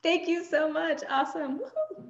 Thank 0.00 0.28
you 0.28 0.44
so 0.44 0.72
much. 0.72 1.02
Awesome. 1.10 1.58
Woo-hoo. 1.58 2.09